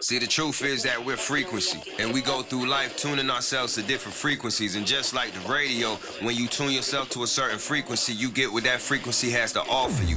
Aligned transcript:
See, 0.00 0.18
the 0.18 0.26
truth 0.26 0.64
is 0.64 0.84
that 0.84 1.04
we're 1.04 1.18
frequency, 1.18 1.78
and 1.98 2.14
we 2.14 2.22
go 2.22 2.40
through 2.40 2.66
life 2.66 2.96
tuning 2.96 3.28
ourselves 3.28 3.74
to 3.74 3.82
different 3.82 4.14
frequencies. 4.14 4.74
And 4.74 4.86
just 4.86 5.12
like 5.12 5.32
the 5.32 5.52
radio, 5.52 5.96
when 6.22 6.34
you 6.34 6.46
tune 6.46 6.72
yourself 6.72 7.10
to 7.10 7.24
a 7.24 7.26
certain 7.26 7.58
frequency, 7.58 8.14
you 8.14 8.30
get 8.30 8.50
what 8.50 8.64
that 8.64 8.80
frequency 8.80 9.30
has 9.32 9.52
to 9.52 9.60
offer 9.60 10.02
you. 10.04 10.16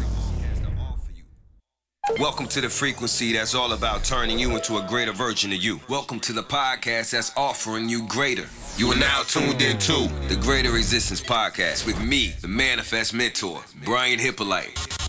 Welcome 2.20 2.48
to 2.48 2.62
the 2.62 2.70
frequency 2.70 3.34
that's 3.34 3.54
all 3.54 3.74
about 3.74 4.06
turning 4.06 4.40
you 4.40 4.56
into 4.56 4.78
a 4.78 4.88
greater 4.88 5.12
version 5.12 5.52
of 5.52 5.62
you. 5.62 5.82
Welcome 5.90 6.22
to 6.22 6.32
the 6.32 6.44
podcast 6.44 7.12
that's 7.12 7.34
offering 7.36 7.90
you 7.90 8.08
greater. 8.08 8.46
You 8.78 8.94
are 8.94 8.98
now 8.98 9.24
tuned 9.24 9.62
in 9.62 9.78
to 9.80 10.10
the 10.30 10.40
Greater 10.42 10.78
Existence 10.78 11.20
Podcast 11.20 11.86
with 11.86 12.02
me, 12.02 12.34
the 12.42 12.48
Manifest 12.48 13.14
Mentor, 13.14 13.62
Brian 13.84 14.20
Hippolyte. 14.20 15.07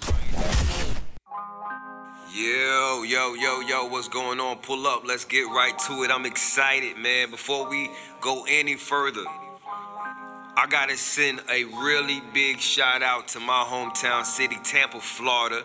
Yo, 2.39 3.03
yo, 3.03 3.35
yo, 3.35 3.59
yo, 3.59 3.87
what's 3.87 4.07
going 4.07 4.39
on? 4.39 4.59
Pull 4.59 4.87
up, 4.87 5.03
let's 5.05 5.25
get 5.25 5.43
right 5.47 5.77
to 5.89 6.05
it. 6.05 6.11
I'm 6.13 6.25
excited, 6.25 6.97
man. 6.97 7.33
Before 7.33 7.69
we 7.69 7.91
go 8.21 8.47
any 8.49 8.77
further, 8.77 9.25
I 9.27 10.67
gotta 10.69 10.97
send 10.97 11.41
a 11.51 11.65
really 11.65 12.23
big 12.33 12.61
shout 12.61 13.03
out 13.03 13.27
to 13.29 13.41
my 13.41 13.67
hometown 13.69 14.25
city, 14.25 14.57
Tampa, 14.63 15.01
Florida 15.01 15.65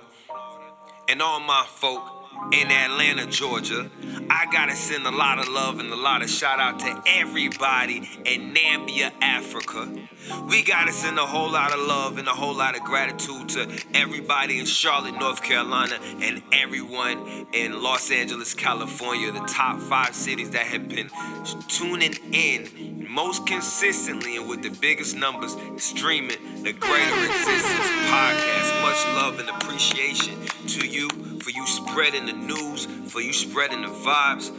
and 1.08 1.22
all 1.22 1.40
my 1.40 1.66
folk 1.68 2.02
in 2.52 2.72
Atlanta, 2.72 3.26
Georgia. 3.28 3.90
I 4.30 4.46
gotta 4.52 4.76
send 4.76 5.06
a 5.06 5.12
lot 5.12 5.40
of 5.40 5.48
love 5.48 5.80
and 5.80 5.92
a 5.92 5.96
lot 5.96 6.22
of 6.22 6.30
shout 6.30 6.60
out 6.60 6.80
to 6.80 7.04
everybody 7.08 7.98
in 8.26 8.54
Namibia, 8.54 9.12
Africa. 9.22 9.90
We 10.48 10.64
gotta 10.64 10.92
send 10.92 11.18
a 11.20 11.26
whole 11.26 11.52
lot 11.52 11.74
of 11.74 11.80
love 11.80 12.18
and 12.18 12.28
a 12.28 12.32
whole 12.32 12.56
lot 12.56 12.76
of 12.76 12.84
gratitude 12.84 13.50
to 13.50 13.84
everybody 13.94 14.60
in 14.60 14.66
Charlotte, 14.66 15.20
North 15.20 15.42
Carolina, 15.42 16.00
and 16.22 16.42
everyone 16.52 17.48
in 17.54 17.82
Los 17.82 18.12
Angeles, 18.12 18.54
California, 18.54 19.32
the 19.32 19.40
top 19.42 19.80
five 19.80 20.16
cities 20.16 20.52
that 20.52 20.66
have 20.66 20.88
been 20.90 21.10
tuning 21.68 22.14
in 22.32 23.06
most 23.10 23.46
consistently 23.46 24.38
and 24.38 24.50
with 24.50 24.64
the 24.64 24.70
biggest 24.70 25.16
numbers 25.16 25.56
streaming 25.78 26.64
the 26.64 26.74
Greater 26.74 27.26
Existence 27.26 27.88
podcast. 28.10 28.82
Much 28.82 29.06
love 29.16 29.40
and 29.40 29.50
appreciation 29.50 30.40
to 30.68 30.88
you 30.88 31.10
for 31.44 31.50
you 31.50 31.68
spreading 31.68 32.26
the 32.26 32.32
news, 32.32 32.86
for 33.12 33.20
you 33.20 33.34
spreading 33.34 33.82
the 33.82 33.90
vibes, 33.90 34.50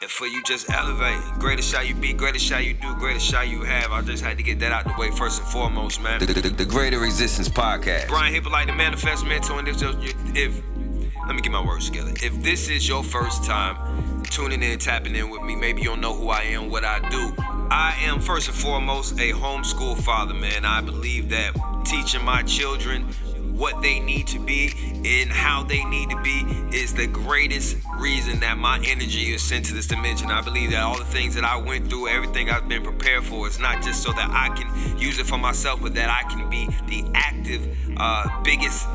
and 0.00 0.10
for 0.10 0.26
you 0.26 0.42
just 0.42 0.68
elevating. 0.70 1.22
Greatest 1.38 1.70
shot 1.70 1.86
you 1.86 1.94
be, 1.94 2.12
greatest 2.12 2.44
shot 2.44 2.64
you 2.64 2.74
do, 2.74 2.92
greatest 2.96 3.24
shot 3.24 3.48
you 3.48 3.62
have. 3.62 3.92
I 3.92 4.02
just 4.02 4.24
had 4.24 4.38
to 4.38 4.42
get 4.42 4.58
that 4.58 4.72
out 4.72 4.84
the 4.84 4.94
way 4.98 5.12
first 5.12 5.40
and 5.40 5.48
foremost, 5.48 6.02
man. 6.02 6.18
The, 6.18 6.26
the, 6.26 6.48
the 6.50 6.64
Greater 6.64 7.04
Existence 7.04 7.48
Podcast. 7.48 8.08
Brian 8.08 8.34
Hippolyte, 8.34 8.66
the 8.66 8.72
Manifest 8.72 9.24
Mentor, 9.24 9.60
and 9.60 9.68
if, 9.68 9.80
if 10.36 10.62
let 11.28 11.36
me 11.36 11.42
get 11.42 11.52
my 11.52 11.64
words 11.64 11.88
together. 11.88 12.10
If 12.20 12.42
this 12.42 12.68
is 12.68 12.88
your 12.88 13.04
first 13.04 13.44
time 13.44 14.24
tuning 14.24 14.64
in, 14.64 14.80
tapping 14.80 15.14
in 15.14 15.30
with 15.30 15.42
me, 15.42 15.54
maybe 15.54 15.82
you 15.82 15.90
don't 15.90 16.00
know 16.00 16.14
who 16.14 16.30
I 16.30 16.40
am, 16.42 16.70
what 16.70 16.84
I 16.84 17.08
do. 17.08 17.32
I 17.70 17.96
am 18.02 18.18
first 18.18 18.48
and 18.48 18.56
foremost 18.56 19.12
a 19.20 19.30
homeschool 19.30 20.02
father, 20.02 20.34
man. 20.34 20.64
I 20.64 20.80
believe 20.80 21.28
that 21.28 21.54
teaching 21.84 22.24
my 22.24 22.42
children 22.42 23.06
what 23.62 23.80
they 23.80 24.00
need 24.00 24.26
to 24.26 24.40
be 24.40 24.72
and 25.04 25.30
how 25.30 25.62
they 25.62 25.84
need 25.84 26.10
to 26.10 26.20
be 26.20 26.44
is 26.76 26.92
the 26.92 27.06
greatest 27.06 27.76
reason 27.96 28.40
that 28.40 28.58
my 28.58 28.76
energy 28.84 29.32
is 29.32 29.40
sent 29.40 29.64
to 29.64 29.72
this 29.72 29.86
dimension. 29.86 30.32
I 30.32 30.40
believe 30.40 30.72
that 30.72 30.82
all 30.82 30.98
the 30.98 31.04
things 31.04 31.36
that 31.36 31.44
I 31.44 31.56
went 31.58 31.88
through, 31.88 32.08
everything 32.08 32.50
I've 32.50 32.68
been 32.68 32.82
prepared 32.82 33.22
for, 33.22 33.46
is 33.46 33.60
not 33.60 33.80
just 33.80 34.02
so 34.02 34.10
that 34.14 34.30
I 34.32 34.48
can 34.56 34.98
use 34.98 35.20
it 35.20 35.26
for 35.26 35.38
myself, 35.38 35.80
but 35.80 35.94
that 35.94 36.10
I 36.10 36.28
can 36.28 36.50
be 36.50 36.66
the 36.88 37.08
active, 37.14 37.64
uh, 37.98 38.42
biggest 38.42 38.88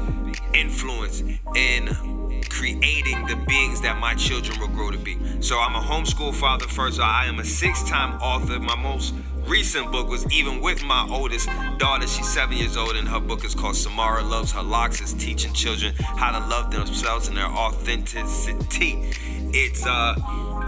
influence 0.54 1.24
in 1.56 2.17
creating 2.50 3.26
the 3.28 3.36
beings 3.48 3.81
that 3.81 4.00
my 4.00 4.14
children 4.16 4.59
will 4.59 4.67
grow 4.67 4.92
to 4.92 4.98
be. 4.98 5.17
So 5.42 5.59
I'm 5.59 5.76
a 5.76 5.80
homeschool 5.80 6.34
father 6.34 6.67
first. 6.67 7.00
I 7.00 7.26
am 7.26 7.40
a 7.40 7.45
six-time 7.45 8.22
author. 8.22 8.59
My 8.59 8.75
most 8.75 9.13
recent 9.46 9.91
book 9.91 10.09
was 10.09 10.30
even 10.31 10.62
with 10.62 10.84
my 10.84 11.08
oldest 11.09 11.50
daughter. 11.78 12.08
She's 12.08 12.28
seven 12.28 12.58
years 12.58 12.75
old, 12.75 12.96
and 12.96 13.08
her 13.08 13.19
book 13.19 13.46
is 13.46 13.56
called 13.56 13.75
Samara 13.75 14.24
Loves 14.24 14.52
Her 14.52 14.63
Locks. 14.63 15.00
It's 15.00 15.13
teaching 15.13 15.53
children 15.53 15.94
how 15.97 16.38
to 16.38 16.46
love 16.47 16.72
themselves 16.72 17.28
and 17.28 17.38
their 17.38 17.46
authenticity. 17.46 19.14
It's 19.53 19.85
uh 19.85 20.16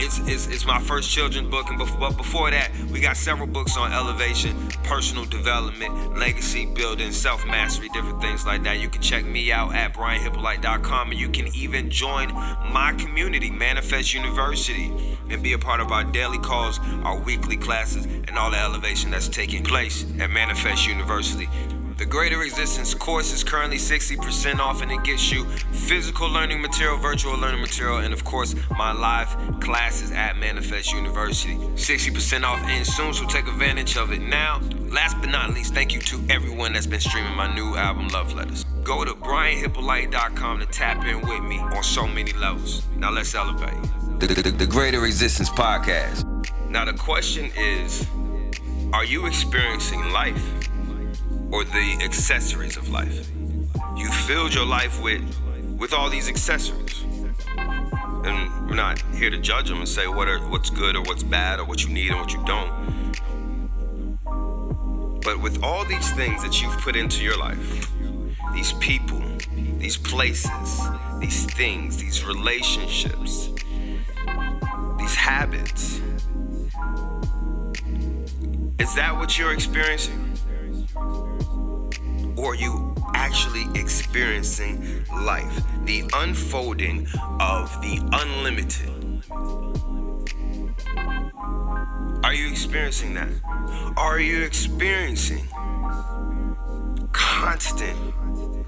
it's, 0.01 0.19
it's, 0.19 0.47
it's 0.47 0.66
my 0.66 0.79
first 0.79 1.09
children's 1.09 1.50
book, 1.50 1.69
and 1.69 1.78
but 1.78 2.16
before 2.16 2.50
that, 2.51 2.72
we 2.90 3.01
got 3.01 3.17
several 3.17 3.47
books 3.47 3.75
on 3.75 3.91
elevation, 3.91 4.56
personal 4.84 5.25
development, 5.25 6.17
legacy 6.17 6.66
building, 6.66 7.12
self 7.12 7.45
mastery, 7.45 7.90
different 7.90 8.22
things 8.22 8.45
like 8.45 8.63
that. 8.63 8.79
You 8.79 8.90
can 8.90 9.01
check 9.01 9.25
me 9.25 9.51
out 9.51 9.75
at 9.75 9.94
brianhippolyte.com, 9.94 11.12
and 11.12 11.19
you 11.19 11.28
can 11.29 11.47
even 11.53 11.90
join 11.90 12.34
my 12.34 12.95
community, 12.97 13.50
Manifest 13.50 14.13
University, 14.13 15.17
and 15.29 15.44
be 15.44 15.53
a 15.53 15.59
part 15.59 15.81
of 15.81 15.91
our 15.91 16.06
daily 16.06 16.40
calls, 16.40 16.79
our 17.03 17.19
weekly 17.19 17.57
classes, 17.57 18.06
and 18.06 18.38
all 18.38 18.51
the 18.51 18.57
elevation 18.57 19.11
that's 19.11 19.28
taking 19.28 19.63
place 19.63 20.06
at 20.19 20.29
Manifest 20.29 20.88
University. 20.88 21.50
The 21.99 22.05
Greater 22.05 22.43
Existence 22.43 22.93
course 22.93 23.33
is 23.33 23.43
currently 23.43 23.75
60% 23.75 24.59
off 24.59 24.81
and 24.81 24.89
it 24.89 25.03
gets 25.03 25.33
you 25.33 25.43
physical 25.43 26.29
learning 26.29 26.61
material, 26.61 26.95
virtual 26.95 27.37
learning 27.37 27.59
material, 27.59 27.97
and 27.97 28.13
of 28.13 28.23
course, 28.23 28.55
my 28.77 28.93
live 28.93 29.35
classes 29.59 30.09
at 30.11 30.37
Manifest 30.37 30.93
University. 30.93 31.55
60% 31.55 32.43
off 32.45 32.63
ends 32.69 32.95
soon, 32.95 33.13
so 33.13 33.27
take 33.27 33.49
advantage 33.49 33.97
of 33.97 34.13
it 34.13 34.21
now. 34.21 34.61
Last 34.87 35.17
but 35.19 35.29
not 35.29 35.53
least, 35.53 35.73
thank 35.73 35.93
you 35.93 35.99
to 35.99 36.23
everyone 36.29 36.71
that's 36.71 36.87
been 36.87 37.01
streaming 37.01 37.35
my 37.35 37.53
new 37.53 37.75
album, 37.75 38.07
Love 38.07 38.33
Letters. 38.33 38.63
Go 38.85 39.03
to 39.03 39.11
brianhippolyte.com 39.11 40.59
to 40.61 40.66
tap 40.67 41.05
in 41.05 41.19
with 41.27 41.43
me 41.43 41.59
on 41.59 41.83
so 41.83 42.07
many 42.07 42.31
levels. 42.31 42.81
Now 42.95 43.11
let's 43.11 43.35
elevate. 43.35 43.75
The, 44.21 44.27
the, 44.27 44.51
the 44.51 44.67
Greater 44.67 45.05
Existence 45.05 45.49
Podcast. 45.49 46.25
Now, 46.69 46.85
the 46.85 46.93
question 46.93 47.51
is 47.57 48.07
Are 48.93 49.03
you 49.03 49.25
experiencing 49.25 50.13
life? 50.13 50.69
Or 51.51 51.63
the 51.63 51.97
accessories 52.01 52.77
of 52.77 52.89
life. 52.89 53.29
You 53.95 54.09
filled 54.11 54.53
your 54.53 54.65
life 54.65 55.01
with 55.01 55.23
with 55.77 55.93
all 55.93 56.09
these 56.09 56.27
accessories. 56.27 57.03
And 57.57 58.67
we're 58.67 58.75
not 58.75 59.01
here 59.13 59.29
to 59.29 59.37
judge 59.37 59.69
them 59.69 59.79
and 59.79 59.87
say 59.87 60.07
what 60.07 60.27
are 60.27 60.39
what's 60.49 60.69
good 60.69 60.95
or 60.95 61.01
what's 61.03 61.23
bad 61.23 61.59
or 61.59 61.65
what 61.65 61.83
you 61.83 61.89
need 61.89 62.11
and 62.11 62.19
what 62.19 62.33
you 62.33 62.43
don't. 62.45 62.89
But 65.23 65.41
with 65.41 65.63
all 65.63 65.85
these 65.85 66.11
things 66.13 66.41
that 66.43 66.61
you've 66.61 66.77
put 66.79 66.95
into 66.95 67.23
your 67.23 67.37
life, 67.37 67.89
these 68.53 68.73
people, 68.73 69.21
these 69.77 69.97
places, 69.97 70.81
these 71.19 71.45
things, 71.45 71.97
these 71.97 72.25
relationships, 72.25 73.49
these 74.97 75.16
habits, 75.16 76.01
is 78.79 78.95
that 78.95 79.16
what 79.16 79.37
you're 79.37 79.53
experiencing? 79.53 80.28
Or 82.39 82.53
are 82.53 82.55
you 82.55 82.95
actually 83.16 83.67
experiencing 83.77 85.03
life, 85.11 85.61
the 85.83 86.09
unfolding 86.13 87.05
of 87.41 87.69
the 87.81 88.00
unlimited. 88.13 88.89
Are 92.23 92.33
you 92.33 92.49
experiencing 92.49 93.13
that? 93.16 93.29
Are 93.97 94.19
you 94.19 94.44
experiencing 94.44 95.47
constant 97.11 97.97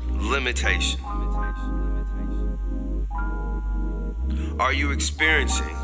limitation? 0.09 0.99
Are 4.59 4.73
you 4.73 4.91
experiencing 4.91 5.75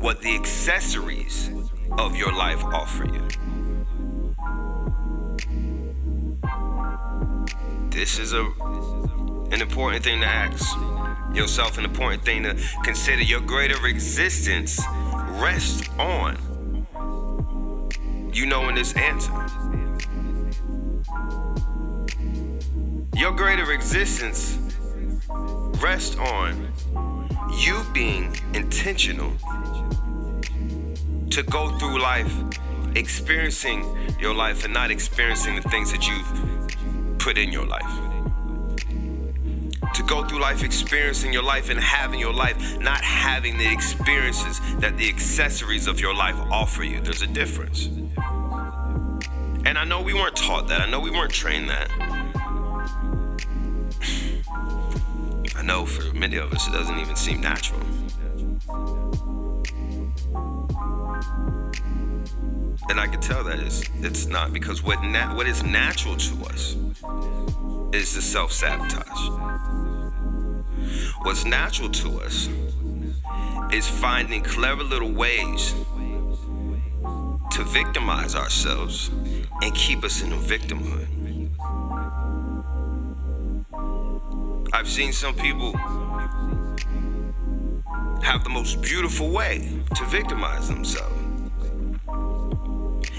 what 0.00 0.22
the 0.22 0.34
accessories 0.34 1.50
of 1.98 2.16
your 2.16 2.32
life 2.32 2.64
offer 2.64 3.04
you? 3.04 3.28
This 7.94 8.18
is 8.18 8.32
a 8.32 8.42
an 9.52 9.62
important 9.62 10.02
thing 10.02 10.20
to 10.20 10.26
ask 10.26 10.76
yourself, 11.32 11.78
an 11.78 11.84
important 11.84 12.24
thing 12.24 12.42
to 12.42 12.56
consider. 12.82 13.22
Your 13.22 13.40
greater 13.40 13.86
existence 13.86 14.80
rests 15.40 15.88
on 15.96 16.36
you 18.32 18.46
knowing 18.46 18.74
this 18.74 18.94
answer. 18.94 19.30
Your 23.16 23.30
greater 23.30 23.70
existence 23.70 24.58
rests 25.80 26.16
on 26.16 26.72
you 27.56 27.80
being 27.92 28.36
intentional 28.54 29.32
to 31.30 31.44
go 31.44 31.78
through 31.78 32.00
life 32.00 32.34
experiencing 32.96 33.84
your 34.18 34.34
life 34.34 34.64
and 34.64 34.74
not 34.74 34.90
experiencing 34.90 35.54
the 35.54 35.62
things 35.62 35.92
that 35.92 36.08
you've 36.08 36.63
put 37.24 37.38
in 37.38 37.50
your 37.50 37.64
life. 37.64 37.90
To 39.94 40.02
go 40.02 40.26
through 40.26 40.40
life 40.40 40.62
experiencing 40.62 41.32
your 41.32 41.42
life 41.42 41.70
and 41.70 41.80
having 41.80 42.20
your 42.20 42.34
life, 42.34 42.78
not 42.80 43.00
having 43.00 43.56
the 43.56 43.72
experiences 43.72 44.60
that 44.80 44.98
the 44.98 45.08
accessories 45.08 45.86
of 45.86 46.00
your 46.00 46.14
life 46.14 46.36
offer 46.50 46.84
you. 46.84 47.00
There's 47.00 47.22
a 47.22 47.26
difference. 47.26 47.86
And 49.64 49.78
I 49.78 49.84
know 49.84 50.02
we 50.02 50.12
weren't 50.12 50.36
taught 50.36 50.68
that. 50.68 50.82
I 50.82 50.90
know 50.90 51.00
we 51.00 51.10
weren't 51.10 51.32
trained 51.32 51.70
that. 51.70 51.90
I 55.56 55.62
know 55.62 55.86
for 55.86 56.12
many 56.12 56.36
of 56.36 56.52
us 56.52 56.68
it 56.68 56.72
doesn't 56.72 56.98
even 56.98 57.16
seem 57.16 57.40
natural. 57.40 57.80
And 62.88 63.00
I 63.00 63.06
can 63.06 63.20
tell 63.20 63.42
that 63.44 63.60
it's 63.60 63.82
it's 64.00 64.26
not 64.26 64.52
because 64.52 64.82
what 64.82 65.02
na- 65.02 65.34
what 65.34 65.46
is 65.46 65.62
natural 65.62 66.16
to 66.16 66.44
us 66.46 66.76
is 67.92 68.14
the 68.14 68.22
self 68.22 68.52
sabotage. 68.52 69.28
What's 71.22 71.44
natural 71.44 71.88
to 71.90 72.20
us 72.20 72.48
is 73.72 73.88
finding 73.88 74.42
clever 74.42 74.82
little 74.82 75.12
ways 75.12 75.74
to 77.52 77.64
victimize 77.64 78.34
ourselves 78.34 79.10
and 79.62 79.74
keep 79.74 80.04
us 80.04 80.22
in 80.22 80.32
a 80.32 80.36
victimhood. 80.36 81.08
I've 84.72 84.88
seen 84.88 85.12
some 85.12 85.34
people 85.34 85.72
have 88.22 88.42
the 88.42 88.50
most 88.50 88.82
beautiful 88.82 89.30
way 89.30 89.80
to 89.94 90.04
victimize 90.06 90.68
themselves. 90.68 91.13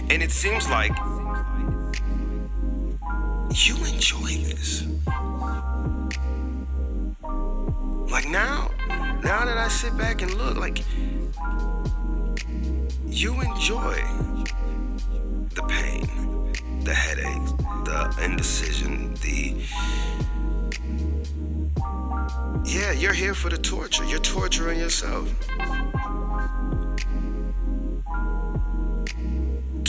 And 0.10 0.22
it 0.22 0.32
seems 0.32 0.70
like 0.70 0.96
you 3.56 3.76
enjoy 3.86 4.38
this. 4.44 4.84
Like 8.12 8.28
now, 8.30 8.70
now 9.24 9.46
that 9.46 9.58
I 9.58 9.68
sit 9.68 9.98
back 9.98 10.22
and 10.22 10.34
look, 10.36 10.58
like 10.58 10.84
you 13.08 13.42
enjoy 13.42 13.96
the 15.56 15.64
pain, 15.68 16.54
the 16.84 16.94
headaches, 16.94 17.52
the 17.86 18.16
indecision, 18.24 19.16
the 19.16 19.56
yeah, 22.66 22.92
you're 22.92 23.14
here 23.14 23.34
for 23.34 23.50
the 23.50 23.58
torture. 23.58 24.04
You're 24.06 24.20
torturing 24.20 24.80
yourself. 24.80 25.34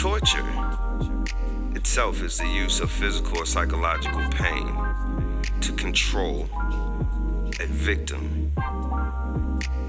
Torture 0.06 0.47
itself 1.75 2.23
is 2.23 2.38
the 2.38 2.47
use 2.47 2.79
of 2.79 2.93
physical 2.93 3.38
or 3.38 3.44
psychological 3.44 4.25
pain 4.31 4.73
to 5.61 5.73
control 5.73 6.49
a 7.58 7.67
victim, 7.67 8.53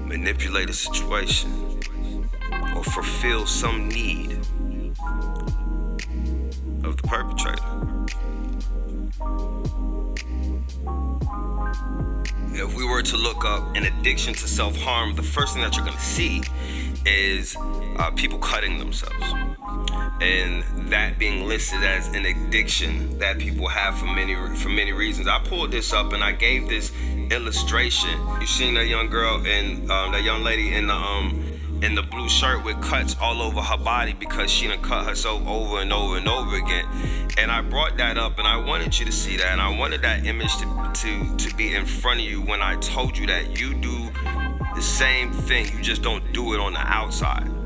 manipulate 0.04 0.70
a 0.70 0.72
situation, 0.72 1.78
or 2.74 2.82
fulfill 2.82 3.46
some 3.46 3.88
need 3.88 4.32
of 6.82 6.96
the 6.96 7.04
perpetrator. 7.04 7.62
If 12.52 12.74
we 12.74 12.84
were 12.84 13.02
to 13.02 13.16
look 13.16 13.44
up 13.44 13.76
an 13.76 13.84
addiction 13.84 14.34
to 14.34 14.48
self 14.48 14.76
harm, 14.76 15.14
the 15.14 15.22
first 15.22 15.54
thing 15.54 15.62
that 15.62 15.76
you're 15.76 15.86
to 15.86 16.00
see 16.00 16.42
is 17.06 17.56
uh, 17.96 18.10
people 18.16 18.38
cutting 18.38 18.78
themselves. 18.78 19.32
And 20.20 20.64
that 20.90 21.18
being 21.18 21.46
listed 21.46 21.84
as 21.84 22.08
an 22.08 22.26
addiction 22.26 23.18
that 23.18 23.38
people 23.38 23.68
have 23.68 23.96
for 23.96 24.06
many 24.06 24.34
for 24.56 24.68
many 24.68 24.92
reasons. 24.92 25.28
I 25.28 25.38
pulled 25.38 25.70
this 25.70 25.92
up 25.92 26.12
and 26.12 26.24
I 26.24 26.32
gave 26.32 26.68
this 26.68 26.92
illustration. 27.30 28.18
You 28.40 28.46
seen 28.46 28.74
that 28.74 28.86
young 28.86 29.08
girl 29.08 29.40
and 29.46 29.90
um, 29.90 30.12
that 30.12 30.24
young 30.24 30.42
lady 30.42 30.74
in 30.74 30.88
the 30.88 30.94
um 30.94 31.57
in 31.82 31.94
the 31.94 32.02
blue 32.02 32.28
shirt 32.28 32.64
with 32.64 32.80
cuts 32.82 33.16
all 33.20 33.40
over 33.40 33.60
her 33.60 33.76
body 33.76 34.12
because 34.12 34.50
she 34.50 34.66
done 34.66 34.82
cut 34.82 35.06
herself 35.06 35.46
over 35.46 35.80
and 35.80 35.92
over 35.92 36.16
and 36.16 36.28
over 36.28 36.56
again. 36.56 36.86
And 37.36 37.50
I 37.50 37.60
brought 37.60 37.96
that 37.98 38.18
up 38.18 38.38
and 38.38 38.48
I 38.48 38.56
wanted 38.56 38.98
you 38.98 39.06
to 39.06 39.12
see 39.12 39.36
that 39.36 39.46
and 39.46 39.60
I 39.60 39.76
wanted 39.78 40.02
that 40.02 40.26
image 40.26 40.56
to 40.58 40.90
to 40.94 41.36
to 41.36 41.56
be 41.56 41.74
in 41.74 41.86
front 41.86 42.20
of 42.20 42.26
you 42.26 42.42
when 42.42 42.62
I 42.62 42.76
told 42.76 43.16
you 43.16 43.26
that 43.28 43.60
you 43.60 43.74
do 43.74 44.10
the 44.74 44.82
same 44.82 45.32
thing. 45.32 45.66
You 45.76 45.82
just 45.82 46.02
don't 46.02 46.32
do 46.32 46.54
it 46.54 46.60
on 46.60 46.72
the 46.72 46.80
outside. 46.80 47.57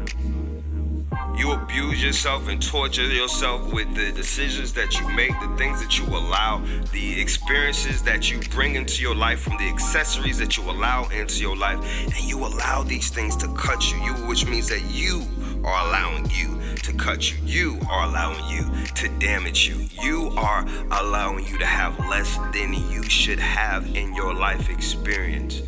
You 1.34 1.52
abuse 1.52 2.02
yourself 2.02 2.49
and 2.49 2.62
torture 2.62 3.06
yourself 3.06 3.73
with 3.73 3.94
the 3.94 4.12
decisions 4.12 4.73
that 4.75 5.00
you 5.00 5.08
make, 5.08 5.32
the 5.40 5.55
things 5.56 5.81
that 5.81 5.99
you 5.99 6.05
allow, 6.06 6.62
the 6.93 7.20
experiences 7.20 8.02
that 8.02 8.31
you 8.31 8.38
bring 8.50 8.75
into 8.75 9.02
your 9.02 9.14
life, 9.14 9.40
from 9.40 9.56
the 9.56 9.69
accessories 9.69 10.38
that 10.38 10.56
you 10.56 10.70
allow 10.70 11.08
into 11.08 11.40
your 11.40 11.56
life, 11.56 11.79
and 12.05 12.23
you 12.25 12.38
allow 12.38 12.82
these 12.82 13.08
things 13.08 13.34
to 13.37 13.49
cut 13.55 13.90
you. 13.90 13.99
You, 14.02 14.12
which 14.29 14.46
means 14.46 14.69
that 14.69 14.82
you 14.90 15.23
are 15.64 15.88
allowing 15.88 16.29
you 16.31 16.61
to 16.76 16.93
cut 16.93 17.31
you. 17.32 17.38
You 17.44 17.81
are 17.90 18.08
allowing 18.08 18.44
you 18.49 18.84
to 18.94 19.08
damage 19.19 19.67
you. 19.67 19.88
You 20.02 20.32
are 20.37 20.67
allowing 20.90 21.46
you 21.46 21.58
to 21.58 21.67
have 21.67 21.99
less 22.11 22.37
than 22.52 22.75
you 22.75 23.02
should 23.05 23.38
have 23.38 23.87
in 23.96 24.14
your 24.14 24.34
life 24.34 24.69
experience. 24.69 25.62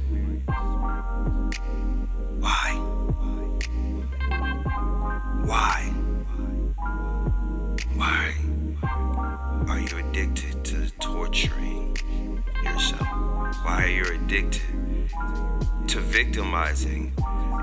Why? 2.39 2.94
Why? 5.45 5.93
Why 7.97 8.35
are 9.69 9.79
you 9.79 9.99
addicted 9.99 10.65
to 10.65 10.91
torturing 10.99 11.99
yourself? 12.63 13.07
Why 13.63 13.85
are 13.85 13.89
you 13.89 14.05
addicted 14.05 14.63
to 15.89 16.01
victimizing 16.01 17.13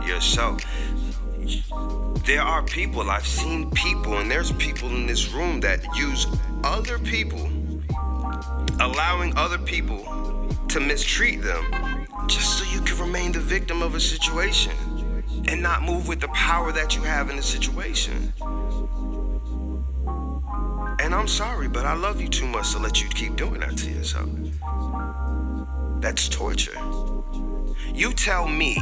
yourself? 0.06 0.63
There 2.25 2.44
are 2.44 2.62
people, 2.62 3.10
I've 3.10 3.25
seen 3.25 3.72
people, 3.72 4.19
and 4.19 4.30
there's 4.30 4.51
people 4.51 4.89
in 4.89 5.07
this 5.07 5.34
room 5.34 5.60
that 5.62 5.84
use 5.95 6.27
other 6.63 7.00
people, 7.00 7.50
allowing 8.80 9.36
other 9.36 9.57
people 9.57 10.06
to 10.68 10.80
mistreat 10.80 11.42
them 11.42 11.66
just 12.27 12.60
so 12.60 12.63
you 12.72 12.81
can 12.81 13.00
remain 13.00 13.31
the 13.31 13.39
victim 13.39 13.81
of 13.81 13.95
a 13.95 14.00
situation 14.00 15.00
and 15.51 15.62
not 15.62 15.83
move 15.83 16.07
with 16.07 16.21
the 16.21 16.30
power 16.30 16.71
that 16.71 16.95
you 16.95 17.01
have 17.01 17.30
in 17.30 17.36
the 17.36 17.44
situation. 17.44 18.31
And 21.00 21.13
I'm 21.13 21.27
sorry, 21.27 21.68
but 21.68 21.86
I 21.86 21.94
love 21.94 22.21
you 22.21 22.30
too 22.30 22.48
much 22.48 22.71
to 22.71 22.80
let 22.80 23.03
you 23.03 23.09
keep 23.09 23.36
doing 23.36 23.59
that 23.59 23.75
to 23.80 23.89
yourself. 23.92 24.30
That's 26.00 26.30
torture. 26.30 26.80
You 27.94 28.13
tell 28.13 28.48
me 28.48 28.75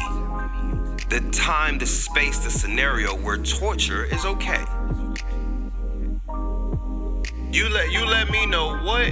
the 1.10 1.27
time, 1.33 1.80
the 1.80 1.88
space, 1.88 2.38
the 2.38 2.51
scenario 2.51 3.16
where 3.16 3.38
torture 3.38 4.06
is 4.06 4.24
okay. 4.25 4.63
You 7.51 7.68
let 7.69 7.92
you 7.92 8.06
let 8.06 8.30
me 8.30 8.45
know 8.45 8.77
what 8.83 9.10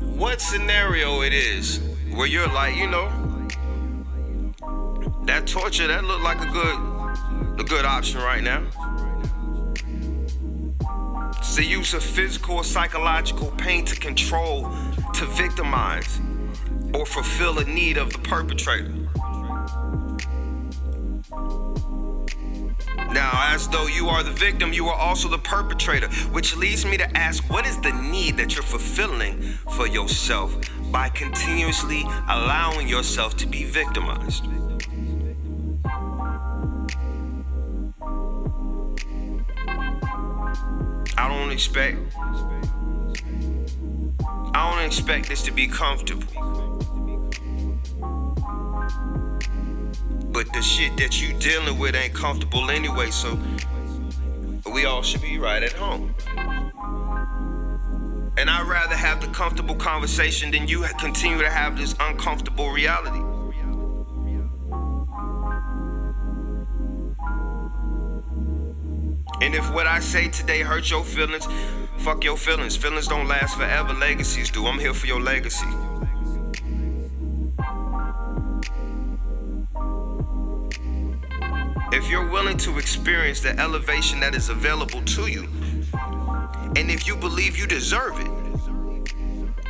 what 0.00 0.42
scenario 0.42 1.22
it 1.22 1.32
is 1.32 1.80
where 2.10 2.26
you're 2.26 2.52
like, 2.52 2.76
you 2.76 2.88
know, 2.90 3.08
that 5.28 5.46
torture 5.46 5.86
that 5.86 6.04
looked 6.04 6.24
like 6.24 6.40
a 6.40 6.50
good 6.50 7.60
a 7.60 7.64
good 7.64 7.84
option 7.84 8.18
right 8.18 8.42
now. 8.42 8.62
It's 11.36 11.54
the 11.54 11.64
use 11.64 11.92
of 11.92 12.02
physical 12.02 12.56
or 12.56 12.64
psychological 12.64 13.50
pain 13.58 13.84
to 13.84 13.96
control, 14.00 14.72
to 15.12 15.26
victimize, 15.26 16.18
or 16.94 17.04
fulfill 17.04 17.58
a 17.58 17.64
need 17.64 17.98
of 17.98 18.10
the 18.10 18.18
perpetrator. 18.20 18.90
Now, 23.12 23.32
as 23.52 23.68
though 23.68 23.86
you 23.86 24.08
are 24.08 24.22
the 24.22 24.32
victim, 24.32 24.72
you 24.72 24.86
are 24.86 24.98
also 24.98 25.28
the 25.28 25.38
perpetrator, 25.38 26.08
which 26.32 26.56
leads 26.56 26.86
me 26.86 26.96
to 26.96 27.16
ask 27.16 27.44
what 27.50 27.66
is 27.66 27.78
the 27.82 27.92
need 27.92 28.38
that 28.38 28.54
you're 28.54 28.62
fulfilling 28.62 29.42
for 29.76 29.86
yourself 29.86 30.56
by 30.90 31.10
continuously 31.10 32.02
allowing 32.30 32.88
yourself 32.88 33.36
to 33.36 33.46
be 33.46 33.64
victimized? 33.64 34.46
I 41.18 41.26
don't 41.26 41.50
expect 41.50 41.98
I 44.54 44.70
don't 44.70 44.86
expect 44.86 45.28
this 45.28 45.42
to 45.42 45.50
be 45.50 45.66
comfortable. 45.66 46.22
But 50.30 50.52
the 50.52 50.62
shit 50.62 50.96
that 50.98 51.20
you 51.20 51.36
dealing 51.40 51.76
with 51.76 51.96
ain't 51.96 52.14
comfortable 52.14 52.70
anyway, 52.70 53.10
so 53.10 53.36
we 54.72 54.84
all 54.84 55.02
should 55.02 55.20
be 55.20 55.38
right 55.38 55.64
at 55.64 55.72
home. 55.72 56.14
And 58.36 58.48
I'd 58.48 58.68
rather 58.68 58.94
have 58.94 59.20
the 59.20 59.26
comfortable 59.26 59.74
conversation 59.74 60.52
than 60.52 60.68
you 60.68 60.84
continue 61.00 61.38
to 61.38 61.50
have 61.50 61.76
this 61.76 61.96
uncomfortable 61.98 62.70
reality. 62.70 63.37
And 69.40 69.54
if 69.54 69.72
what 69.72 69.86
I 69.86 70.00
say 70.00 70.28
today 70.28 70.60
hurts 70.60 70.90
your 70.90 71.04
feelings, 71.04 71.46
fuck 71.98 72.24
your 72.24 72.36
feelings. 72.36 72.76
Feelings 72.76 73.06
don't 73.06 73.28
last 73.28 73.56
forever, 73.56 73.92
legacies 73.94 74.50
do. 74.50 74.66
I'm 74.66 74.78
here 74.78 74.92
for 74.92 75.06
your 75.06 75.20
legacy. 75.20 75.66
If 81.90 82.10
you're 82.10 82.28
willing 82.28 82.56
to 82.58 82.78
experience 82.78 83.40
the 83.40 83.58
elevation 83.58 84.20
that 84.20 84.34
is 84.34 84.48
available 84.48 85.02
to 85.02 85.26
you, 85.28 85.48
and 86.76 86.90
if 86.90 87.06
you 87.06 87.16
believe 87.16 87.56
you 87.56 87.66
deserve 87.66 88.18
it, 88.20 88.28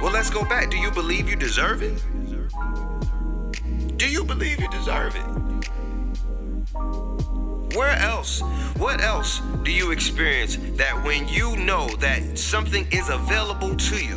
well, 0.00 0.12
let's 0.12 0.30
go 0.30 0.44
back. 0.44 0.70
Do 0.70 0.78
you 0.78 0.90
believe 0.90 1.28
you 1.28 1.36
deserve 1.36 1.82
it? 1.82 2.02
Do 3.96 4.08
you 4.08 4.24
believe 4.24 4.60
you 4.60 4.68
deserve 4.68 5.14
it? 5.16 5.24
Where 7.74 7.96
else? 7.98 8.40
What 8.78 9.00
else 9.00 9.40
do 9.62 9.70
you 9.70 9.90
experience 9.90 10.56
that 10.76 11.04
when 11.04 11.28
you 11.28 11.56
know 11.56 11.88
that 11.96 12.38
something 12.38 12.86
is 12.90 13.08
available 13.10 13.76
to 13.76 14.04
you 14.04 14.16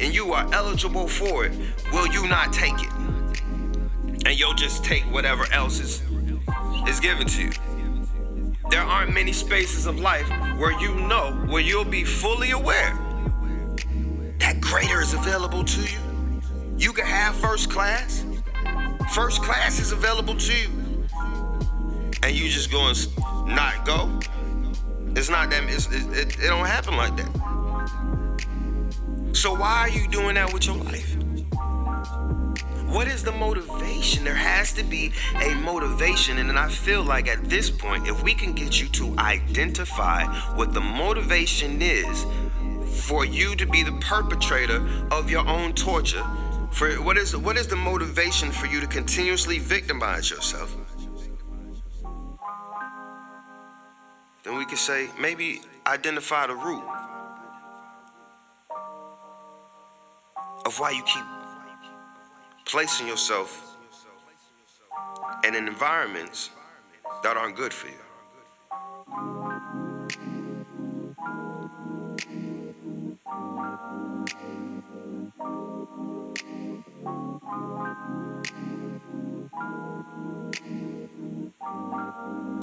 and 0.00 0.14
you 0.14 0.32
are 0.32 0.48
eligible 0.54 1.06
for 1.06 1.44
it, 1.44 1.52
will 1.92 2.06
you 2.06 2.26
not 2.28 2.52
take 2.52 2.74
it? 2.74 2.92
And 4.26 4.38
you'll 4.38 4.54
just 4.54 4.84
take 4.84 5.04
whatever 5.12 5.44
else 5.52 5.80
is, 5.80 6.02
is 6.86 7.00
given 7.00 7.26
to 7.26 7.42
you. 7.42 7.52
There 8.70 8.82
aren't 8.82 9.12
many 9.12 9.32
spaces 9.32 9.86
of 9.86 9.98
life 9.98 10.28
where 10.58 10.78
you 10.80 10.94
know, 10.94 11.32
where 11.48 11.62
you'll 11.62 11.84
be 11.84 12.04
fully 12.04 12.52
aware 12.52 12.96
that 14.38 14.60
greater 14.60 15.00
is 15.00 15.14
available 15.14 15.64
to 15.64 15.80
you. 15.80 15.98
You 16.76 16.92
can 16.92 17.06
have 17.06 17.34
first 17.34 17.70
class. 17.70 18.24
First 19.14 19.42
class 19.42 19.78
is 19.78 19.92
available 19.92 20.36
to 20.36 20.52
you. 20.52 20.87
And 22.22 22.34
you 22.34 22.48
just 22.48 22.70
going 22.70 22.94
not 23.46 23.84
go. 23.84 24.18
It's 25.16 25.30
not 25.30 25.50
that, 25.50 25.64
it's, 25.64 25.86
it, 25.86 26.06
it, 26.10 26.38
it 26.38 26.46
don't 26.48 26.66
happen 26.66 26.96
like 26.96 27.16
that. 27.16 27.28
So 29.32 29.54
why 29.54 29.80
are 29.80 29.88
you 29.88 30.08
doing 30.08 30.34
that 30.34 30.52
with 30.52 30.66
your 30.66 30.76
life? 30.76 31.16
What 32.88 33.06
is 33.06 33.22
the 33.22 33.32
motivation? 33.32 34.24
There 34.24 34.34
has 34.34 34.72
to 34.72 34.82
be 34.82 35.12
a 35.44 35.54
motivation. 35.54 36.38
And 36.38 36.58
I 36.58 36.68
feel 36.68 37.02
like 37.02 37.28
at 37.28 37.44
this 37.44 37.68
point, 37.70 38.08
if 38.08 38.22
we 38.22 38.34
can 38.34 38.54
get 38.54 38.80
you 38.80 38.88
to 38.88 39.14
identify 39.18 40.24
what 40.54 40.72
the 40.72 40.80
motivation 40.80 41.82
is 41.82 42.24
for 43.06 43.26
you 43.26 43.54
to 43.56 43.66
be 43.66 43.82
the 43.82 43.92
perpetrator 44.00 44.88
of 45.10 45.30
your 45.30 45.46
own 45.46 45.74
torture, 45.74 46.24
for 46.70 46.90
what 47.02 47.18
is 47.18 47.36
what 47.36 47.56
is 47.58 47.68
the 47.68 47.76
motivation 47.76 48.50
for 48.50 48.66
you 48.66 48.80
to 48.80 48.86
continuously 48.86 49.58
victimize 49.58 50.30
yourself? 50.30 50.74
Then 54.44 54.56
we 54.56 54.64
could 54.64 54.78
say 54.78 55.08
maybe 55.20 55.60
identify 55.86 56.46
the 56.46 56.54
root 56.54 56.84
of 60.64 60.78
why 60.78 60.90
you 60.90 61.02
keep 61.02 61.24
placing 62.66 63.06
yourself 63.06 63.76
in 65.44 65.54
environments 65.54 66.50
that 67.22 67.36
aren't 67.36 67.56
good 67.56 67.72
for 67.72 67.88
you. 67.88 67.94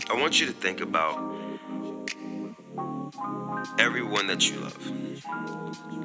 I 0.08 0.14
want 0.20 0.40
you 0.40 0.46
to 0.46 0.54
think 0.54 0.82
about 0.82 1.45
everyone 3.80 4.28
that 4.28 4.50
you 4.50 4.60
love 4.60 4.92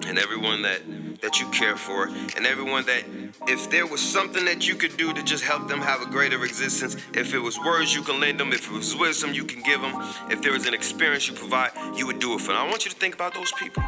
and 0.06 0.18
everyone 0.18 0.62
that 0.62 0.80
that 1.20 1.38
you 1.38 1.46
care 1.50 1.76
for 1.76 2.08
and 2.36 2.46
everyone 2.46 2.84
that 2.86 3.04
if 3.46 3.70
there 3.70 3.86
was 3.86 4.00
something 4.00 4.44
that 4.44 4.66
you 4.66 4.74
could 4.74 4.96
do 4.96 5.12
to 5.12 5.22
just 5.22 5.44
help 5.44 5.68
them 5.68 5.80
have 5.80 6.00
a 6.00 6.06
greater 6.06 6.42
existence 6.44 6.96
if 7.14 7.34
it 7.34 7.38
was 7.38 7.58
words 7.58 7.94
you 7.94 8.02
can 8.02 8.18
lend 8.20 8.40
them 8.40 8.52
if 8.52 8.66
it 8.66 8.72
was 8.72 8.96
wisdom 8.96 9.34
you 9.34 9.44
can 9.44 9.62
give 9.62 9.80
them 9.80 9.92
if 10.30 10.40
there 10.42 10.52
was 10.52 10.66
an 10.66 10.74
experience 10.74 11.28
you 11.28 11.34
provide 11.34 11.70
you 11.96 12.06
would 12.06 12.18
do 12.18 12.34
it 12.34 12.40
for 12.40 12.52
them. 12.52 12.62
I 12.62 12.68
want 12.68 12.84
you 12.84 12.90
to 12.90 12.96
think 12.96 13.14
about 13.14 13.34
those 13.34 13.52
people. 13.52 13.82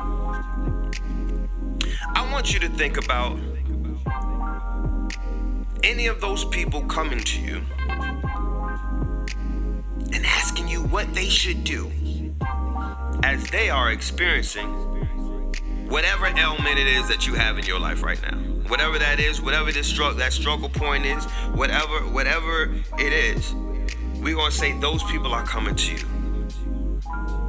I 2.15 2.29
want 2.31 2.53
you 2.53 2.61
to 2.61 2.69
think 2.69 3.03
about 3.03 3.39
any 5.83 6.07
of 6.07 6.21
those 6.21 6.45
people 6.45 6.83
coming 6.83 7.21
to 7.21 7.41
you 7.41 7.63
and 10.13 10.27
asking 10.27 10.69
you 10.69 10.83
what 10.83 11.13
they 11.15 11.29
should 11.29 11.65
do 11.65 11.91
as 13.23 13.45
they 13.51 13.71
are 13.71 13.91
experiencing 13.91 14.69
whatever 15.89 16.27
ailment 16.27 16.79
it 16.79 16.87
is 16.87 17.07
that 17.09 17.27
you 17.27 17.35
have 17.35 17.59
in 17.59 17.67
your 17.67 17.79
life 17.79 18.03
right 18.03 18.21
now. 18.23 18.39
Whatever 18.69 18.99
that 18.99 19.21
is, 19.21 19.43
whatever 19.43 19.71
this 19.71 19.87
struggle 19.87 20.19
that 20.19 20.33
struggle 20.33 20.69
point 20.69 21.05
is, 21.05 21.25
whatever 21.55 22.01
whatever 22.09 22.75
it 22.99 23.13
is, 23.13 23.53
we're 24.21 24.35
gonna 24.35 24.51
say 24.51 24.73
those 24.79 25.03
people 25.05 25.33
are 25.35 25.45
coming 25.45 25.75
to 25.75 25.93
you 25.93 25.99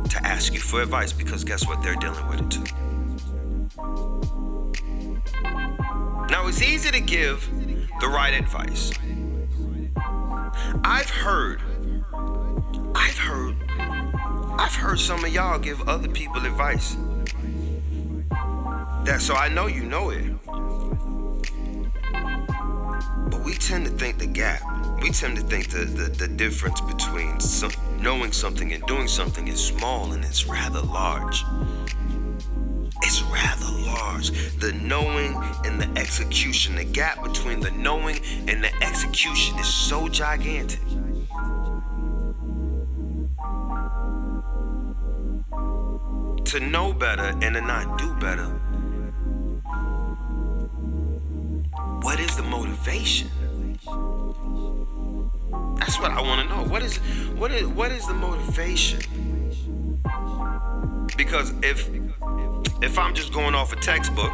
to 0.09 0.19
ask 0.25 0.53
you 0.53 0.59
for 0.59 0.81
advice 0.81 1.13
because 1.13 1.43
guess 1.43 1.65
what? 1.67 1.81
They're 1.81 1.95
dealing 1.95 2.27
with 2.27 2.41
it 2.41 2.51
too. 2.51 2.63
Now 6.29 6.47
it's 6.47 6.61
easy 6.61 6.91
to 6.91 6.99
give 6.99 7.49
the 8.01 8.07
right 8.07 8.33
advice. 8.33 8.91
I've 10.83 11.09
heard, 11.09 11.61
I've 12.95 13.17
heard 13.17 13.55
I've 14.57 14.75
heard 14.75 14.99
some 14.99 15.25
of 15.25 15.33
y'all 15.33 15.57
give 15.57 15.87
other 15.87 16.07
people 16.07 16.45
advice. 16.45 16.95
That 19.03 19.19
so 19.19 19.33
I 19.35 19.49
know 19.49 19.67
you 19.67 19.83
know 19.83 20.11
it. 20.11 20.23
But 23.29 23.43
we 23.43 23.55
tend 23.55 23.85
to 23.85 23.91
think 23.91 24.19
the 24.19 24.27
gap. 24.27 24.61
We 25.01 25.09
tend 25.09 25.37
to 25.37 25.43
think 25.43 25.69
the, 25.69 25.85
the, 25.85 26.09
the 26.09 26.27
difference 26.27 26.79
between 26.81 27.39
some, 27.39 27.71
knowing 27.99 28.31
something 28.31 28.71
and 28.73 28.85
doing 28.85 29.07
something 29.07 29.47
is 29.47 29.63
small 29.63 30.13
and 30.13 30.23
it's 30.23 30.45
rather 30.45 30.81
large. 30.81 31.43
It's 33.01 33.21
rather 33.23 33.71
large. 33.85 34.29
The 34.59 34.71
knowing 34.81 35.35
and 35.65 35.81
the 35.81 35.89
execution, 35.99 36.75
the 36.75 36.85
gap 36.85 37.23
between 37.23 37.59
the 37.59 37.71
knowing 37.71 38.19
and 38.47 38.63
the 38.63 38.73
execution 38.83 39.57
is 39.59 39.67
so 39.67 40.07
gigantic. 40.07 40.79
To 46.53 46.59
know 46.59 46.93
better 46.93 47.35
and 47.41 47.55
to 47.55 47.61
not 47.61 47.97
do 47.97 48.13
better. 48.17 48.45
What 52.03 52.19
is 52.19 52.35
the 52.35 52.43
motivation? 52.43 53.27
That's 55.79 55.99
what 55.99 56.11
I 56.11 56.21
want 56.21 56.47
to 56.47 56.55
know. 56.55 56.63
What 56.65 56.83
is 56.83 56.97
what 57.37 57.51
is 57.51 57.65
what 57.65 57.91
is 57.91 58.05
the 58.05 58.13
motivation? 58.13 58.99
Because 61.17 61.55
if 61.63 61.89
if 62.83 62.99
I'm 62.99 63.15
just 63.15 63.33
going 63.33 63.55
off 63.55 63.73
a 63.73 63.77
textbook, 63.77 64.31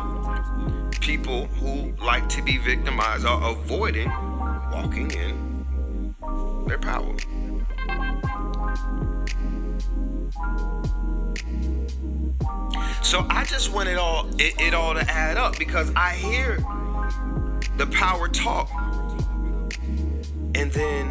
people 0.99 1.45
who 1.45 1.93
like 2.03 2.27
to 2.27 2.41
be 2.41 2.57
victimized 2.57 3.25
are 3.25 3.51
avoiding 3.51 4.09
walking 4.73 5.09
in 5.11 6.15
their 6.67 6.79
power. 6.79 7.15
So 13.01 13.25
I 13.29 13.43
just 13.45 13.71
want 13.71 13.89
it 13.89 13.97
all 13.97 14.27
it, 14.37 14.59
it 14.59 14.73
all 14.73 14.93
to 14.93 15.01
add 15.09 15.37
up 15.37 15.57
because 15.57 15.91
I 15.95 16.15
hear 16.15 16.57
the 17.77 17.87
power 17.87 18.27
talk. 18.27 18.69
And 20.53 20.71
then 20.71 21.09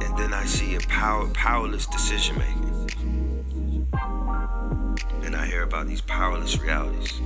and 0.00 0.18
then 0.18 0.32
I 0.32 0.44
see 0.46 0.74
a 0.76 0.80
power 0.80 1.28
powerless 1.28 1.86
decision 1.86 2.38
making. 2.38 3.88
And 5.22 5.36
I 5.36 5.46
hear 5.46 5.62
about 5.62 5.86
these 5.86 6.00
powerless 6.00 6.58
realities. 6.58 7.20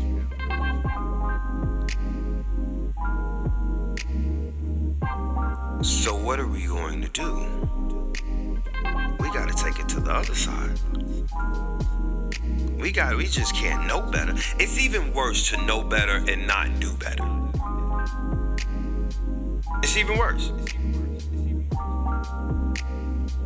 So 5.82 6.16
what 6.16 6.40
are 6.40 6.46
we 6.48 6.66
going 6.66 7.02
to 7.02 7.08
do? 7.08 7.85
We 9.18 9.30
got 9.30 9.48
to 9.48 9.54
take 9.54 9.78
it 9.78 9.88
to 9.90 10.00
the 10.00 10.12
other 10.12 10.34
side. 10.34 10.78
We 12.78 12.92
got 12.92 13.16
we 13.16 13.26
just 13.26 13.54
can't 13.54 13.86
know 13.86 14.02
better. 14.02 14.32
It's 14.58 14.78
even 14.78 15.12
worse 15.12 15.50
to 15.50 15.62
know 15.64 15.82
better 15.82 16.22
and 16.28 16.46
not 16.46 16.78
do 16.78 16.92
better. 16.94 17.24
It's 19.82 19.96
even 19.96 20.18
worse. 20.18 20.52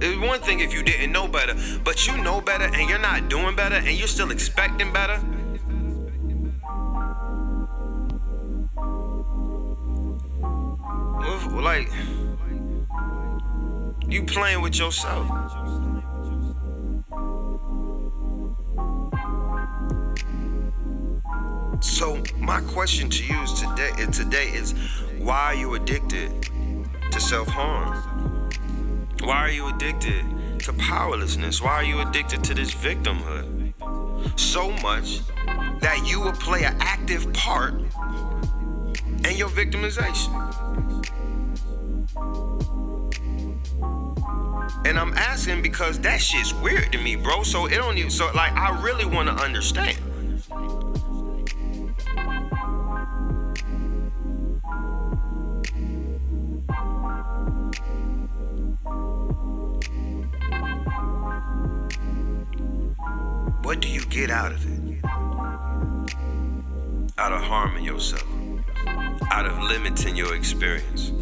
It's 0.03 0.27
one 0.27 0.41
thing 0.41 0.61
if 0.61 0.73
you 0.73 0.83
didn't 0.83 1.13
know 1.13 1.29
better, 1.29 1.55
but 1.85 2.07
you 2.07 2.17
know 2.17 2.41
better 2.41 2.65
and 2.65 2.89
you're 2.89 2.99
not 2.99 3.29
doing 3.29 3.55
better 3.55 3.77
and 3.77 3.91
you're 3.91 4.09
still 4.09 4.31
expecting 4.31 4.93
better. 4.93 5.21
Like 11.61 11.91
you 14.11 14.25
playing 14.25 14.61
with 14.61 14.77
yourself. 14.77 15.29
So 21.81 22.21
my 22.39 22.61
question 22.63 23.09
to 23.09 23.25
you 23.25 23.41
is 23.43 23.53
today, 23.53 23.91
today 24.13 24.49
is 24.49 24.75
why 25.19 25.39
are 25.39 25.55
you 25.55 25.75
addicted 25.75 26.49
to 27.13 27.21
self-harm? 27.21 28.51
Why 29.23 29.37
are 29.37 29.51
you 29.51 29.69
addicted 29.69 30.25
to 30.61 30.73
powerlessness? 30.73 31.63
Why 31.63 31.75
are 31.75 31.85
you 31.85 32.01
addicted 32.01 32.43
to 32.45 32.55
this 32.55 32.75
victimhood? 32.75 33.73
So 34.39 34.73
much 34.83 35.21
that 35.81 36.03
you 36.05 36.21
will 36.21 36.33
play 36.33 36.65
an 36.65 36.77
active 36.81 37.33
part 37.33 37.75
in 37.75 39.37
your 39.37 39.49
victimization. 39.49 41.00
And 44.85 44.99
I'm 44.99 45.13
asking 45.15 45.63
because 45.63 45.99
that 46.01 46.21
shit's 46.21 46.55
weird 46.55 46.91
to 46.93 46.99
me, 46.99 47.17
bro. 47.17 47.43
So 47.43 47.67
it 47.67 47.77
don't 47.77 47.99
even 47.99 48.11
so 48.11 48.31
like 48.35 48.53
I 48.53 48.81
really 48.83 49.05
want 49.05 49.29
to 49.29 49.35
understand. 49.35 49.99
What 63.63 63.81
do 63.81 63.89
you 63.89 64.05
get 64.07 64.31
out 64.31 64.53
of 64.53 64.65
it? 64.67 65.05
Out 67.19 67.33
of 67.33 67.43
harming 67.43 67.85
yourself, 67.85 68.27
out 69.31 69.47
of 69.47 69.59
limiting 69.63 70.17
your 70.17 70.35
experience. 70.35 71.13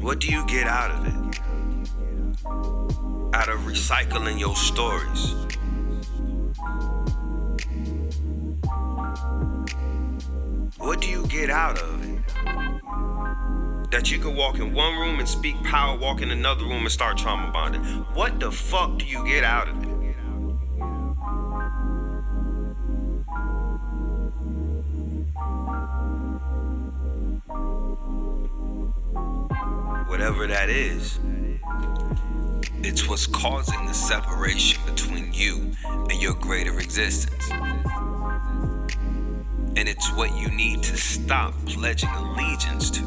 What 0.00 0.18
do 0.18 0.26
you 0.26 0.44
get 0.46 0.66
out 0.66 0.90
of 0.90 1.06
it? 1.06 1.29
Out 3.32 3.48
of 3.48 3.60
recycling 3.60 4.38
your 4.38 4.56
stories. 4.56 5.34
What 10.78 11.00
do 11.00 11.08
you 11.08 11.26
get 11.26 11.50
out 11.50 11.78
of 11.78 12.02
it? 12.02 12.22
That 13.90 14.10
you 14.10 14.18
could 14.18 14.34
walk 14.34 14.58
in 14.58 14.74
one 14.74 14.98
room 14.98 15.18
and 15.18 15.28
speak 15.28 15.62
power, 15.64 15.98
walk 15.98 16.22
in 16.22 16.30
another 16.30 16.64
room 16.64 16.82
and 16.82 16.92
start 16.92 17.18
trauma 17.18 17.50
bonding. 17.52 17.84
What 18.14 18.40
the 18.40 18.50
fuck 18.50 18.98
do 18.98 19.04
you 19.04 19.24
get 19.26 19.44
out 19.44 19.68
of 19.68 19.82
it? 19.82 19.90
whatever 30.20 30.46
that 30.46 30.68
is, 30.68 31.18
it's 32.84 33.08
what's 33.08 33.26
causing 33.26 33.84
the 33.86 33.92
separation 33.92 34.80
between 34.86 35.32
you 35.32 35.72
and 35.84 36.20
your 36.20 36.34
greater 36.34 36.78
existence. 36.78 37.50
And 39.76 39.88
it's 39.88 40.12
what 40.12 40.36
you 40.36 40.48
need 40.48 40.82
to 40.84 40.96
stop 40.96 41.54
pledging 41.66 42.10
allegiance 42.10 42.90
to 42.90 43.02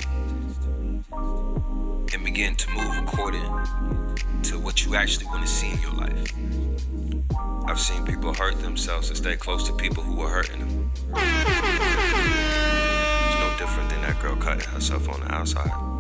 and 2.14 2.24
begin 2.24 2.56
to 2.56 2.70
move 2.72 2.98
according 3.00 3.42
to 4.44 4.60
what 4.60 4.86
you 4.86 4.96
actually 4.96 5.26
want 5.26 5.42
to 5.42 5.48
see 5.48 5.72
in 5.72 5.82
your 5.82 5.94
life. 5.94 6.34
I've 7.66 7.80
seen 7.80 8.06
people 8.06 8.34
hurt 8.34 8.60
themselves 8.60 9.10
to 9.10 9.16
stay 9.16 9.36
close 9.36 9.66
to 9.68 9.74
people 9.74 10.04
who 10.04 10.22
are 10.22 10.30
hurting 10.30 10.60
them. 10.60 10.92
It's 11.16 11.20
no 13.40 13.56
different 13.58 13.90
than 13.90 14.02
that 14.02 14.20
girl 14.22 14.36
cutting 14.36 14.70
herself 14.70 15.10
on 15.10 15.22
the 15.22 15.34
outside. 15.34 15.93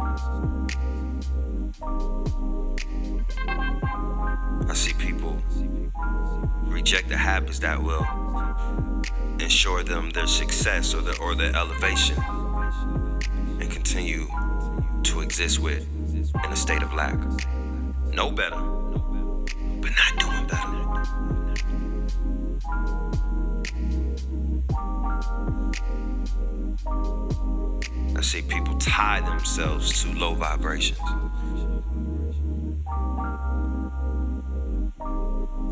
I 4.70 4.74
see 4.74 4.94
people 4.94 5.42
reject 6.64 7.10
the 7.10 7.18
habits 7.18 7.60
that 7.60 7.82
will 7.82 8.06
ensure 9.40 9.84
them 9.84 10.10
their 10.12 10.28
success 10.28 10.94
or 10.94 11.02
their, 11.02 11.20
or 11.22 11.36
their 11.36 11.56
elevation 11.56 12.18
and 13.60 13.70
continue 13.70 14.28
to 15.04 15.22
exist 15.22 15.60
with 15.60 15.88
in 16.14 16.52
a 16.52 16.56
state 16.56 16.82
of 16.82 16.94
lack. 16.94 17.18
Know 18.14 18.32
better, 18.32 18.60
but 19.82 19.92
not 19.92 20.20
doing 20.20 20.48
better. 20.48 20.84
I 28.18 28.22
see 28.22 28.42
people 28.42 28.78
tie 28.78 29.22
themselves 29.22 30.04
to 30.04 30.12
low 30.14 30.36
vibrations. 30.36 31.00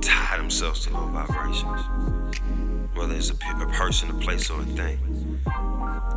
Tie 0.02 0.38
themselves 0.38 0.86
to 0.86 0.94
low 0.94 1.08
vibrations. 1.08 1.82
Whether 2.96 3.16
it's 3.16 3.30
a, 3.30 3.36
a 3.62 3.68
person, 3.68 4.10
a 4.10 4.14
place, 4.16 4.50
or 4.50 4.62
a 4.62 4.66
thing. 4.66 5.40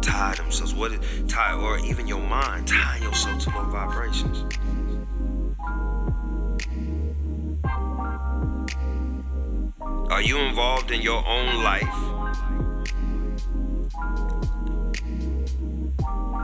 Tie 0.03 0.35
themselves. 0.37 0.75
What 0.75 0.93
it, 0.93 1.29
tie, 1.29 1.55
or 1.55 1.79
even 1.79 2.07
your 2.07 2.21
mind, 2.21 2.67
tie 2.69 2.99
yourself 2.99 3.43
to 3.45 3.51
low 3.51 3.65
vibrations. 3.65 4.45
Are 10.11 10.23
you 10.23 10.39
involved 10.39 10.91
in 10.91 11.01
your 11.01 11.27
own 11.27 11.63
life? 11.65 11.83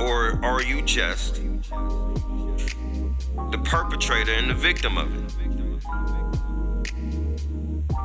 Or 0.01 0.45
are 0.45 0.63
you 0.63 0.83
just 0.83 1.41
the 3.51 3.59
perpetrator 3.65 4.33
and 4.33 4.51
the 4.51 4.55
victim 4.55 4.97
of 4.97 5.15
it? 5.15 5.50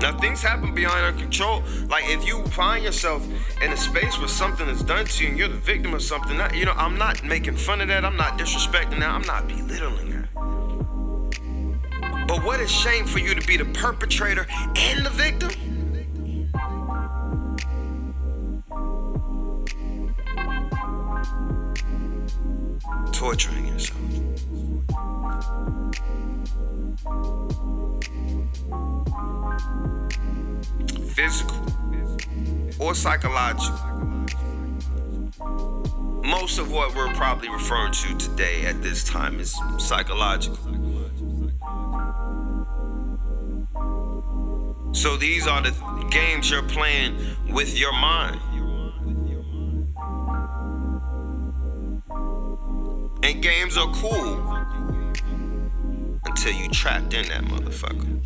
Now 0.01 0.17
things 0.19 0.41
happen 0.41 0.73
beyond 0.73 0.99
our 0.99 1.13
control. 1.13 1.63
Like 1.87 2.03
if 2.07 2.25
you 2.25 2.43
find 2.47 2.83
yourself 2.83 3.25
in 3.61 3.71
a 3.71 3.77
space 3.77 4.17
where 4.19 4.27
something 4.27 4.67
is 4.67 4.83
done 4.83 5.05
to 5.05 5.23
you 5.23 5.29
and 5.29 5.37
you're 5.37 5.47
the 5.47 5.55
victim 5.55 5.93
of 5.93 6.01
something, 6.01 6.37
that, 6.37 6.55
you 6.55 6.65
know, 6.65 6.73
I'm 6.73 6.97
not 6.97 7.23
making 7.23 7.55
fun 7.55 7.81
of 7.81 7.87
that. 7.87 8.03
I'm 8.03 8.17
not 8.17 8.37
disrespecting 8.37 8.99
that. 8.99 9.09
I'm 9.09 9.21
not 9.23 9.47
belittling 9.47 10.09
that. 10.09 10.25
But 12.27 12.43
what 12.43 12.59
a 12.59 12.67
shame 12.67 13.05
for 13.05 13.19
you 13.19 13.35
to 13.35 13.47
be 13.47 13.55
the 13.55 13.65
perpetrator 13.65 14.47
and 14.75 15.05
the 15.05 15.11
victim. 15.11 15.51
Torturing 23.11 23.67
yourself. 23.67 23.99
Physical 31.13 31.65
or 32.79 32.93
psychological. 32.93 33.79
Most 36.23 36.57
of 36.57 36.71
what 36.71 36.95
we're 36.95 37.13
probably 37.13 37.49
referring 37.49 37.93
to 37.93 38.17
today 38.17 38.65
at 38.65 38.81
this 38.81 39.03
time 39.03 39.39
is 39.39 39.57
psychological. 39.77 40.57
So 44.91 45.17
these 45.17 45.45
are 45.45 45.61
the 45.61 45.71
games 46.09 46.49
you're 46.49 46.63
playing 46.63 47.17
with 47.51 47.77
your 47.77 47.93
mind. 47.93 48.41
And 53.23 53.41
games 53.41 53.77
are 53.77 53.91
cool 53.93 54.94
until 56.25 56.51
you 56.53 56.69
trapped 56.69 57.13
in 57.13 57.27
that 57.27 57.43
motherfucker. 57.43 58.21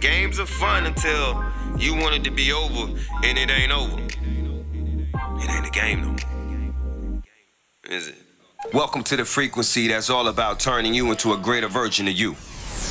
Games 0.00 0.38
are 0.38 0.46
fun 0.46 0.86
until 0.86 1.44
you 1.78 1.94
want 1.94 2.14
it 2.14 2.24
to 2.24 2.30
be 2.30 2.52
over 2.52 2.92
and 3.24 3.38
it 3.38 3.50
ain't 3.50 3.72
over. 3.72 4.00
It 4.00 5.50
ain't 5.50 5.66
a 5.66 5.70
game 5.70 6.00
no 6.00 6.08
more. 6.08 7.22
Is 7.88 8.08
it? 8.08 8.16
Welcome 8.72 9.02
to 9.04 9.16
the 9.16 9.24
frequency 9.24 9.88
that's 9.88 10.10
all 10.10 10.28
about 10.28 10.60
turning 10.60 10.94
you 10.94 11.10
into 11.10 11.32
a 11.32 11.38
greater 11.38 11.68
version 11.68 12.08
of 12.08 12.14
you. 12.14 12.34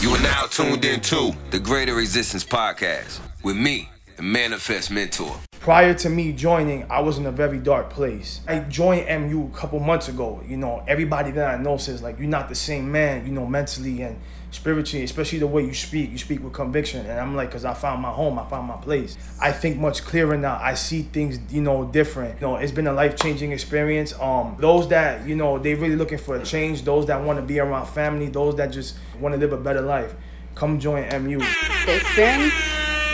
You 0.02 0.10
are 0.12 0.22
now 0.22 0.44
tuned 0.44 0.86
into 0.86 1.34
the 1.52 1.60
Greater 1.60 2.00
Existence 2.00 2.44
Podcast 2.44 3.20
with 3.44 3.56
me, 3.56 3.90
the 4.18 4.24
Manifest 4.24 4.92
Mentor. 4.92 5.36
Prior 5.66 5.96
to 5.96 6.12
me 6.12 6.32
joining, 6.32 6.86
I 6.92 7.00
was 7.00 7.18
in 7.18 7.26
a 7.26 7.32
very 7.32 7.58
dark 7.58 7.90
place. 7.90 8.40
I 8.48 8.60
joined 8.60 9.08
MU 9.08 9.48
a 9.48 9.58
couple 9.58 9.80
months 9.80 10.08
ago. 10.08 10.44
You 10.48 10.58
know, 10.58 10.84
everybody 10.88 11.32
that 11.32 11.56
I 11.56 11.60
know 11.60 11.78
says 11.78 12.04
like 12.04 12.20
you're 12.20 12.28
not 12.28 12.50
the 12.50 12.56
same 12.56 12.92
man, 12.92 13.26
you 13.26 13.32
know, 13.32 13.48
mentally 13.48 14.04
and 14.04 14.22
spiritually, 14.52 15.04
especially 15.04 15.40
the 15.40 15.48
way 15.48 15.66
you 15.66 15.74
speak. 15.74 16.12
You 16.12 16.20
speak 16.20 16.44
with 16.44 16.54
conviction, 16.54 17.08
and 17.08 17.20
I'm 17.20 17.36
like, 17.36 17.50
cause 17.50 17.66
I 17.66 17.74
found 17.74 18.04
my 18.04 18.12
home, 18.12 18.38
I 18.38 18.48
found 18.48 18.68
my 18.68 18.76
place. 18.76 19.18
I 19.42 19.52
think 19.52 19.80
much 19.80 20.04
clearer 20.04 20.38
now. 20.38 20.60
I 20.62 20.76
see 20.76 21.02
things, 21.02 21.40
you 21.52 21.62
know, 21.62 21.86
different. 21.86 22.40
You 22.40 22.46
know, 22.46 22.58
it's 22.58 22.72
been 22.72 22.86
a 22.86 22.94
life 22.94 23.16
changing 23.16 23.52
experience. 23.52 24.14
Um, 24.20 24.58
those 24.60 24.88
that 24.90 25.28
you 25.28 25.36
know 25.36 25.58
they 25.58 25.74
really 25.74 25.96
looking 25.96 26.20
for 26.20 26.36
a 26.36 26.46
change, 26.46 26.84
those 26.84 27.08
that 27.08 27.24
want 27.24 27.40
to 27.40 27.44
be 27.44 27.58
around 27.60 27.88
family, 27.88 28.28
those 28.28 28.56
that 28.58 28.68
just 28.68 28.98
want 29.20 29.34
to 29.34 29.40
live 29.42 29.52
a 29.52 29.58
better 29.58 29.82
life, 29.82 30.14
come 30.54 30.80
join 30.80 31.10
MU. 31.24 31.40
The 31.40 31.96
experience 31.96 32.54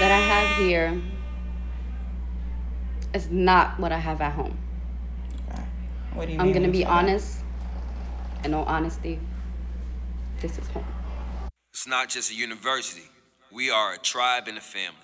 that 0.01 0.11
I 0.11 0.19
have 0.19 0.57
here 0.57 1.01
is 3.13 3.30
not 3.30 3.80
what 3.80 3.91
I 3.91 3.97
have 3.97 4.21
at 4.21 4.34
home. 4.34 4.58
What 6.13 6.28
do 6.28 6.34
you 6.34 6.39
I'm 6.39 6.47
mean 6.47 6.54
gonna 6.54 6.67
be 6.69 6.80
you 6.80 6.84
say 6.86 6.89
that? 6.89 6.91
honest, 6.91 7.39
and 8.43 8.56
all 8.56 8.65
honesty, 8.65 9.19
this 10.41 10.58
is 10.58 10.67
home. 10.69 10.86
It's 11.71 11.88
not 11.88 12.10
just 12.10 12.32
a 12.32 12.36
university. 12.36 13.04
We 13.52 13.69
are 13.69 13.93
a 13.93 13.97
tribe 13.97 14.47
and 14.47 14.58
a 14.58 14.62
family. 14.62 14.97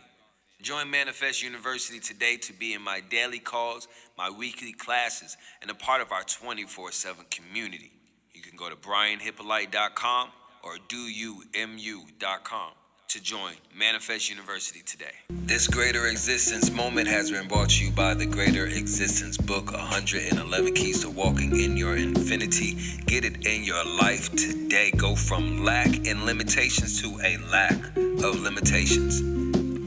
Join 0.62 0.90
Manifest 0.90 1.44
University 1.44 2.00
today 2.00 2.38
to 2.38 2.54
be 2.54 2.74
in 2.74 2.82
my 2.82 3.00
daily 3.10 3.40
calls, 3.40 3.88
my 4.18 4.30
weekly 4.30 4.74
classes, 4.74 5.38
and 5.62 5.70
a 5.70 5.76
part 5.76 6.02
of 6.02 6.12
our 6.12 6.24
24 6.24 6.92
7 6.92 7.26
community. 7.30 7.92
You 8.34 8.42
can 8.42 8.58
go 8.58 8.70
to 8.70 8.76
brianhippolyte.com 8.76 10.30
or 10.64 10.78
doyoumu.com. 10.90 12.72
to 13.08 13.22
join 13.22 13.54
Manifest 13.74 14.30
University 14.30 14.82
today. 14.82 15.14
This 15.30 15.66
Greater 15.66 16.08
Existence 16.08 16.70
moment 16.70 17.08
has 17.08 17.32
been 17.32 17.48
brought 17.48 17.70
to 17.70 17.86
you 17.86 17.92
by 17.92 18.14
the 18.14 18.26
Greater 18.26 18.66
Existence 18.66 19.38
book 19.38 19.72
111 19.72 20.74
Keys 20.74 21.04
to 21.04 21.10
Walking 21.10 21.58
in 21.58 21.78
Your 21.78 21.96
Infinity. 21.96 22.78
Get 23.06 23.24
it 23.24 23.48
in 23.48 23.64
your 23.64 23.84
life 23.86 24.30
today. 24.36 24.92
Go 24.92 25.16
from 25.16 25.64
lack 25.64 25.88
and 26.06 26.26
limitations 26.26 27.02
to 27.02 27.18
a 27.24 27.38
lack 27.50 27.78
of 27.96 28.42
limitations 28.42 29.22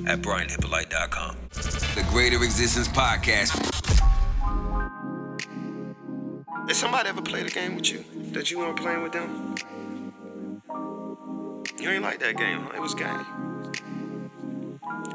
at 0.09 0.23
BrianHippolyte.com. 0.23 1.37
The 1.51 2.07
Greater 2.11 2.43
Existence 2.43 2.89
Podcast. 2.89 3.55
Did 6.67 6.75
somebody 6.75 7.11
ever 7.11 7.21
played 7.21 7.45
a 7.45 7.51
game 7.51 7.77
with 7.77 7.93
you 7.93 8.03
that 8.33 8.51
you 8.51 8.61
weren't 8.61 8.79
playing 8.79 9.03
with 9.03 9.13
them? 9.13 9.57
You 11.81 11.89
ain't 11.89 12.03
like 12.03 12.19
that 12.21 12.37
game. 12.37 12.61
Huh? 12.61 12.77
It 12.77 12.81
was 12.81 12.95
game. 12.95 13.25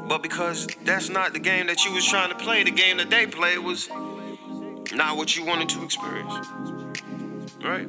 But 0.08 0.22
because 0.22 0.66
that's 0.84 1.08
not 1.08 1.32
the 1.32 1.38
game 1.38 1.68
that 1.68 1.84
you 1.84 1.92
was 1.92 2.04
trying 2.04 2.30
to 2.30 2.34
play, 2.36 2.64
the 2.64 2.72
game 2.72 2.96
that 2.96 3.08
they 3.08 3.26
played 3.26 3.58
was 3.58 3.88
not 4.92 5.16
what 5.16 5.36
you 5.36 5.44
wanted 5.44 5.68
to 5.70 5.84
experience. 5.84 6.34
Right? 7.62 7.88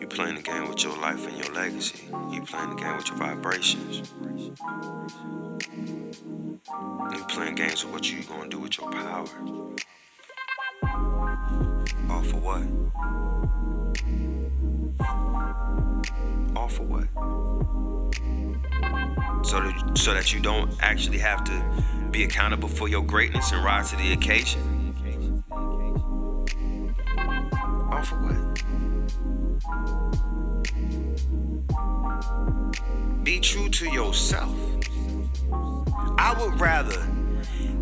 You 0.00 0.06
playing 0.06 0.36
the 0.36 0.42
game 0.42 0.68
with 0.68 0.82
your 0.82 0.96
life 0.98 1.26
and 1.26 1.36
your 1.36 1.54
legacy. 1.54 2.08
You 2.32 2.42
playing 2.42 2.70
the 2.70 2.76
game 2.76 2.96
with 2.96 3.08
your 3.08 3.16
vibrations. 3.16 4.12
You 7.12 7.24
playing 7.28 7.56
games 7.56 7.84
with 7.84 7.92
what 7.92 8.10
you 8.10 8.22
gonna 8.22 8.48
do 8.48 8.58
with 8.58 8.78
your 8.78 8.90
power. 8.90 9.28
All 12.10 12.22
for 12.22 12.36
what? 12.36 12.62
All 16.56 16.68
for 16.68 16.82
what? 16.84 17.08
So 19.44 19.60
that, 19.60 19.92
so 19.96 20.14
that 20.14 20.32
you 20.32 20.40
don't 20.40 20.70
actually 20.80 21.18
have 21.18 21.44
to 21.44 22.08
be 22.10 22.24
accountable 22.24 22.68
for 22.68 22.88
your 22.88 23.02
greatness 23.02 23.52
and 23.52 23.64
rise 23.64 23.90
to 23.90 23.96
the 23.96 24.12
occasion. 24.12 24.94
All 27.90 28.02
for 28.02 28.16
what? 28.16 28.38
Be 33.24 33.40
true 33.40 33.68
to 33.68 33.88
yourself. 33.90 34.54
I 36.18 36.34
would 36.40 36.60
rather 36.60 37.06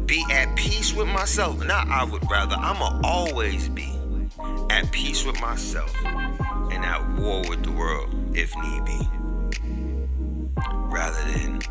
be 0.06 0.24
at 0.30 0.54
peace 0.56 0.92
with 0.94 1.08
myself. 1.08 1.64
Not 1.64 1.88
I 1.88 2.04
would 2.04 2.28
rather. 2.30 2.56
I'ma 2.56 3.00
always 3.02 3.68
be 3.68 3.95
at 4.70 4.90
peace 4.92 5.24
with 5.24 5.40
myself 5.40 5.94
and 6.04 6.84
at 6.84 7.08
war 7.18 7.42
with 7.48 7.62
the 7.62 7.72
world 7.72 8.08
if 8.36 8.54
need 8.56 8.84
be. 8.84 9.08
Rather 10.66 11.32
than 11.32 11.62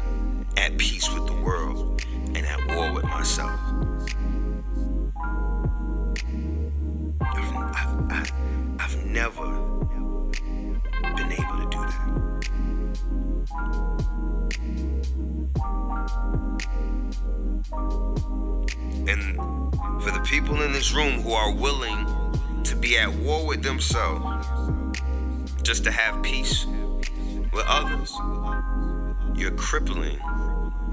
at 0.58 0.78
peace 0.78 1.12
with 1.14 1.28
the 1.28 1.34
world 1.34 2.04
and 2.36 2.46
at 2.46 2.76
war 2.76 2.92
with 2.94 3.06
myself. 3.06 3.60
I've, 7.22 7.56
I've, 8.12 8.32
I've, 8.80 9.06
never 9.06 9.46
been 11.16 11.32
able 11.32 11.58
to 11.58 11.68
do 11.72 11.80
that. 11.80 12.16
And 19.08 20.04
for 20.04 20.12
the 20.12 20.22
people 20.26 20.62
in 20.62 20.74
this 20.74 20.94
room 20.94 21.22
who 21.22 21.32
are 21.32 21.54
willing 21.54 22.06
to 22.66 22.76
be 22.76 22.98
at 22.98 23.14
war 23.14 23.46
with 23.46 23.62
themselves 23.62 24.48
just 25.62 25.84
to 25.84 25.92
have 25.92 26.22
peace 26.24 26.66
with 27.54 27.64
others, 27.68 28.12
you're 29.36 29.52
crippling 29.52 30.20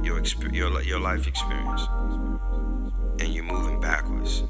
your, 0.02 0.20
exp- 0.20 0.54
your, 0.54 0.82
your 0.82 1.00
life 1.00 1.26
experience 1.26 1.86
and 3.20 3.32
you're 3.32 3.44
moving 3.44 3.80
backwards. 3.80 4.44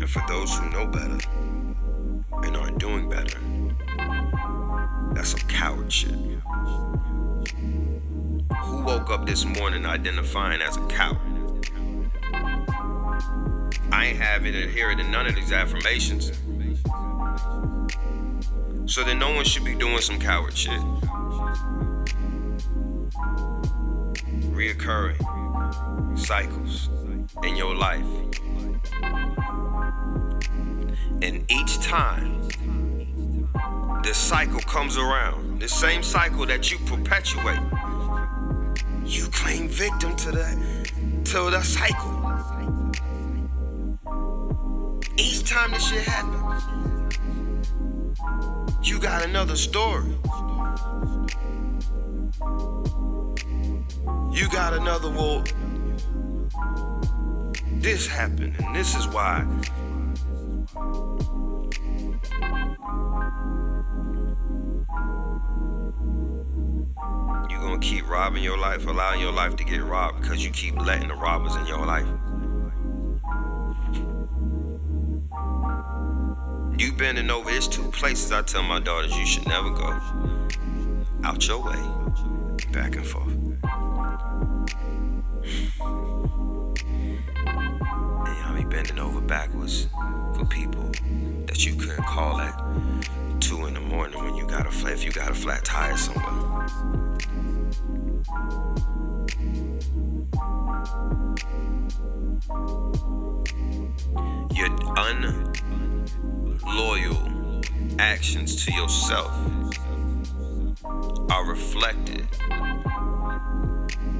And 0.00 0.10
for 0.10 0.22
those 0.28 0.56
who 0.58 0.70
know 0.70 0.86
better 0.86 1.18
and 2.42 2.56
are 2.56 2.70
doing 2.72 3.08
better, 3.08 3.38
that's 5.12 5.30
some 5.30 5.48
coward 5.48 5.92
shit. 5.92 6.12
Who 8.62 8.82
woke 8.82 9.10
up 9.10 9.26
this 9.26 9.44
morning 9.44 9.86
identifying 9.86 10.60
as 10.60 10.76
a 10.76 10.86
coward? 10.86 11.18
I 13.92 14.06
ain't 14.06 14.18
having 14.18 14.54
it 14.54 14.70
here 14.70 14.90
in 14.90 15.10
none 15.10 15.26
of 15.26 15.34
these 15.34 15.52
affirmations. 15.52 16.32
So 18.86 19.02
then 19.02 19.18
no 19.18 19.34
one 19.34 19.44
should 19.44 19.64
be 19.64 19.74
doing 19.74 20.00
some 20.00 20.18
coward 20.18 20.56
shit. 20.56 20.80
Reoccurring 24.52 25.18
cycles 26.18 26.88
in 27.42 27.56
your 27.56 27.74
life. 27.74 28.06
And 31.22 31.50
each 31.50 31.80
time 31.80 32.48
this 34.06 34.16
cycle 34.16 34.60
comes 34.60 34.96
around, 34.96 35.60
the 35.60 35.66
same 35.68 36.00
cycle 36.00 36.46
that 36.46 36.70
you 36.70 36.78
perpetuate, 36.86 37.58
you 39.04 39.26
claim 39.32 39.66
victim 39.66 40.14
to 40.14 40.30
the 40.30 40.46
to 41.24 41.50
the 41.50 41.60
cycle. 41.60 42.14
Each 45.16 45.42
time 45.42 45.72
this 45.72 45.88
shit 45.88 46.04
happens, 46.04 46.62
you 48.80 49.00
got 49.00 49.24
another 49.24 49.56
story. 49.56 50.14
You 54.30 54.48
got 54.50 54.72
another 54.72 55.10
well. 55.10 55.42
This 57.72 58.06
happened, 58.06 58.54
and 58.60 58.76
this 58.76 58.94
is 58.94 59.08
why. 59.08 59.44
You 67.48 67.58
gonna 67.58 67.78
keep 67.78 68.08
robbing 68.08 68.42
your 68.42 68.58
life, 68.58 68.86
allowing 68.86 69.20
your 69.20 69.32
life 69.32 69.56
to 69.56 69.64
get 69.64 69.82
robbed 69.82 70.20
because 70.20 70.44
you 70.44 70.50
keep 70.50 70.76
letting 70.80 71.08
the 71.08 71.14
robbers 71.14 71.54
in 71.56 71.66
your 71.66 71.86
life. 71.86 72.06
You 76.78 76.92
bending 76.92 77.30
over, 77.30 77.48
it's 77.50 77.66
two 77.66 77.90
places 77.90 78.32
I 78.32 78.42
tell 78.42 78.62
my 78.62 78.80
daughters 78.80 79.16
you 79.16 79.24
should 79.24 79.46
never 79.46 79.70
go. 79.70 79.98
Out 81.24 81.46
your 81.48 81.64
way, 81.64 81.80
back 82.72 82.96
and 82.96 83.06
forth. 83.06 83.32
And 88.26 88.38
y'all 88.38 88.54
be 88.54 88.64
bending 88.64 88.98
over 88.98 89.20
backwards 89.20 89.88
for 90.34 90.44
people 90.44 90.90
that 91.46 91.64
you 91.64 91.74
couldn't 91.76 92.04
call 92.04 92.40
at 92.40 92.60
two 93.40 93.66
in 93.66 93.74
the 93.74 93.80
morning 93.80 94.22
when 94.22 94.34
you 94.34 94.46
got 94.46 94.66
a 94.66 94.70
flat 94.70 94.92
if 94.92 95.04
you 95.04 95.12
got 95.12 95.30
a 95.30 95.34
flat 95.34 95.64
tire 95.64 95.96
somewhere. 95.96 96.66
Your 104.52 104.68
unloyal 106.56 107.62
actions 108.00 108.64
to 108.64 108.72
yourself 108.72 109.30
are 111.30 111.44
reflected 111.44 112.26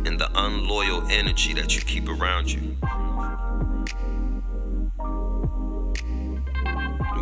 in 0.06 0.16
the 0.18 0.30
unloyal 0.36 1.02
energy 1.10 1.52
that 1.54 1.74
you 1.74 1.82
keep 1.82 2.08
around 2.08 2.52
you. 2.52 2.76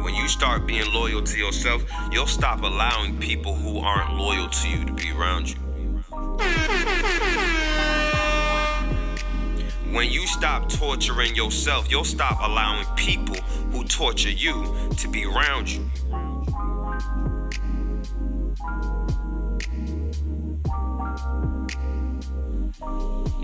When 0.03 0.15
you 0.15 0.29
start 0.29 0.67
being 0.67 0.93
loyal 0.93 1.23
to 1.23 1.39
yourself, 1.39 1.83
you'll 2.13 2.27
stop 2.27 2.63
allowing 2.63 3.19
people 3.19 3.55
who 3.55 3.79
aren't 3.79 4.15
loyal 4.19 4.51
to 4.51 4.69
you 4.69 4.85
to 4.85 4.93
be 4.93 5.13
around 5.13 5.49
you. 5.49 5.64
When 9.93 10.11
you 10.11 10.27
stop 10.27 10.69
torturing 10.69 11.37
yourself, 11.37 11.91
you'll 11.91 12.05
stop 12.05 12.39
allowing 12.43 12.85
people 12.97 13.37
who 13.71 13.85
torture 13.85 14.31
you 14.31 14.91
to 14.97 15.09
be 15.09 15.25
around 15.25 15.69
you. 15.71 15.89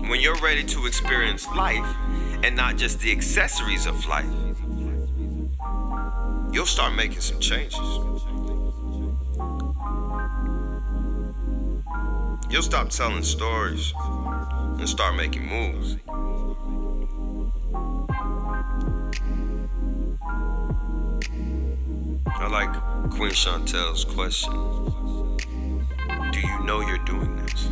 When 0.09 0.19
you're 0.19 0.35
ready 0.41 0.63
to 0.65 0.85
experience 0.85 1.47
life 1.55 1.95
and 2.43 2.55
not 2.55 2.75
just 2.75 2.99
the 2.99 3.11
accessories 3.11 3.85
of 3.85 4.05
life, 4.07 4.25
you'll 6.51 6.65
start 6.65 6.93
making 6.95 7.21
some 7.21 7.39
changes. 7.39 7.79
You'll 12.51 12.61
stop 12.61 12.89
telling 12.89 13.23
stories 13.23 13.93
and 13.97 14.89
start 14.89 15.15
making 15.15 15.47
moves. 15.47 15.95
I 22.27 22.47
like 22.51 22.73
Queen 23.11 23.31
Chantel's 23.31 24.03
question. 24.03 24.51
Do 26.31 26.39
you 26.39 26.63
know 26.65 26.81
you're 26.81 26.97
doing 27.05 27.37
this? 27.37 27.69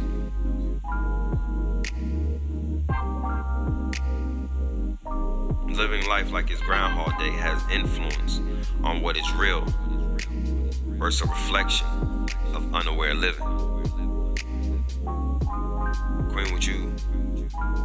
Living 5.78 6.08
life 6.08 6.32
like 6.32 6.50
it's 6.52 6.62
Groundhog 6.62 7.20
Day 7.20 7.32
has 7.32 7.62
influence 7.70 8.40
on 8.84 9.02
what 9.02 9.18
is 9.18 9.30
real 9.34 9.66
versus 10.98 11.28
a 11.28 11.30
reflection 11.30 11.88
of 12.54 12.74
unaware 12.74 13.14
living. 13.14 13.99
Queen, 16.32 16.54
would 16.54 16.66
you 16.66 16.94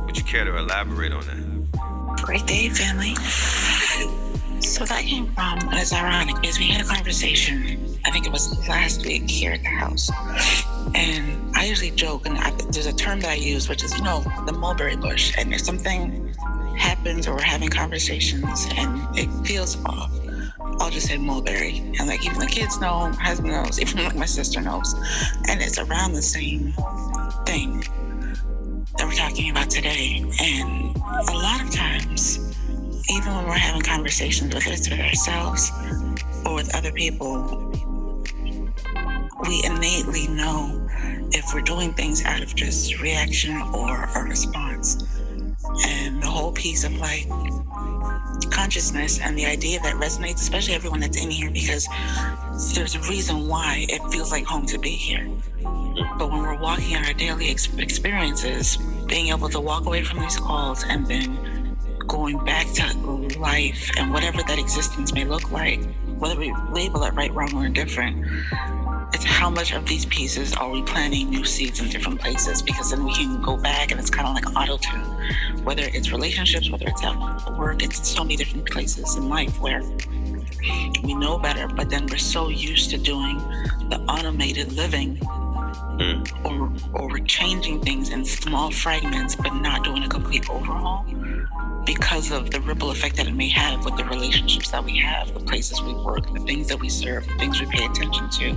would 0.05 0.17
you 0.17 0.25
care 0.25 0.45
to 0.45 0.57
elaborate 0.57 1.13
on 1.13 1.25
that? 1.27 2.23
Great 2.23 2.47
day, 2.47 2.69
family. 2.69 3.15
So 4.61 4.85
that 4.87 5.05
came 5.05 5.27
from, 5.35 5.59
and 5.59 5.75
it's 5.75 5.93
ironic, 5.93 6.37
is 6.43 6.59
we 6.59 6.69
had 6.69 6.85
a 6.85 6.89
conversation, 6.89 7.99
I 8.05 8.11
think 8.11 8.27
it 8.27 8.33
was 8.33 8.67
last 8.67 9.05
week 9.05 9.29
here 9.29 9.53
at 9.53 9.63
the 9.63 9.69
house. 9.69 10.11
And 10.95 11.55
I 11.55 11.67
usually 11.67 11.91
joke, 11.91 12.27
and 12.27 12.39
I, 12.39 12.51
there's 12.71 12.87
a 12.87 12.93
term 12.93 13.21
that 13.21 13.31
I 13.31 13.35
use, 13.35 13.69
which 13.69 13.85
is, 13.85 13.95
you 13.97 14.03
know, 14.03 14.25
the 14.47 14.53
mulberry 14.53 14.97
bush. 14.97 15.35
And 15.37 15.53
if 15.53 15.61
something 15.61 16.33
happens 16.77 17.29
or 17.29 17.35
we're 17.35 17.43
having 17.43 17.69
conversations 17.69 18.67
and 18.77 19.19
it 19.19 19.29
feels 19.47 19.77
off, 19.85 20.11
I'll 20.81 20.91
just 20.91 21.07
say 21.07 21.17
mulberry. 21.17 21.79
And 21.99 22.09
like 22.09 22.25
even 22.25 22.39
the 22.39 22.47
kids 22.47 22.81
know, 22.81 23.11
my 23.11 23.23
husband 23.23 23.53
knows, 23.53 23.81
even 23.81 24.05
like 24.05 24.17
my 24.17 24.27
sister 24.27 24.61
knows. 24.61 24.95
And 25.49 25.61
it's 25.63 25.79
around 25.79 26.13
the 26.13 26.23
same 26.23 26.73
thing 27.47 27.81
that 28.97 29.07
we're 29.07 29.15
talking 29.15 29.51
about 29.51 29.71
today. 29.71 30.25
And 30.41 30.97
a 31.29 31.35
lot 31.35 31.63
of 31.63 31.71
times, 31.71 32.39
even 33.09 33.35
when 33.35 33.45
we're 33.47 33.53
having 33.53 33.83
conversations, 33.83 34.55
whether 34.55 34.71
it's 34.71 34.89
with 34.89 35.01
ourselves 35.01 35.71
or 36.47 36.55
with 36.55 36.75
other 36.75 36.93
people, 36.93 37.73
we 39.47 39.63
innately 39.65 40.29
know 40.29 40.87
if 41.33 41.53
we're 41.53 41.61
doing 41.61 41.93
things 41.93 42.25
out 42.25 42.43
of 42.43 42.55
just 42.55 43.01
reaction 43.01 43.61
or 43.75 44.09
a 44.15 44.23
response. 44.23 45.05
And 45.87 46.23
the 46.23 46.27
whole 46.27 46.53
piece 46.53 46.85
of 46.85 46.95
like 46.97 47.27
consciousness 48.51 49.19
and 49.21 49.37
the 49.37 49.47
idea 49.47 49.81
that 49.81 49.95
resonates, 49.97 50.41
especially 50.41 50.75
everyone 50.75 51.01
that's 51.01 51.23
in 51.23 51.31
here, 51.31 51.51
because 51.51 51.89
there's 52.75 52.95
a 52.95 53.01
reason 53.01 53.49
why 53.49 53.87
it 53.89 54.01
feels 54.13 54.31
like 54.31 54.45
home 54.45 54.67
to 54.67 54.79
be 54.79 54.91
here. 54.91 55.29
But 56.19 56.31
when 56.31 56.43
we're 56.43 56.59
walking 56.59 56.93
in 56.93 57.05
our 57.05 57.13
daily 57.13 57.51
ex- 57.51 57.73
experiences, 57.77 58.77
being 59.07 59.29
able 59.29 59.49
to 59.49 59.61
walk 59.61 59.87
away 59.87 60.03
from 60.03 60.21
these 60.21 60.37
calls 60.37 60.85
and 60.85 61.07
then 61.07 61.77
going 62.07 62.43
back 62.45 62.67
to 62.75 62.85
life 63.39 63.91
and 63.97 64.13
whatever 64.13 64.43
that 64.43 64.59
existence 64.59 65.13
may 65.13 65.25
look 65.25 65.51
like, 65.51 65.83
whether 66.19 66.39
we 66.39 66.55
label 66.71 67.03
it 67.05 67.15
right, 67.15 67.33
wrong, 67.35 67.53
or 67.55 67.67
indifferent, 67.67 68.25
it's 69.13 69.25
how 69.25 69.51
much 69.51 69.73
of 69.73 69.87
these 69.87 70.07
pieces 70.07 70.55
are 70.55 70.71
we 70.71 70.83
planting 70.83 71.31
new 71.31 71.45
seeds 71.45 71.81
in 71.81 71.89
different 71.89 72.21
places? 72.21 72.63
Because 72.63 72.91
then 72.91 73.05
we 73.05 73.15
can 73.15 73.41
go 73.43 73.57
back 73.57 73.91
and 73.91 74.01
it's 74.01 74.11
kind 74.11 74.27
of 74.27 74.35
like 74.35 74.57
auto 74.57 74.79
tune 74.79 75.15
whether 75.65 75.85
it's 75.95 76.13
relationships 76.13 76.71
whether 76.71 76.87
it's 76.87 77.03
at 77.03 77.57
work 77.57 77.83
it's 77.83 78.07
so 78.07 78.23
many 78.23 78.37
different 78.37 78.67
places 78.71 79.17
in 79.17 79.29
life 79.29 79.61
where 79.61 79.83
we 81.03 81.15
know 81.15 81.39
better 81.39 81.67
but 81.69 81.89
then 81.89 82.07
we're 82.07 82.19
so 82.19 82.49
used 82.49 82.91
to 82.91 82.99
doing 82.99 83.39
the 83.89 83.99
automated 84.09 84.73
living 84.73 85.17
hmm. 85.17 86.23
or, 86.45 86.73
or 86.93 87.09
we're 87.09 87.25
changing 87.25 87.81
things 87.81 88.11
in 88.11 88.25
small 88.25 88.71
fragments 88.71 89.35
but 89.35 89.55
not 89.55 89.83
doing 89.85 90.03
a 90.05 90.09
complete 90.09 90.49
overhaul 90.51 91.07
because 91.87 92.31
of 92.31 92.51
the 92.51 92.61
ripple 92.63 92.91
effect 92.91 93.17
that 93.17 93.27
it 93.27 93.35
may 93.35 93.49
have 93.49 93.85
with 93.85 93.97
the 93.97 94.05
relationships 94.05 94.71
that 94.71 94.83
we 94.83 94.97
have, 94.97 95.35
the 95.35 95.41
places 95.41 95.83
we 95.83 95.93
work, 95.93 96.33
the 96.33 96.41
things 96.41 96.69
that 96.69 96.81
we 96.81 96.89
serve, 96.89 97.27
the 97.27 97.35
things 97.35 97.61
we 97.61 97.67
pay 97.67 97.85
attention 97.85 98.29
to. 98.31 98.57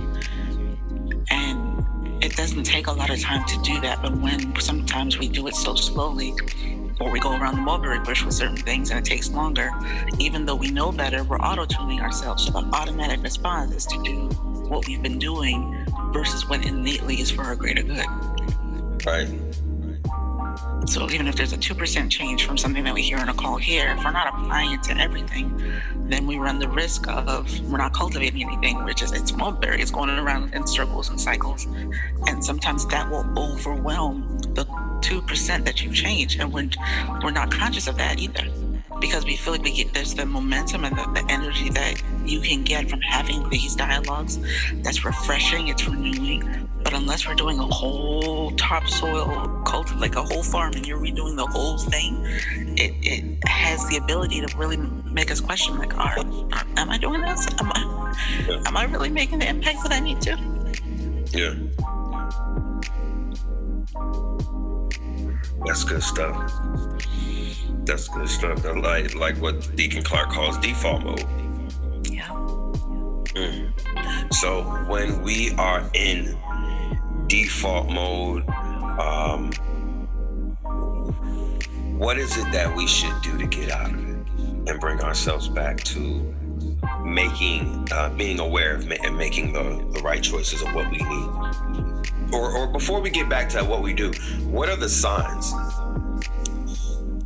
It 2.28 2.36
doesn't 2.36 2.64
take 2.64 2.88
a 2.88 2.92
lot 2.92 3.08
of 3.08 3.18
time 3.20 3.42
to 3.46 3.62
do 3.62 3.80
that, 3.80 4.02
but 4.02 4.12
when 4.18 4.54
sometimes 4.60 5.18
we 5.18 5.28
do 5.28 5.46
it 5.46 5.54
so 5.54 5.74
slowly, 5.74 6.34
or 7.00 7.10
we 7.10 7.20
go 7.20 7.30
around 7.30 7.54
the 7.54 7.62
mulberry 7.62 8.00
bush 8.00 8.22
with 8.22 8.34
certain 8.34 8.54
things 8.54 8.90
and 8.90 8.98
it 8.98 9.04
takes 9.06 9.30
longer, 9.30 9.70
even 10.18 10.44
though 10.44 10.54
we 10.54 10.70
know 10.70 10.92
better, 10.92 11.24
we're 11.24 11.38
auto 11.38 11.64
tuning 11.64 12.02
ourselves. 12.02 12.44
So 12.44 12.50
the 12.52 12.58
automatic 12.74 13.22
response 13.22 13.74
is 13.74 13.86
to 13.86 14.02
do 14.02 14.28
what 14.68 14.86
we've 14.86 15.02
been 15.02 15.18
doing 15.18 15.86
versus 16.12 16.46
what 16.46 16.66
innately 16.66 17.18
is 17.18 17.30
for 17.30 17.44
our 17.44 17.56
greater 17.56 17.82
good. 17.82 18.04
Right. 19.06 19.30
So 20.86 21.10
even 21.10 21.28
if 21.28 21.36
there's 21.36 21.52
a 21.52 21.58
2% 21.58 22.10
change 22.10 22.46
from 22.46 22.56
something 22.56 22.82
that 22.84 22.94
we 22.94 23.02
hear 23.02 23.18
in 23.18 23.28
a 23.28 23.34
call 23.34 23.56
here, 23.56 23.94
if 23.96 24.04
we're 24.04 24.10
not 24.10 24.28
applying 24.28 24.72
it 24.72 24.82
to 24.84 24.96
everything, 24.96 25.60
then 26.08 26.26
we 26.26 26.38
run 26.38 26.58
the 26.58 26.68
risk 26.68 27.06
of 27.08 27.60
we're 27.68 27.76
not 27.78 27.92
cultivating 27.92 28.42
anything, 28.42 28.82
which 28.84 29.02
is 29.02 29.12
it's 29.12 29.32
mulberry, 29.32 29.82
it's 29.82 29.90
going 29.90 30.08
around 30.08 30.54
in 30.54 30.66
circles 30.66 31.10
and 31.10 31.20
cycles. 31.20 31.66
And 32.26 32.42
sometimes 32.42 32.86
that 32.86 33.10
will 33.10 33.26
overwhelm 33.36 34.38
the 34.54 34.64
2% 34.64 35.64
that 35.64 35.82
you 35.82 35.92
change. 35.92 36.38
And 36.38 36.52
we're 36.52 37.30
not 37.30 37.50
conscious 37.50 37.86
of 37.86 37.98
that 37.98 38.18
either. 38.18 38.48
Because 39.00 39.24
we 39.24 39.36
feel 39.36 39.52
like 39.52 39.62
we 39.62 39.72
get 39.72 39.94
there's 39.94 40.14
the 40.14 40.26
momentum 40.26 40.84
and 40.84 40.96
the, 40.96 41.04
the 41.20 41.32
energy 41.32 41.70
that 41.70 42.02
you 42.24 42.40
can 42.40 42.64
get 42.64 42.90
from 42.90 43.00
having 43.00 43.48
these 43.48 43.74
dialogues 43.76 44.38
that's 44.82 45.04
refreshing, 45.04 45.68
it's 45.68 45.86
renewing. 45.86 46.68
But 46.82 46.94
unless 46.94 47.26
we're 47.26 47.34
doing 47.34 47.58
a 47.58 47.66
whole 47.66 48.52
topsoil 48.52 49.62
cult, 49.66 49.94
like 49.96 50.16
a 50.16 50.22
whole 50.22 50.42
farm, 50.42 50.72
and 50.74 50.86
you're 50.86 50.98
redoing 50.98 51.36
the 51.36 51.46
whole 51.46 51.78
thing, 51.78 52.24
it, 52.76 52.94
it 53.02 53.48
has 53.48 53.86
the 53.88 53.96
ability 53.96 54.40
to 54.40 54.56
really 54.56 54.76
make 54.76 55.30
us 55.30 55.40
question, 55.40 55.76
like, 55.76 55.96
are, 55.96 56.18
are 56.18 56.66
am 56.76 56.90
I 56.90 56.98
doing 56.98 57.20
this? 57.20 57.46
Am 57.60 57.70
I, 57.74 58.62
am 58.66 58.76
I 58.76 58.84
really 58.84 59.10
making 59.10 59.40
the 59.40 59.48
impact 59.48 59.82
that 59.82 59.92
I 59.92 60.00
need 60.00 60.20
to? 60.22 60.38
Yeah. 61.32 61.54
That's 65.66 65.84
good 65.84 66.02
stuff. 66.02 66.52
That's 67.88 68.06
good 68.06 68.28
stuff. 68.28 68.66
I 68.66 68.72
like 68.72 69.14
like 69.14 69.36
what 69.38 69.74
Deacon 69.74 70.02
Clark 70.02 70.28
calls 70.28 70.58
default 70.58 71.02
mode. 71.04 71.24
Yeah. 72.04 72.28
So 74.30 74.62
when 74.88 75.22
we 75.22 75.52
are 75.52 75.88
in 75.94 76.36
default 77.28 77.88
mode, 77.88 78.46
um, 79.00 79.52
what 81.96 82.18
is 82.18 82.36
it 82.36 82.52
that 82.52 82.76
we 82.76 82.86
should 82.86 83.14
do 83.22 83.38
to 83.38 83.46
get 83.46 83.70
out 83.70 83.90
of 83.90 83.98
it 83.98 84.68
and 84.68 84.78
bring 84.78 85.00
ourselves 85.00 85.48
back 85.48 85.82
to 85.84 86.34
making, 87.02 87.88
uh, 87.90 88.10
being 88.10 88.38
aware 88.38 88.76
of 88.76 88.86
ma- 88.86 88.96
and 89.02 89.16
making 89.16 89.54
the, 89.54 89.62
the 89.94 90.00
right 90.02 90.22
choices 90.22 90.60
of 90.60 90.74
what 90.74 90.90
we 90.90 90.98
need? 90.98 92.34
Or, 92.34 92.54
or 92.54 92.66
before 92.66 93.00
we 93.00 93.08
get 93.08 93.30
back 93.30 93.48
to 93.50 93.64
what 93.64 93.82
we 93.82 93.94
do, 93.94 94.12
what 94.44 94.68
are 94.68 94.76
the 94.76 94.90
signs 94.90 95.54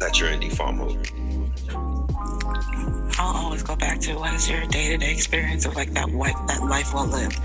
that 0.02 0.18
you're 0.18 0.30
in 0.30 0.40
default 0.40 0.74
mode? 0.74 1.08
I'll 3.18 3.36
always 3.36 3.62
go 3.62 3.76
back 3.76 4.00
to 4.00 4.14
what 4.14 4.34
is 4.34 4.50
your 4.50 4.66
day-to-day 4.66 5.12
experience 5.12 5.64
of 5.64 5.76
like 5.76 5.92
that 5.92 6.10
what 6.10 6.34
that 6.48 6.64
life 6.64 6.92
well 6.92 7.06
lived. 7.06 7.38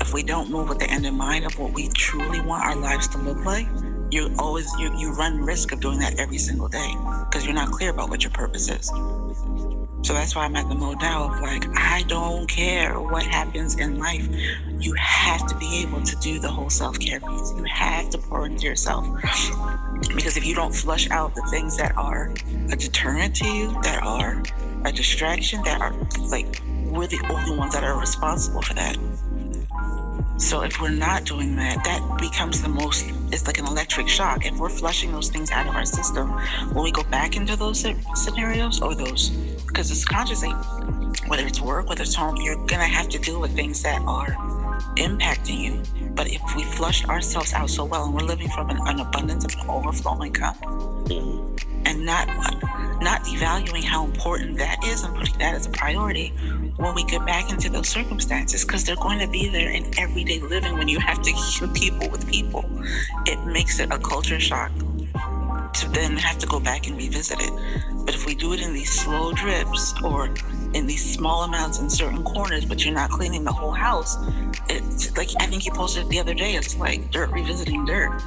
If 0.00 0.12
we 0.12 0.22
don't 0.22 0.50
move 0.50 0.68
with 0.68 0.78
the 0.78 0.90
end 0.90 1.06
in 1.06 1.14
mind 1.14 1.46
of 1.46 1.58
what 1.58 1.72
we 1.72 1.88
truly 1.88 2.40
want 2.40 2.64
our 2.64 2.76
lives 2.76 3.08
to 3.08 3.18
look 3.18 3.44
like, 3.44 3.66
you 4.10 4.34
always 4.38 4.70
you, 4.78 4.94
you 4.98 5.12
run 5.14 5.40
risk 5.40 5.72
of 5.72 5.80
doing 5.80 5.98
that 6.00 6.18
every 6.18 6.38
single 6.38 6.68
day 6.68 6.94
because 7.26 7.46
you're 7.46 7.54
not 7.54 7.70
clear 7.70 7.90
about 7.90 8.10
what 8.10 8.22
your 8.22 8.32
purpose 8.32 8.68
is. 8.68 8.90
So 10.02 10.14
that's 10.14 10.34
why 10.34 10.44
I'm 10.44 10.56
at 10.56 10.68
the 10.68 10.74
now 10.74 11.32
of 11.32 11.40
like, 11.40 11.64
I 11.76 12.02
don't 12.08 12.48
care 12.48 13.00
what 13.00 13.22
happens 13.22 13.78
in 13.78 13.98
life. 13.98 14.28
You 14.80 14.94
have 14.94 15.46
to 15.46 15.56
be 15.56 15.82
able 15.82 16.02
to 16.02 16.16
do 16.16 16.40
the 16.40 16.48
whole 16.48 16.70
self 16.70 16.98
care 16.98 17.20
piece. 17.20 17.52
You 17.56 17.64
have 17.64 18.10
to 18.10 18.18
pour 18.18 18.46
into 18.46 18.66
yourself. 18.66 19.06
Because 20.08 20.36
if 20.36 20.44
you 20.44 20.56
don't 20.56 20.74
flush 20.74 21.08
out 21.10 21.36
the 21.36 21.46
things 21.50 21.76
that 21.76 21.96
are 21.96 22.34
a 22.70 22.76
deterrent 22.76 23.36
to 23.36 23.46
you, 23.46 23.70
that 23.82 24.02
are 24.02 24.42
a 24.84 24.92
distraction, 24.92 25.62
that 25.62 25.80
are 25.80 25.94
like, 26.30 26.60
we're 26.86 27.06
the 27.06 27.24
only 27.30 27.56
ones 27.56 27.72
that 27.72 27.84
are 27.84 27.98
responsible 27.98 28.62
for 28.62 28.74
that. 28.74 28.98
So 30.36 30.62
if 30.62 30.80
we're 30.80 30.90
not 30.90 31.24
doing 31.24 31.54
that, 31.56 31.84
that 31.84 32.18
becomes 32.18 32.60
the 32.60 32.68
most, 32.68 33.06
it's 33.30 33.46
like 33.46 33.58
an 33.58 33.66
electric 33.66 34.08
shock. 34.08 34.44
If 34.44 34.58
we're 34.58 34.68
flushing 34.68 35.12
those 35.12 35.30
things 35.30 35.52
out 35.52 35.68
of 35.68 35.76
our 35.76 35.84
system, 35.84 36.30
when 36.72 36.82
we 36.82 36.90
go 36.90 37.04
back 37.04 37.36
into 37.36 37.54
those 37.54 37.86
scenarios 38.16 38.82
or 38.82 38.96
those, 38.96 39.30
because 39.72 39.90
it's 39.90 40.04
consciously, 40.04 40.50
whether 41.28 41.46
it's 41.46 41.60
work, 41.60 41.88
whether 41.88 42.02
it's 42.02 42.14
home, 42.14 42.36
you're 42.36 42.56
gonna 42.66 42.84
have 42.84 43.08
to 43.08 43.18
deal 43.18 43.40
with 43.40 43.54
things 43.54 43.82
that 43.82 44.02
are 44.02 44.36
impacting 44.96 45.58
you. 45.58 45.82
But 46.14 46.28
if 46.30 46.42
we 46.54 46.62
flushed 46.64 47.08
ourselves 47.08 47.54
out 47.54 47.70
so 47.70 47.84
well 47.84 48.04
and 48.04 48.14
we're 48.14 48.20
living 48.20 48.50
from 48.50 48.68
an, 48.68 48.78
an 48.86 49.00
abundance 49.00 49.44
of 49.44 49.54
an 49.54 49.70
overflowing 49.70 50.32
cup 50.32 50.60
mm-hmm. 50.60 51.86
and 51.86 52.04
not 52.04 52.28
not 53.02 53.22
devaluing 53.24 53.82
how 53.82 54.04
important 54.04 54.58
that 54.58 54.84
is 54.84 55.02
and 55.02 55.14
putting 55.16 55.38
that 55.38 55.54
as 55.54 55.66
a 55.66 55.70
priority 55.70 56.28
when 56.76 56.94
we 56.94 57.04
get 57.04 57.24
back 57.26 57.50
into 57.50 57.68
those 57.68 57.88
circumstances 57.88 58.64
because 58.64 58.84
they're 58.84 58.94
going 58.96 59.18
to 59.18 59.26
be 59.26 59.48
there 59.48 59.70
in 59.70 59.86
everyday 59.98 60.38
living 60.40 60.76
when 60.78 60.86
you 60.86 61.00
have 61.00 61.20
to 61.22 61.32
keep 61.58 61.72
people 61.74 62.08
with 62.10 62.28
people 62.30 62.64
it 63.26 63.44
makes 63.46 63.80
it 63.80 63.90
a 63.90 63.98
culture 63.98 64.38
shock 64.38 64.70
to 65.74 65.88
then 65.90 66.16
have 66.16 66.38
to 66.38 66.46
go 66.46 66.60
back 66.60 66.86
and 66.86 66.96
revisit 66.96 67.38
it 67.40 67.52
but 68.04 68.14
if 68.14 68.26
we 68.26 68.34
do 68.34 68.52
it 68.52 68.60
in 68.60 68.72
these 68.72 68.90
slow 68.90 69.32
drips 69.32 69.94
or 70.02 70.26
in 70.74 70.86
these 70.86 71.14
small 71.14 71.44
amounts 71.44 71.78
in 71.80 71.88
certain 71.88 72.22
corners 72.22 72.64
but 72.64 72.84
you're 72.84 72.94
not 72.94 73.10
cleaning 73.10 73.44
the 73.44 73.52
whole 73.52 73.72
house 73.72 74.16
it's 74.68 75.16
like 75.16 75.28
i 75.40 75.46
think 75.46 75.64
you 75.64 75.72
posted 75.72 76.08
the 76.08 76.18
other 76.18 76.34
day 76.34 76.54
it's 76.54 76.76
like 76.76 77.10
dirt 77.10 77.30
revisiting 77.30 77.84
dirt 77.84 78.20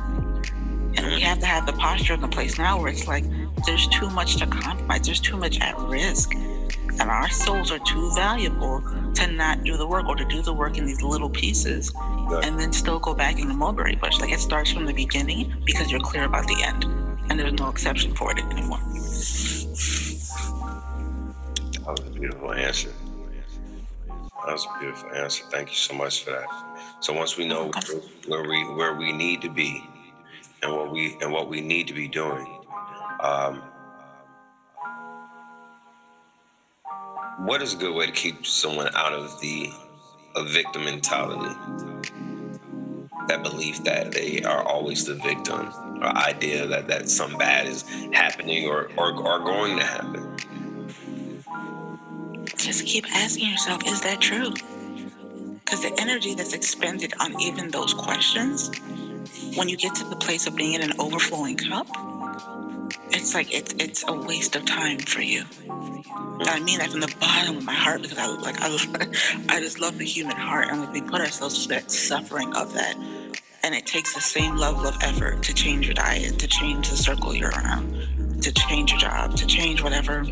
and 0.97 1.07
we 1.07 1.21
have 1.21 1.39
to 1.39 1.45
have 1.45 1.65
the 1.65 1.73
posture 1.73 2.13
in 2.13 2.21
the 2.21 2.27
place 2.27 2.57
now 2.57 2.79
where 2.79 2.89
it's 2.89 3.07
like 3.07 3.25
there's 3.65 3.87
too 3.87 4.09
much 4.09 4.37
to 4.37 4.47
compromise, 4.47 5.05
there's 5.05 5.19
too 5.19 5.37
much 5.37 5.59
at 5.59 5.77
risk. 5.79 6.33
And 6.33 7.09
our 7.09 7.29
souls 7.29 7.71
are 7.71 7.79
too 7.79 8.11
valuable 8.15 8.81
to 9.15 9.27
not 9.27 9.63
do 9.63 9.75
the 9.75 9.85
work 9.85 10.07
or 10.07 10.15
to 10.15 10.25
do 10.25 10.41
the 10.41 10.53
work 10.53 10.77
in 10.77 10.85
these 10.85 11.01
little 11.01 11.29
pieces 11.29 11.91
and 12.43 12.59
then 12.59 12.71
still 12.71 12.99
go 12.99 13.13
back 13.13 13.39
in 13.39 13.47
the 13.47 13.53
mulberry 13.53 13.95
bush. 13.95 14.19
Like 14.19 14.31
it 14.31 14.39
starts 14.39 14.71
from 14.71 14.85
the 14.85 14.93
beginning 14.93 15.53
because 15.65 15.91
you're 15.91 15.99
clear 15.99 16.23
about 16.23 16.47
the 16.47 16.63
end. 16.63 17.04
And 17.29 17.39
there's 17.39 17.53
no 17.53 17.69
exception 17.69 18.13
for 18.15 18.31
it 18.31 18.39
anymore. 18.39 18.79
That 21.85 21.87
was 21.87 21.99
a 21.99 22.11
beautiful 22.11 22.53
answer. 22.53 22.91
That 24.07 24.53
was 24.53 24.65
a 24.65 24.79
beautiful 24.79 25.11
answer. 25.11 25.43
Thank 25.51 25.69
you 25.69 25.75
so 25.75 25.95
much 25.95 26.23
for 26.23 26.31
that. 26.31 26.47
So 26.99 27.13
once 27.13 27.37
we 27.37 27.47
know 27.47 27.71
where 28.27 28.43
we 28.43 28.63
where 28.75 28.95
we 28.95 29.11
need 29.11 29.41
to 29.41 29.49
be 29.49 29.83
and 30.63 30.71
what 30.71 30.91
we 30.91 31.17
and 31.21 31.31
what 31.31 31.49
we 31.49 31.61
need 31.61 31.87
to 31.87 31.93
be 31.93 32.07
doing, 32.07 32.45
um, 33.19 33.61
what 37.39 37.61
is 37.61 37.73
a 37.73 37.77
good 37.77 37.95
way 37.95 38.05
to 38.05 38.11
keep 38.11 38.45
someone 38.45 38.89
out 38.95 39.13
of 39.13 39.39
the 39.41 39.69
a 40.35 40.43
victim 40.43 40.85
mentality? 40.85 41.55
That 43.27 43.43
belief 43.43 43.83
that 43.85 44.11
they 44.11 44.43
are 44.43 44.63
always 44.63 45.05
the 45.05 45.15
victim, 45.15 45.71
or 46.01 46.07
idea 46.07 46.67
that 46.67 46.87
that 46.87 47.09
some 47.09 47.37
bad 47.37 47.67
is 47.67 47.83
happening 48.13 48.67
or 48.67 48.91
or, 48.97 49.13
or 49.13 49.39
going 49.39 49.77
to 49.77 49.85
happen. 49.85 50.37
Just 52.57 52.85
keep 52.85 53.05
asking 53.15 53.49
yourself, 53.49 53.85
is 53.87 54.01
that 54.01 54.21
true? 54.21 54.53
Because 55.51 55.81
the 55.81 55.93
energy 55.99 56.35
that's 56.35 56.53
expended 56.53 57.13
on 57.19 57.39
even 57.41 57.71
those 57.71 57.93
questions, 57.93 58.71
when 59.55 59.69
you 59.69 59.77
get 59.77 59.95
to 59.95 60.05
the 60.05 60.15
place 60.17 60.47
of 60.47 60.55
being 60.55 60.73
in 60.73 60.83
an 60.83 60.93
overflowing 60.99 61.57
cup, 61.57 61.87
it's 63.15 63.33
like 63.33 63.53
it's 63.53 63.73
it's 63.79 64.03
a 64.07 64.13
waste 64.13 64.55
of 64.55 64.65
time 64.65 64.99
for 64.99 65.21
you. 65.21 65.43
I 66.41 66.59
mean 66.59 66.79
that 66.79 66.91
from 66.91 66.99
the 66.99 67.15
bottom 67.19 67.57
of 67.57 67.63
my 67.63 67.73
heart 67.73 68.01
because 68.01 68.17
I 68.17 68.27
like 68.27 68.57
I, 68.59 68.67
I 69.55 69.59
just 69.61 69.79
love 69.79 69.97
the 69.97 70.05
human 70.05 70.35
heart 70.35 70.67
and 70.69 70.81
like 70.81 70.91
we 70.91 71.01
put 71.01 71.21
ourselves 71.21 71.65
through 71.65 71.75
that 71.75 71.91
suffering 71.91 72.53
of 72.55 72.73
that. 72.73 72.95
And 73.63 73.73
it 73.73 73.85
takes 73.85 74.13
the 74.13 74.21
same 74.21 74.57
level 74.57 74.85
of 74.85 74.95
effort 75.01 75.41
to 75.43 75.53
change 75.53 75.87
your 75.87 75.95
diet, 75.95 76.37
to 76.39 76.47
change 76.47 76.89
the 76.89 76.97
circle 76.97 77.33
you're 77.33 77.49
around, 77.49 78.41
to 78.43 78.51
change 78.51 78.91
your 78.91 78.99
job, 78.99 79.35
to 79.37 79.47
change 79.47 79.81
whatever 79.81 80.23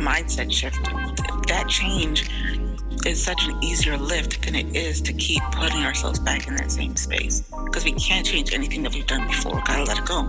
mindset 0.00 0.50
shift. 0.50 0.82
That 1.46 1.66
change 1.68 2.28
is 3.06 3.22
such 3.22 3.46
an 3.46 3.62
easier 3.62 3.96
lift 3.96 4.42
than 4.42 4.56
it 4.56 4.74
is 4.74 5.00
to 5.02 5.12
keep 5.12 5.42
putting 5.52 5.84
ourselves 5.84 6.18
back 6.18 6.48
in 6.48 6.56
that 6.56 6.72
same 6.72 6.96
space. 6.96 7.42
Because 7.64 7.84
we 7.84 7.92
can't 7.92 8.26
change 8.26 8.52
anything 8.52 8.82
that 8.82 8.92
we've 8.92 9.06
done 9.06 9.26
before. 9.28 9.62
Gotta 9.64 9.84
let 9.84 9.98
it 9.98 10.04
go 10.04 10.24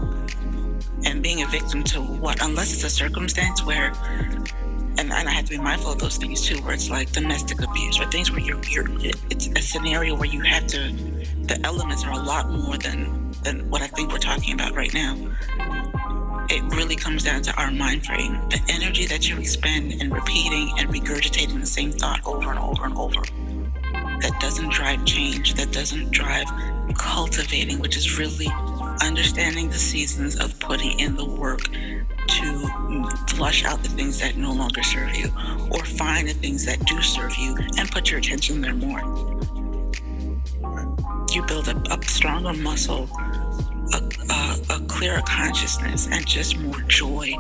and 1.06 1.22
being 1.22 1.44
a 1.44 1.48
victim 1.48 1.84
to 1.84 2.02
what 2.02 2.42
unless 2.44 2.74
it's 2.74 2.84
a 2.84 2.90
circumstance 2.90 3.64
where 3.64 3.94
and, 4.98 5.12
and 5.12 5.30
I 5.30 5.32
have 5.32 5.46
to 5.46 5.52
be 5.52 5.58
mindful 5.58 5.94
of 5.94 6.00
those 6.00 6.18
things 6.18 6.42
too, 6.42 6.58
where 6.64 6.74
it's 6.74 6.90
like 6.90 7.12
domestic 7.12 7.62
abuse 7.62 8.00
or 8.00 8.06
things 8.08 8.30
where 8.30 8.42
you're, 8.42 8.62
you're 8.66 8.86
it's 9.30 9.48
a 9.48 9.62
scenario 9.62 10.16
where 10.16 10.28
you 10.28 10.42
have 10.42 10.68
to 10.68 10.92
the 11.44 11.60
elements 11.64 12.04
are 12.06 12.12
a 12.12 12.20
lot 12.20 12.50
more 12.50 12.78
than 12.78 13.32
than 13.44 13.70
what 13.70 13.82
I 13.82 13.88
think 13.88 14.12
we're 14.12 14.20
talking 14.20 14.54
about 14.54 14.76
right 14.76 14.94
now. 14.94 15.18
It 16.50 16.62
really 16.76 16.96
comes 16.96 17.24
down 17.24 17.42
to 17.44 17.54
our 17.56 17.72
mind 17.72 18.06
frame, 18.06 18.34
the 18.50 18.62
energy 18.70 19.06
that 19.08 19.30
you 19.30 19.38
expend 19.38 19.94
in 19.94 20.12
repeating 20.12 20.74
and 20.78 20.90
regurgitating 20.90 21.60
the 21.60 21.66
same 21.66 21.92
thought 21.92 22.22
over 22.26 22.50
and 22.50 22.60
over 22.60 22.86
and 22.86 22.98
over. 22.98 23.22
That 24.22 24.38
doesn't 24.40 24.72
drive 24.72 25.06
change, 25.06 25.56
that 25.56 25.72
doesn't 25.72 26.12
drive 26.12 26.48
cultivating, 26.96 27.80
which 27.80 27.96
is 27.96 28.20
really 28.20 28.48
understanding 29.02 29.70
the 29.70 29.78
seasons 29.78 30.40
of 30.40 30.58
putting 30.60 31.00
in 31.00 31.16
the 31.16 31.26
work 31.26 31.64
to 32.28 32.70
flush 33.30 33.66
out 33.66 33.82
the 33.84 33.90
things 33.90 34.20
that 34.20 34.38
no 34.38 34.54
longer 34.54 34.84
serve 34.84 35.16
you 35.16 35.30
or 35.72 35.84
find 35.84 36.28
the 36.28 36.34
things 36.34 36.66
that 36.66 36.80
do 36.86 37.02
serve 37.02 37.36
you 37.36 37.58
and 37.78 37.92
put 37.92 38.10
your 38.12 38.20
attention 38.20 38.62
there 38.62 38.74
more. 38.74 39.02
You 41.32 41.44
build 41.44 41.68
a, 41.68 41.78
a 41.94 42.04
stronger 42.06 42.54
muscle, 42.54 43.10
a, 43.94 44.02
a, 44.30 44.58
a 44.76 44.80
clearer 44.88 45.22
consciousness, 45.26 46.08
and 46.12 46.26
just 46.28 46.58
more 46.60 46.82
joy 46.84 47.34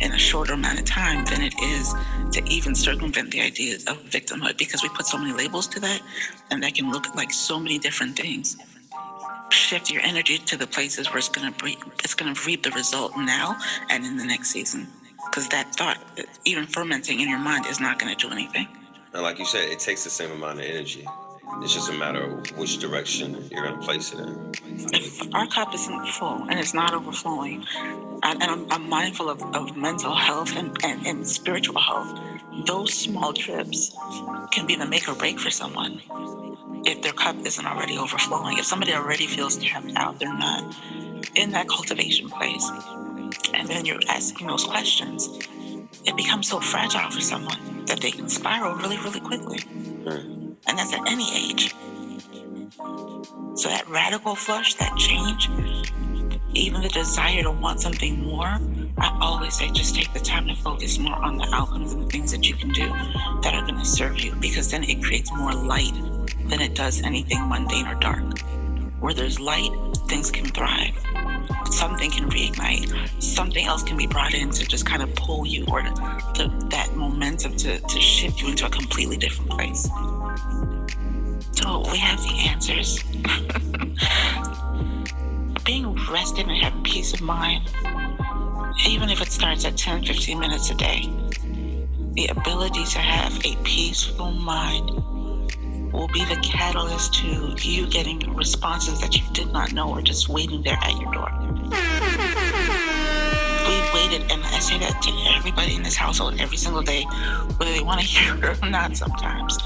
in 0.00 0.12
a 0.12 0.18
shorter 0.18 0.52
amount 0.54 0.78
of 0.78 0.84
time 0.84 1.24
than 1.26 1.42
it 1.42 1.54
is 1.62 1.94
to 2.32 2.44
even 2.48 2.74
circumvent 2.74 3.30
the 3.32 3.40
idea 3.40 3.76
of 3.88 4.02
victimhood 4.04 4.56
because 4.58 4.82
we 4.82 4.88
put 4.90 5.06
so 5.06 5.18
many 5.18 5.32
labels 5.32 5.66
to 5.68 5.80
that 5.80 6.00
and 6.50 6.62
that 6.62 6.74
can 6.74 6.90
look 6.92 7.14
like 7.14 7.32
so 7.32 7.58
many 7.58 7.78
different 7.78 8.16
things 8.16 8.56
shift 9.50 9.90
your 9.90 10.02
energy 10.02 10.38
to 10.38 10.56
the 10.56 10.66
places 10.66 11.08
where 11.08 11.18
it's 11.18 11.28
going 11.28 11.52
to 11.52 11.64
reap, 11.64 11.78
it's 12.04 12.14
going 12.14 12.34
to 12.34 12.46
reap 12.46 12.62
the 12.62 12.70
result 12.70 13.12
now 13.16 13.56
and 13.90 14.04
in 14.04 14.16
the 14.16 14.24
next 14.24 14.50
season. 14.50 14.88
Because 15.24 15.48
that 15.48 15.74
thought, 15.74 15.98
even 16.44 16.66
fermenting 16.66 17.20
in 17.20 17.28
your 17.28 17.38
mind, 17.38 17.66
is 17.66 17.80
not 17.80 17.98
going 17.98 18.14
to 18.14 18.26
do 18.26 18.32
anything. 18.32 18.68
And 19.12 19.22
like 19.22 19.38
you 19.38 19.44
said, 19.44 19.68
it 19.68 19.78
takes 19.78 20.04
the 20.04 20.10
same 20.10 20.30
amount 20.30 20.60
of 20.60 20.64
energy. 20.64 21.06
It's 21.62 21.74
just 21.74 21.90
a 21.90 21.94
matter 21.94 22.22
of 22.22 22.56
which 22.58 22.78
direction 22.78 23.48
you're 23.50 23.64
going 23.64 23.80
to 23.80 23.84
place 23.84 24.12
it 24.12 24.20
in. 24.20 24.52
If 24.92 25.34
our 25.34 25.46
cup 25.48 25.74
isn't 25.74 26.06
full 26.08 26.46
and 26.48 26.58
it's 26.58 26.74
not 26.74 26.94
overflowing, 26.94 27.64
and, 28.22 28.42
and 28.42 28.44
I'm, 28.44 28.70
I'm, 28.70 28.88
mindful 28.88 29.28
of, 29.28 29.42
of 29.54 29.76
mental 29.76 30.14
health 30.14 30.56
and, 30.56 30.76
and, 30.84 31.06
and 31.06 31.26
spiritual 31.26 31.80
health, 31.80 32.20
those 32.66 32.94
small 32.94 33.32
trips 33.32 33.94
can 34.52 34.66
be 34.66 34.76
the 34.76 34.86
make 34.86 35.08
or 35.08 35.14
break 35.14 35.38
for 35.38 35.50
someone 35.50 36.00
if 36.84 37.02
their 37.02 37.12
cup 37.12 37.36
isn't 37.44 37.66
already 37.66 37.98
overflowing. 37.98 38.58
If 38.58 38.64
somebody 38.64 38.92
already 38.92 39.26
feels 39.26 39.56
tapped 39.56 39.92
out, 39.96 40.18
they're 40.18 40.32
not 40.32 40.74
in 41.34 41.50
that 41.52 41.68
cultivation 41.68 42.28
place. 42.28 42.70
And 43.54 43.68
then 43.68 43.84
you're 43.84 44.00
asking 44.08 44.46
those 44.46 44.64
questions, 44.64 45.28
it 46.04 46.16
becomes 46.16 46.48
so 46.48 46.60
fragile 46.60 47.10
for 47.10 47.20
someone 47.20 47.84
that 47.86 48.00
they 48.00 48.10
can 48.10 48.28
spiral 48.28 48.74
really, 48.76 48.98
really 48.98 49.20
quickly. 49.20 49.58
And 50.06 50.78
that's 50.78 50.92
at 50.92 51.06
any 51.06 51.50
age. 51.50 51.74
So 53.54 53.68
that 53.68 53.88
radical 53.88 54.34
flush, 54.34 54.74
that 54.74 54.96
change, 54.96 55.50
even 56.58 56.82
the 56.82 56.88
desire 56.88 57.42
to 57.42 57.50
want 57.50 57.80
something 57.80 58.22
more, 58.22 58.58
I 58.98 59.18
always 59.20 59.54
say 59.54 59.70
just 59.70 59.94
take 59.94 60.12
the 60.12 60.20
time 60.20 60.48
to 60.48 60.54
focus 60.56 60.98
more 60.98 61.16
on 61.16 61.38
the 61.38 61.48
outcomes 61.52 61.92
and 61.92 62.02
the 62.02 62.06
things 62.06 62.32
that 62.32 62.48
you 62.48 62.54
can 62.54 62.70
do 62.70 62.88
that 63.42 63.54
are 63.54 63.62
going 63.62 63.78
to 63.78 63.84
serve 63.84 64.18
you 64.20 64.34
because 64.36 64.70
then 64.70 64.82
it 64.84 65.02
creates 65.02 65.32
more 65.32 65.52
light 65.52 65.94
than 66.46 66.60
it 66.60 66.74
does 66.74 67.02
anything 67.02 67.48
mundane 67.48 67.86
or 67.86 67.94
dark. 67.96 68.38
Where 69.00 69.14
there's 69.14 69.38
light, 69.38 69.70
things 70.08 70.30
can 70.30 70.46
thrive. 70.46 70.94
Something 71.70 72.10
can 72.10 72.28
reignite. 72.30 73.22
Something 73.22 73.66
else 73.66 73.82
can 73.82 73.96
be 73.96 74.06
brought 74.06 74.34
in 74.34 74.50
to 74.50 74.66
just 74.66 74.84
kind 74.84 75.02
of 75.02 75.14
pull 75.14 75.46
you 75.46 75.64
or 75.70 75.82
to, 75.82 75.90
to 76.34 76.66
that 76.70 76.92
momentum 76.96 77.56
to, 77.58 77.78
to 77.78 78.00
shift 78.00 78.42
you 78.42 78.48
into 78.48 78.66
a 78.66 78.70
completely 78.70 79.16
different 79.16 79.50
place. 79.50 79.88
So 81.52 81.84
we 81.90 81.98
have 81.98 82.20
the 82.22 82.34
answers. 82.48 83.04
Being 85.68 85.94
rested 86.10 86.48
and 86.48 86.56
having 86.56 86.82
peace 86.82 87.12
of 87.12 87.20
mind, 87.20 87.70
even 88.88 89.10
if 89.10 89.20
it 89.20 89.30
starts 89.30 89.66
at 89.66 89.76
10, 89.76 90.02
15 90.02 90.40
minutes 90.40 90.70
a 90.70 90.74
day, 90.74 91.10
the 92.14 92.28
ability 92.28 92.86
to 92.86 92.98
have 92.98 93.38
a 93.44 93.54
peaceful 93.64 94.30
mind 94.30 94.88
will 95.92 96.08
be 96.08 96.24
the 96.24 96.40
catalyst 96.42 97.12
to 97.16 97.54
you 97.60 97.86
getting 97.86 98.18
responses 98.34 98.98
that 99.02 99.14
you 99.14 99.22
did 99.34 99.52
not 99.52 99.74
know 99.74 99.90
were 99.90 100.00
just 100.00 100.30
waiting 100.30 100.62
there 100.62 100.78
at 100.80 100.98
your 100.98 101.12
door. 101.12 102.87
Waited, 103.94 104.30
and 104.30 104.44
I 104.44 104.58
say 104.58 104.78
that 104.78 105.00
to 105.02 105.34
everybody 105.34 105.74
in 105.74 105.82
this 105.82 105.96
household 105.96 106.34
every 106.38 106.56
single 106.56 106.82
day, 106.82 107.04
whether 107.56 107.72
they 107.72 107.82
want 107.82 108.00
to 108.00 108.06
hear 108.14 108.34
it 108.36 108.62
or 108.62 108.68
not 108.68 108.96
sometimes. 108.96 109.56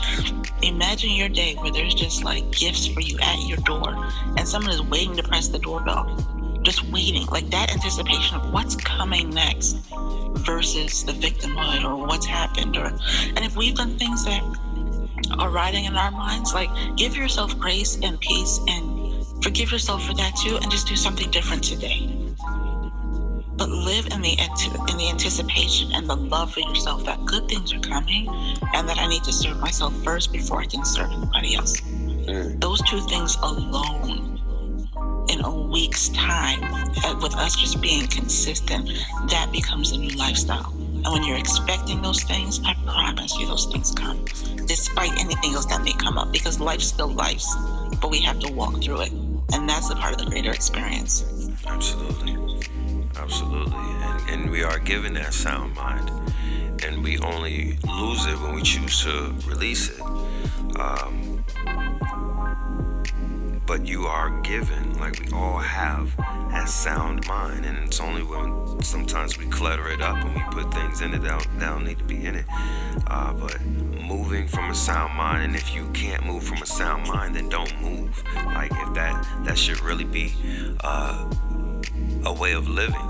Imagine 0.63 1.11
your 1.11 1.29
day 1.29 1.55
where 1.57 1.73
there's 1.73 1.95
just 1.95 2.23
like 2.23 2.51
gifts 2.53 2.87
for 2.87 3.01
you 3.01 3.19
at 3.21 3.41
your 3.49 3.59
door, 3.59 3.95
and 4.37 4.47
someone 4.47 4.71
is 4.71 4.83
waiting 4.83 5.17
to 5.17 5.23
press 5.23 5.49
the 5.49 5.59
doorbell. 5.59 6.17
Just 6.63 6.85
waiting, 6.91 7.27
like 7.27 7.51
that 7.51 7.73
anticipation 7.73 8.37
of 8.37 8.53
what's 8.53 8.77
coming 8.77 9.31
next 9.31 9.79
versus 10.45 11.05
the 11.05 11.13
victimhood 11.13 11.85
or 11.85 12.07
what's 12.07 12.27
happened. 12.27 12.77
Or, 12.77 12.87
and 12.87 13.41
if 13.41 13.57
we've 13.57 13.75
done 13.75 13.99
things 13.99 14.25
that 14.25 14.43
are 15.39 15.51
riding 15.51 15.87
in 15.87 15.97
our 15.97 16.13
minds, 16.13 16.55
like 16.55 16.71
give 16.97 17.17
yourself 17.17 17.59
grace 17.59 17.99
and 18.03 18.21
peace 18.21 18.61
and 18.69 19.27
forgive 19.43 19.73
yourself 19.73 20.07
for 20.07 20.15
that 20.15 20.37
too, 20.37 20.59
and 20.59 20.71
just 20.71 20.87
do 20.87 20.95
something 20.95 21.31
different 21.31 21.65
today. 21.65 22.22
But 23.63 23.71
live 23.71 24.09
in 24.09 24.21
the 24.23 24.33
in 24.89 24.97
the 24.97 25.09
anticipation 25.09 25.93
and 25.93 26.11
the 26.11 26.17
love 26.17 26.53
for 26.53 26.59
yourself 26.59 27.05
that 27.05 27.25
good 27.25 27.47
things 27.47 27.73
are 27.73 27.79
coming, 27.79 28.27
and 28.75 28.89
that 28.89 28.99
I 28.99 29.07
need 29.07 29.23
to 29.23 29.33
serve 29.33 29.61
myself 29.61 29.95
first 30.03 30.33
before 30.33 30.61
I 30.61 30.65
can 30.65 30.85
serve 30.85 31.13
anybody 31.13 31.55
else. 31.55 31.81
Mm. 31.81 32.61
Those 32.61 32.83
two 32.91 32.99
things 33.03 33.37
alone 33.37 34.41
in 35.29 35.45
a 35.45 35.55
week's 35.71 36.09
time, 36.09 36.61
with 37.21 37.37
us 37.37 37.55
just 37.55 37.81
being 37.81 38.09
consistent, 38.09 38.91
that 39.29 39.53
becomes 39.53 39.93
a 39.93 39.97
new 39.97 40.17
lifestyle. 40.17 40.73
And 40.73 41.07
when 41.13 41.23
you're 41.23 41.39
expecting 41.39 42.03
those 42.03 42.25
things, 42.25 42.61
I 42.65 42.75
promise 42.85 43.39
you 43.39 43.47
those 43.47 43.67
things 43.67 43.93
come, 43.93 44.25
despite 44.67 45.13
anything 45.21 45.55
else 45.55 45.67
that 45.67 45.85
may 45.85 45.93
come 45.93 46.19
up, 46.19 46.33
because 46.33 46.59
life's 46.59 46.89
still 46.89 47.13
life's, 47.13 47.55
but 48.01 48.11
we 48.11 48.19
have 48.23 48.41
to 48.41 48.53
walk 48.53 48.83
through 48.83 49.03
it. 49.03 49.13
And 49.53 49.69
that's 49.69 49.89
a 49.91 49.95
part 49.95 50.15
of 50.15 50.19
the 50.19 50.29
greater 50.29 50.51
experience. 50.51 51.25
Absolutely. 51.65 52.42
Absolutely. 53.23 53.77
And, 53.77 54.31
and 54.31 54.51
we 54.51 54.65
are 54.65 54.79
given 54.81 55.15
that 55.15 55.33
sound 55.33 55.75
mind. 55.75 56.11
And 56.85 57.05
we 57.05 57.19
only 57.21 57.79
lose 57.87 58.27
it 58.27 58.37
when 58.41 58.55
we 58.57 58.63
choose 58.63 59.05
to 59.05 59.33
release 59.47 59.91
it. 59.91 60.01
Um, 60.77 61.45
but 63.65 63.87
you 63.87 64.07
are 64.07 64.41
given, 64.41 64.99
like 64.99 65.21
we 65.21 65.31
all 65.33 65.59
have, 65.59 66.17
that 66.17 66.69
sound 66.69 67.25
mind. 67.29 67.65
And 67.65 67.79
it's 67.79 68.01
only 68.01 68.25
when 68.25 68.83
sometimes 68.83 69.39
we 69.39 69.47
clutter 69.47 69.89
it 69.89 70.03
up 70.03 70.17
and 70.17 70.35
we 70.35 70.43
put 70.51 70.75
things 70.75 71.01
in 71.01 71.15
it 71.15 71.23
that 71.23 71.29
don't, 71.29 71.61
that 71.61 71.71
don't 71.71 71.85
need 71.85 71.99
to 71.99 72.05
be 72.05 72.27
in 72.27 72.35
it. 72.35 72.45
Uh, 73.07 73.33
but 73.35 73.65
moving 73.65 74.49
from 74.49 74.71
a 74.71 74.75
sound 74.75 75.15
mind, 75.15 75.45
and 75.45 75.55
if 75.55 75.75
you 75.75 75.89
can't 75.93 76.27
move 76.27 76.43
from 76.43 76.61
a 76.61 76.67
sound 76.67 77.07
mind, 77.07 77.37
then 77.37 77.49
don't 77.49 77.81
move. 77.81 78.23
Like 78.47 78.73
if 78.73 78.95
that 78.95 79.45
that 79.45 79.57
should 79.57 79.81
really 79.81 80.05
be 80.05 80.35
uh, 80.81 81.31
a 82.25 82.33
way 82.33 82.53
of 82.53 82.69
living. 82.69 83.09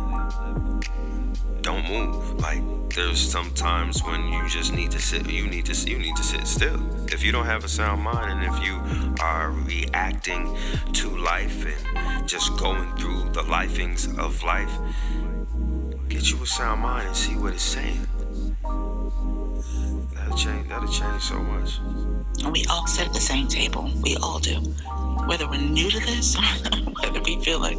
Don't 1.63 1.89
move. 1.89 2.41
Like 2.41 2.63
there's 2.95 3.21
sometimes 3.21 4.03
when 4.05 4.29
you 4.29 4.47
just 4.49 4.75
need 4.75 4.91
to 4.91 4.99
sit 4.99 5.27
you 5.31 5.47
need 5.47 5.65
to 5.65 5.91
you 5.91 5.99
need 5.99 6.15
to 6.15 6.23
sit 6.23 6.47
still 6.47 6.79
if 7.07 7.25
you 7.25 7.33
don't 7.33 7.47
have 7.47 7.65
a 7.65 7.69
sound 7.69 8.03
mind 8.03 8.31
and 8.31 8.55
if 8.55 8.63
you 8.63 8.83
are 9.21 9.51
reacting 9.51 10.55
to 10.93 11.09
life 11.17 11.65
and 11.65 12.29
just 12.29 12.55
going 12.59 12.95
through 12.97 13.31
the 13.31 13.43
lifings 13.45 14.07
of 14.19 14.43
life 14.43 14.71
get 16.11 16.31
you 16.31 16.43
a 16.43 16.47
sound 16.47 16.83
mind 16.83 17.07
and 17.07 17.17
see 17.17 17.35
what 17.35 17.55
it's 17.55 17.63
saying 17.63 18.07
that'll 20.15 20.37
change 20.37 20.69
that'll 20.69 20.89
change 20.89 21.23
so 21.23 21.39
much 21.39 21.79
and 22.41 22.53
we 22.53 22.65
all 22.71 22.87
sit 22.87 23.07
at 23.07 23.13
the 23.13 23.21
same 23.21 23.47
table 23.47 23.91
we 24.03 24.17
all 24.17 24.39
do 24.39 24.61
whether 25.27 25.49
we're 25.49 25.61
new 25.61 25.91
to 25.91 26.01
this 26.01 26.37
whether 27.03 27.21
we 27.23 27.39
feel 27.43 27.61
like 27.61 27.79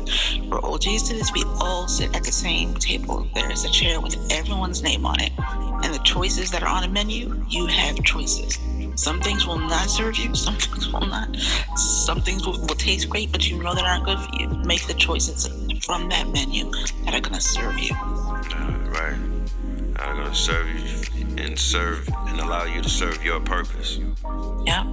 we're 0.50 0.64
OGs 0.64 1.04
to 1.04 1.14
this, 1.14 1.32
we 1.34 1.44
all 1.60 1.88
sit 1.88 2.16
at 2.16 2.24
the 2.24 2.32
same 2.32 2.74
table. 2.76 3.28
There 3.34 3.52
is 3.52 3.66
a 3.66 3.70
chair 3.70 4.00
with 4.00 4.18
everyone's 4.32 4.84
name 4.84 5.06
on 5.06 5.20
it. 5.20 5.32
And 5.38 5.94
the 5.94 6.02
choices 6.04 6.52
that 6.52 6.64
are 6.64 6.70
on 6.70 6.84
a 6.84 6.88
menu, 6.88 7.44
you 7.48 7.66
have 7.68 8.02
choices. 8.04 8.60
Some 8.96 9.20
things 9.22 9.48
will 9.48 9.60
not 9.60 9.90
serve 9.90 10.18
you, 10.18 10.36
some 10.36 10.56
things 10.56 10.92
will 10.92 11.08
not. 11.08 11.36
Some 11.76 12.22
things 12.22 12.46
will, 12.46 12.60
will 12.60 12.76
taste 12.76 13.10
great, 13.10 13.32
but 13.32 13.50
you 13.50 13.62
know 13.62 13.74
they 13.74 13.82
aren't 13.82 14.06
good 14.06 14.20
for 14.20 14.30
you. 14.36 14.48
Make 14.66 14.86
the 14.88 14.94
choices 14.94 15.48
from 15.86 16.10
that 16.10 16.28
menu 16.30 16.72
that 17.06 17.14
are 17.14 17.22
going 17.22 17.36
to 17.36 17.42
serve 17.42 17.78
you. 17.80 17.94
Uh, 17.96 18.78
right. 18.90 19.18
Are 20.00 20.14
going 20.16 20.30
to 20.30 20.36
serve 20.36 20.70
you 20.70 21.03
and 21.38 21.58
serve 21.58 22.08
and 22.28 22.40
allow 22.40 22.66
you 22.66 22.82
to 22.82 22.90
serve 22.90 23.24
your 23.24 23.40
purpose. 23.40 24.00
Yeah. 24.66 24.84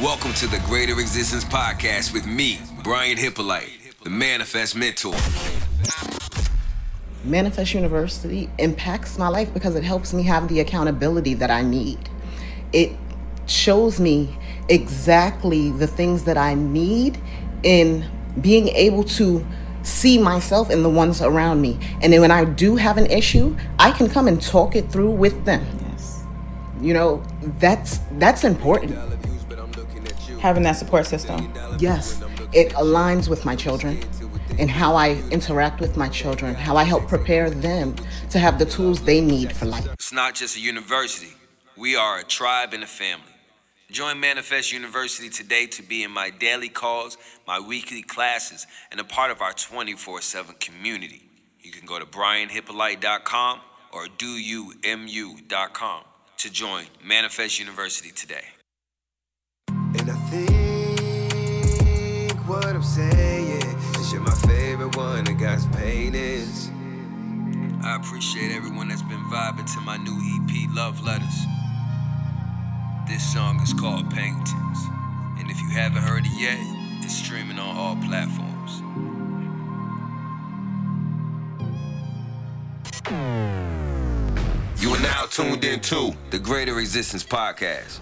Welcome 0.00 0.32
to 0.34 0.46
the 0.46 0.62
Greater 0.66 0.98
Existence 0.98 1.44
Podcast 1.44 2.12
with 2.12 2.26
me, 2.26 2.58
Brian 2.82 3.16
Hippolyte, 3.16 3.94
the 4.02 4.10
Manifest 4.10 4.76
Mentor. 4.76 5.14
Manifest 7.24 7.74
University 7.74 8.50
impacts 8.58 9.18
my 9.18 9.28
life 9.28 9.52
because 9.54 9.76
it 9.76 9.84
helps 9.84 10.12
me 10.12 10.22
have 10.24 10.48
the 10.48 10.60
accountability 10.60 11.34
that 11.34 11.50
I 11.50 11.62
need. 11.62 11.98
It 12.72 12.92
shows 13.46 14.00
me 14.00 14.36
exactly 14.68 15.70
the 15.70 15.86
things 15.86 16.24
that 16.24 16.36
I 16.36 16.54
need 16.54 17.18
in 17.62 18.04
being 18.40 18.68
able 18.68 19.04
to 19.04 19.46
see 19.84 20.18
myself 20.18 20.70
and 20.70 20.84
the 20.84 20.90
ones 20.90 21.22
around 21.22 21.60
me. 21.60 21.78
And 22.02 22.12
then 22.12 22.20
when 22.20 22.30
I 22.30 22.44
do 22.44 22.76
have 22.76 22.98
an 22.98 23.06
issue, 23.06 23.56
I 23.78 23.92
can 23.92 24.08
come 24.08 24.26
and 24.26 24.42
talk 24.42 24.74
it 24.74 24.90
through 24.90 25.12
with 25.12 25.44
them. 25.44 25.64
Yes. 25.90 26.24
You 26.80 26.94
know, 26.94 27.22
that's 27.60 28.00
that's 28.18 28.44
important 28.44 28.98
having 30.44 30.62
that 30.62 30.76
support 30.76 31.06
system. 31.06 31.50
Yes, 31.78 32.20
it 32.52 32.68
aligns 32.74 33.30
with 33.30 33.46
my 33.46 33.56
children 33.56 33.98
and 34.58 34.70
how 34.70 34.94
I 34.94 35.12
interact 35.30 35.80
with 35.80 35.96
my 35.96 36.10
children, 36.10 36.54
how 36.54 36.76
I 36.76 36.84
help 36.84 37.08
prepare 37.08 37.48
them 37.48 37.96
to 38.28 38.38
have 38.38 38.58
the 38.58 38.66
tools 38.66 39.00
they 39.00 39.22
need 39.22 39.56
for 39.56 39.64
life. 39.64 39.86
It's 39.94 40.12
not 40.12 40.34
just 40.34 40.58
a 40.58 40.60
university, 40.60 41.32
we 41.78 41.96
are 41.96 42.18
a 42.18 42.24
tribe 42.24 42.74
and 42.74 42.82
a 42.82 42.86
family. 42.86 43.33
Join 43.94 44.18
Manifest 44.18 44.72
University 44.72 45.28
today 45.28 45.66
to 45.66 45.80
be 45.80 46.02
in 46.02 46.10
my 46.10 46.28
daily 46.28 46.68
calls, 46.68 47.16
my 47.46 47.60
weekly 47.60 48.02
classes, 48.02 48.66
and 48.90 48.98
a 48.98 49.04
part 49.04 49.30
of 49.30 49.40
our 49.40 49.52
24 49.52 50.20
7 50.20 50.56
community. 50.58 51.22
You 51.60 51.70
can 51.70 51.86
go 51.86 52.00
to 52.00 52.04
brianhippolyte.com 52.04 53.60
or 53.92 54.06
doyoumu.com 54.06 56.02
to 56.38 56.50
join 56.50 56.86
Manifest 57.04 57.60
University 57.60 58.10
today. 58.10 58.42
And 59.68 60.10
I 60.10 60.16
think 60.28 62.32
what 62.48 62.66
I'm 62.66 62.82
saying 62.82 63.62
is 63.94 64.12
you're 64.12 64.22
my 64.22 64.34
favorite 64.34 64.96
one 64.96 65.22
that 65.22 65.38
got 65.38 65.60
paintings. 65.76 66.68
I 67.84 67.94
appreciate 67.94 68.50
everyone 68.56 68.88
that's 68.88 69.02
been 69.02 69.22
vibing 69.30 69.72
to 69.72 69.80
my 69.82 69.98
new 69.98 70.20
EP, 70.34 70.68
Love 70.74 71.00
Letters. 71.04 71.53
This 73.08 73.32
song 73.32 73.60
is 73.60 73.72
called 73.72 74.10
Paintings. 74.10 74.78
And 75.38 75.50
if 75.50 75.60
you 75.60 75.68
haven't 75.68 76.02
heard 76.02 76.24
it 76.24 76.32
yet, 76.38 76.58
it's 77.04 77.14
streaming 77.14 77.58
on 77.58 77.76
all 77.76 77.96
platforms. 77.96 78.80
You 84.82 84.90
are 84.90 85.00
now 85.02 85.26
tuned 85.30 85.64
in 85.64 85.80
to 85.80 86.14
the 86.30 86.38
Greater 86.38 86.80
Existence 86.80 87.24
Podcast 87.24 88.00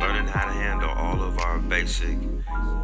learning 0.00 0.26
how 0.26 0.46
to 0.46 0.52
handle 0.52 0.88
all 0.90 1.22
of 1.22 1.38
our 1.40 1.58
basic 1.58 2.16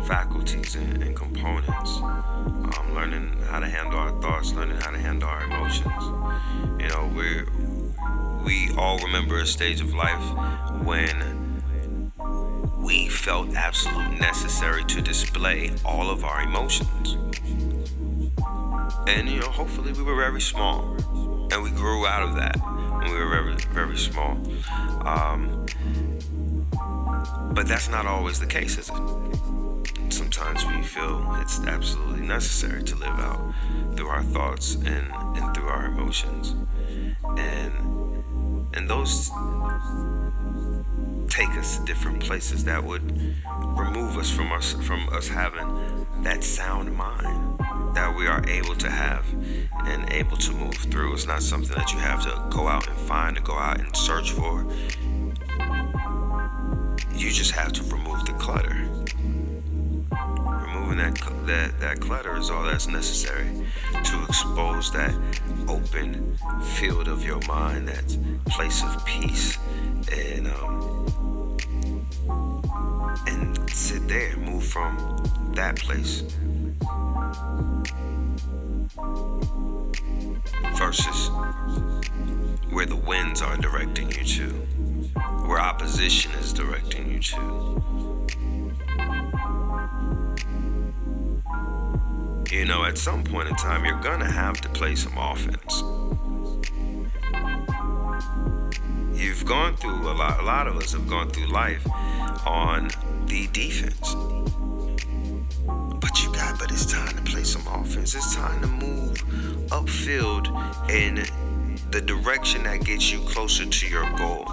faculties 0.07 0.74
and, 0.74 1.03
and 1.03 1.16
components. 1.16 1.97
Um, 1.97 2.93
learning 2.95 3.34
how 3.49 3.61
to 3.61 3.66
handle 3.66 3.99
our 3.99 4.20
thoughts, 4.20 4.53
learning 4.53 4.78
how 4.80 4.91
to 4.91 4.99
handle 4.99 5.28
our 5.28 5.45
emotions. 5.45 6.05
You 6.78 6.89
know, 6.89 7.11
we 7.16 7.43
we 8.47 8.70
all 8.78 8.97
remember 8.99 9.40
a 9.40 9.47
stage 9.47 9.80
of 9.80 9.92
life 9.92 10.22
when 10.84 11.62
we 12.78 13.09
felt 13.09 13.53
absolutely 13.57 14.20
necessary 14.20 14.84
to 14.84 15.03
display 15.03 15.72
all 15.84 16.09
of 16.09 16.24
our 16.24 16.42
emotions. 16.42 17.16
And 19.09 19.28
you 19.28 19.40
know, 19.40 19.51
hopefully 19.51 19.92
we 19.92 20.05
were 20.05 20.14
very 20.14 20.40
small, 20.40 20.94
and 21.51 21.61
we 21.61 21.70
grew 21.70 22.07
out 22.07 22.22
of 22.22 22.36
that 22.36 22.57
when 23.01 23.11
we 23.11 23.18
were 23.18 23.28
very, 23.28 23.57
very 23.72 23.97
small. 23.97 24.38
Um, 25.05 25.66
but 27.53 27.66
that's 27.66 27.88
not 27.88 28.07
always 28.07 28.38
the 28.38 28.47
case, 28.47 28.78
is 28.78 28.90
it? 28.90 30.12
Sometimes 30.12 30.64
we 30.66 30.82
feel 30.82 31.36
it's 31.40 31.59
absolutely 31.64 32.24
necessary 32.24 32.84
to 32.84 32.94
live 32.94 33.18
out 33.18 33.53
through 33.97 34.07
our 34.07 34.22
thoughts 34.22 34.76
and, 34.76 35.12
and 35.36 35.53
through 35.53 35.66
our 35.66 35.86
emotions. 35.86 36.55
And 37.36 37.95
and 38.76 38.88
those 38.88 39.30
take 41.28 41.48
us 41.50 41.78
to 41.78 41.84
different 41.84 42.20
places 42.20 42.64
that 42.64 42.82
would 42.82 43.34
remove 43.76 44.16
us 44.16 44.30
from 44.30 44.52
us 44.52 44.72
from 44.84 45.08
us 45.10 45.28
having 45.28 46.06
that 46.22 46.44
sound 46.44 46.94
mind 46.94 47.58
that 47.94 48.14
we 48.16 48.26
are 48.26 48.46
able 48.48 48.74
to 48.74 48.90
have 48.90 49.24
and 49.84 50.12
able 50.12 50.36
to 50.36 50.52
move 50.52 50.74
through. 50.74 51.14
It's 51.14 51.26
not 51.26 51.42
something 51.42 51.74
that 51.76 51.92
you 51.92 51.98
have 51.98 52.22
to 52.24 52.48
go 52.50 52.68
out 52.68 52.86
and 52.86 52.96
find 52.96 53.36
and 53.36 53.46
go 53.46 53.54
out 53.54 53.80
and 53.80 53.96
search 53.96 54.32
for. 54.32 54.66
You 57.14 57.30
just 57.30 57.52
have 57.52 57.72
to 57.72 57.82
remove 57.84 58.26
the 58.26 58.34
clutter. 58.34 59.05
Removing 60.87 61.12
that 61.14 61.47
that 61.47 61.80
that 61.80 62.01
clutter 62.01 62.37
is 62.37 62.49
all 62.49 62.62
that's 62.62 62.87
necessary 62.87 63.51
to 64.05 64.24
expose 64.28 64.93
that 64.93 65.12
open 65.66 66.39
field 66.62 67.09
of 67.09 67.24
your 67.24 67.41
mind, 67.49 67.89
that 67.89 68.16
place 68.47 68.84
of 68.84 69.05
peace, 69.05 69.59
and 70.12 70.47
um, 70.47 71.57
and 73.26 73.70
sit 73.70 74.07
there, 74.07 74.37
move 74.37 74.62
from 74.64 74.97
that 75.55 75.74
place 75.74 76.22
versus 80.76 81.30
where 82.70 82.87
the 82.87 82.95
winds 82.95 83.43
are 83.43 83.57
directing 83.57 84.09
you 84.12 84.22
to, 84.22 84.51
where 85.49 85.59
opposition 85.59 86.30
is 86.34 86.53
directing 86.53 87.11
you 87.11 87.18
to. 87.18 87.82
You 92.51 92.64
know, 92.64 92.84
at 92.84 92.97
some 92.97 93.24
point 93.24 93.49
in 93.49 93.57
time, 93.57 93.84
you're 93.84 94.01
gonna 94.01 94.30
have 94.30 94.61
to 94.61 94.68
play 94.68 94.94
some 94.94 95.18
offense. 95.18 95.82
You've 99.12 99.44
gone 99.44 99.76
through 99.76 100.09
a 100.09 100.14
lot, 100.14 100.38
a 100.40 100.44
lot 100.44 100.68
of 100.68 100.76
us 100.76 100.92
have 100.92 101.09
gone 101.09 101.28
through 101.30 101.49
life 101.49 101.84
on 102.47 102.88
the 103.26 103.49
defense. 103.49 104.14
But 106.01 106.22
you 106.22 106.32
got, 106.32 106.59
but 106.61 106.70
it's 106.70 106.86
time 106.86 107.16
to 107.16 107.22
play 107.22 107.42
some 107.42 107.66
offense. 107.66 108.14
It's 108.14 108.36
time 108.36 108.61
to 108.61 108.68
move 108.68 109.24
upfield 109.70 110.47
in 110.88 111.24
the 111.91 112.01
direction 112.01 112.64
that 112.64 112.84
gets 112.84 113.11
you 113.11 113.20
closer 113.20 113.66
to 113.66 113.87
your 113.87 114.09
goal. 114.16 114.45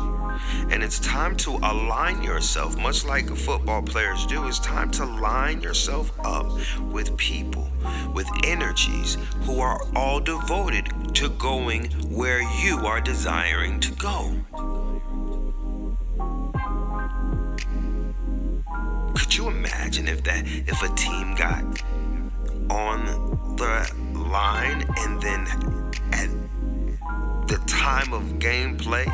And 0.70 0.84
it's 0.84 1.00
time 1.00 1.36
to 1.38 1.52
align 1.52 2.24
yourself, 2.24 2.78
much 2.78 3.06
like 3.06 3.28
football 3.30 3.82
players 3.82 4.26
do. 4.26 4.48
It's 4.48 4.60
time 4.60 4.92
to 4.92 5.06
line 5.06 5.62
yourself 5.62 6.12
up 6.26 6.52
with 6.92 7.16
people, 7.18 7.70
with 8.14 8.28
energies 8.44 9.18
who 9.42 9.60
are 9.60 9.80
all 9.96 10.20
devoted 10.20 11.14
to 11.16 11.30
going 11.30 11.86
where 12.10 12.42
you 12.64 12.86
are 12.86 13.02
desiring 13.02 13.80
to 13.82 13.92
go. 13.94 14.36
Could 19.16 19.36
you 19.36 19.48
imagine 19.48 20.08
if 20.08 20.24
that 20.24 20.46
if 20.46 20.82
a 20.82 20.94
team 20.96 21.36
got 21.36 21.64
on 22.70 23.06
the 23.58 23.92
line 24.14 24.86
and 25.00 25.22
then 25.22 25.48
at 26.12 26.30
the 27.48 27.58
time 27.68 28.14
of 28.14 28.24
gameplay 28.40 29.06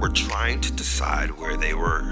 we're 0.00 0.08
trying 0.08 0.60
to 0.60 0.72
decide 0.72 1.30
where 1.30 1.56
they 1.56 1.74
were 1.74 2.02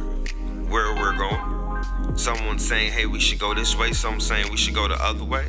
where 0.68 0.94
we're 0.94 1.16
going. 1.16 2.16
Someone 2.16 2.59
saying, 2.59 2.92
hey, 2.92 3.07
we 3.07 3.18
should 3.18 3.40
go 3.40 3.53
this 3.53 3.76
way, 3.76 3.92
some 3.92 4.20
saying 4.20 4.48
we 4.51 4.57
should 4.57 4.74
go 4.74 4.86
the 4.86 5.03
other 5.03 5.24
way. 5.24 5.44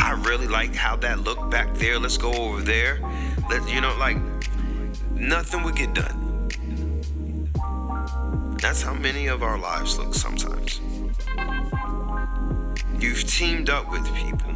I 0.00 0.20
really 0.24 0.48
like 0.48 0.74
how 0.74 0.96
that 0.96 1.20
looked 1.20 1.50
back 1.50 1.72
there. 1.74 2.00
Let's 2.00 2.16
go 2.16 2.32
over 2.32 2.60
there. 2.60 3.00
Let 3.48 3.68
you 3.72 3.80
know, 3.80 3.94
like 3.96 4.16
nothing 5.12 5.62
would 5.62 5.76
get 5.76 5.94
done. 5.94 6.48
That's 8.60 8.82
how 8.82 8.94
many 8.94 9.28
of 9.28 9.44
our 9.44 9.58
lives 9.58 9.98
look 9.98 10.14
sometimes. 10.14 10.80
You've 12.98 13.24
teamed 13.24 13.70
up 13.70 13.88
with 13.90 14.04
people 14.14 14.52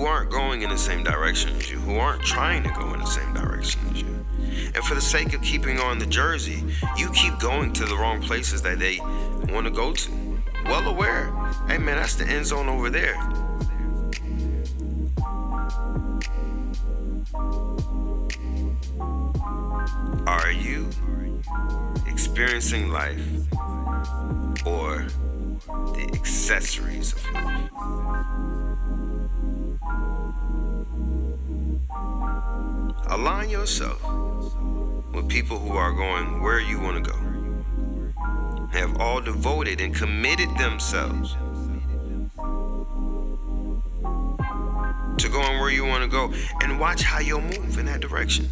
who 0.00 0.06
aren't 0.06 0.30
going 0.30 0.62
in 0.62 0.70
the 0.70 0.78
same 0.78 1.04
direction 1.04 1.54
as 1.56 1.70
you, 1.70 1.78
who 1.78 1.98
aren't 1.98 2.22
trying 2.22 2.62
to 2.62 2.70
go 2.70 2.94
in 2.94 3.00
the 3.00 3.06
same 3.06 3.34
direction 3.34 3.82
as 3.90 4.00
you. 4.00 4.24
And 4.74 4.82
for 4.84 4.94
the 4.94 5.00
sake 5.00 5.34
of 5.34 5.42
keeping 5.42 5.78
on 5.78 5.98
the 5.98 6.06
jersey, 6.06 6.64
you 6.96 7.10
keep 7.10 7.38
going 7.38 7.74
to 7.74 7.84
the 7.84 7.94
wrong 7.94 8.22
places 8.22 8.62
that 8.62 8.78
they 8.78 8.98
want 9.52 9.66
to 9.66 9.70
go 9.70 9.92
to. 9.92 10.10
Well 10.64 10.88
aware, 10.88 11.26
hey 11.68 11.76
man, 11.76 11.96
that's 11.96 12.14
the 12.14 12.26
end 12.26 12.46
zone 12.46 12.70
over 12.70 12.88
there. 12.88 13.14
Are 20.26 20.50
you 20.50 20.88
experiencing 22.06 22.90
life 22.90 23.20
or 24.64 25.06
the 25.68 26.10
accessories 26.14 27.12
of 27.12 27.32
life? 27.34 27.70
Align 33.08 33.50
yourself 33.50 34.00
with 35.12 35.28
people 35.28 35.58
who 35.58 35.76
are 35.76 35.92
going 35.92 36.40
where 36.40 36.60
you 36.60 36.78
want 36.78 37.04
to 37.04 37.10
go. 37.10 37.18
Have 38.70 39.00
all 39.00 39.20
devoted 39.20 39.80
and 39.80 39.94
committed 39.94 40.48
themselves 40.56 41.34
to 45.18 45.28
going 45.28 45.58
where 45.58 45.70
you 45.70 45.84
want 45.84 46.02
to 46.02 46.08
go 46.08 46.32
and 46.62 46.78
watch 46.78 47.02
how 47.02 47.18
you'll 47.18 47.40
move 47.40 47.78
in 47.78 47.86
that 47.86 48.00
direction. 48.00 48.48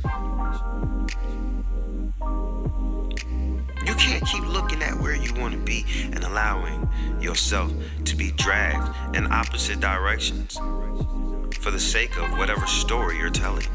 You 3.87 3.95
can't 3.95 4.27
keep 4.27 4.45
looking 4.45 4.83
at 4.83 4.99
where 4.99 5.15
you 5.15 5.33
want 5.35 5.55
to 5.55 5.61
be 5.61 5.87
and 6.13 6.25
allowing 6.25 6.89
yourself 7.21 7.73
to 8.05 8.17
be 8.17 8.33
dragged 8.33 9.17
in 9.17 9.33
opposite 9.33 9.81
directions 9.81 10.59
for 11.59 11.71
the 11.71 11.81
sake 11.81 12.17
of 12.19 12.39
whatever 12.39 12.67
story 12.67 13.19
you're 13.19 13.31
telling. 13.31 13.67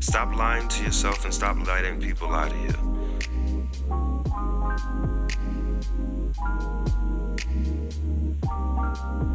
Stop 0.00 0.34
lying 0.36 0.68
to 0.68 0.84
yourself 0.84 1.24
and 1.24 1.32
stop 1.32 1.56
letting 1.66 2.00
people 2.00 2.28
lie 2.28 2.48
to 2.48 2.56
you. 2.58 2.92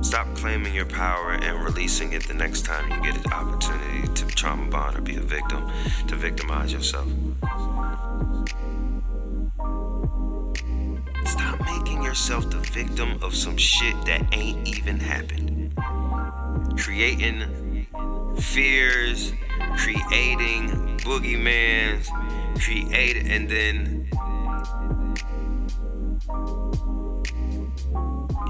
Stop 0.03 0.27
claiming 0.35 0.73
your 0.73 0.85
power 0.85 1.33
and 1.33 1.63
releasing 1.63 2.13
it 2.13 2.27
the 2.27 2.33
next 2.33 2.63
time 2.63 2.89
you 2.91 3.11
get 3.11 3.25
an 3.25 3.33
opportunity 3.33 4.07
to 4.13 4.25
trauma 4.27 4.69
bond 4.69 4.97
or 4.97 5.01
be 5.01 5.15
a 5.15 5.21
victim, 5.21 5.69
to 6.07 6.15
victimize 6.15 6.71
yourself. 6.71 7.07
Stop 11.28 11.59
making 11.65 12.03
yourself 12.03 12.49
the 12.49 12.57
victim 12.57 13.19
of 13.21 13.36
some 13.36 13.57
shit 13.57 13.93
that 14.05 14.25
ain't 14.34 14.65
even 14.65 14.97
happened. 14.97 15.75
Creating 16.78 17.86
fears, 18.39 19.34
creating 19.75 20.69
boogeymans, 20.99 22.07
create 22.61 23.17
and 23.25 23.49
then 23.49 24.09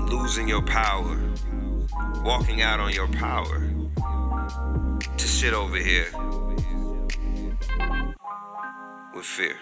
losing 0.08 0.48
your 0.48 0.62
power, 0.62 1.20
walking 2.24 2.62
out 2.62 2.80
on 2.80 2.94
your 2.94 3.08
power 3.08 3.72
to 5.18 5.28
sit 5.28 5.56
over 5.56 5.78
here 5.78 6.12
with 9.16 9.26
fear 9.26 9.58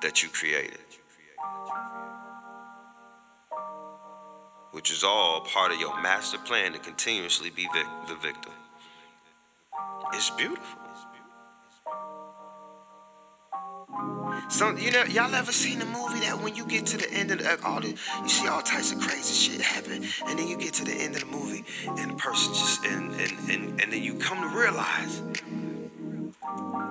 that 0.00 0.22
you 0.22 0.30
created. 0.30 0.78
Which 4.72 4.90
is 4.90 5.02
all 5.02 5.40
part 5.40 5.72
of 5.72 5.80
your 5.80 6.00
master 6.02 6.38
plan 6.38 6.72
to 6.72 6.78
continuously 6.78 7.50
be 7.50 7.66
vic- 7.72 7.86
the 8.08 8.14
victim. 8.16 8.52
It's 10.12 10.30
beautiful. 10.30 10.80
Some, 14.48 14.78
you 14.78 14.92
know, 14.92 15.02
y'all 15.04 15.34
ever 15.34 15.50
seen 15.50 15.82
a 15.82 15.84
movie 15.84 16.20
that 16.20 16.40
when 16.40 16.54
you 16.54 16.64
get 16.66 16.86
to 16.86 16.96
the 16.96 17.10
end 17.12 17.32
of 17.32 17.38
the, 17.38 17.58
all 17.64 17.80
the, 17.80 17.88
you 17.88 18.28
see 18.28 18.46
all 18.46 18.62
types 18.62 18.92
of 18.92 19.00
crazy 19.00 19.34
shit 19.34 19.60
happen, 19.60 20.04
and 20.28 20.38
then 20.38 20.46
you 20.46 20.56
get 20.56 20.72
to 20.74 20.84
the 20.84 20.92
end 20.92 21.14
of 21.16 21.22
the 21.22 21.26
movie, 21.26 21.64
and 21.86 22.12
the 22.12 22.14
person 22.14 22.54
just, 22.54 22.84
and 22.84 23.12
and 23.20 23.50
and, 23.50 23.80
and 23.80 23.92
then 23.92 24.02
you 24.02 24.14
come 24.14 24.40
to 24.40 24.56
realize 24.56 25.22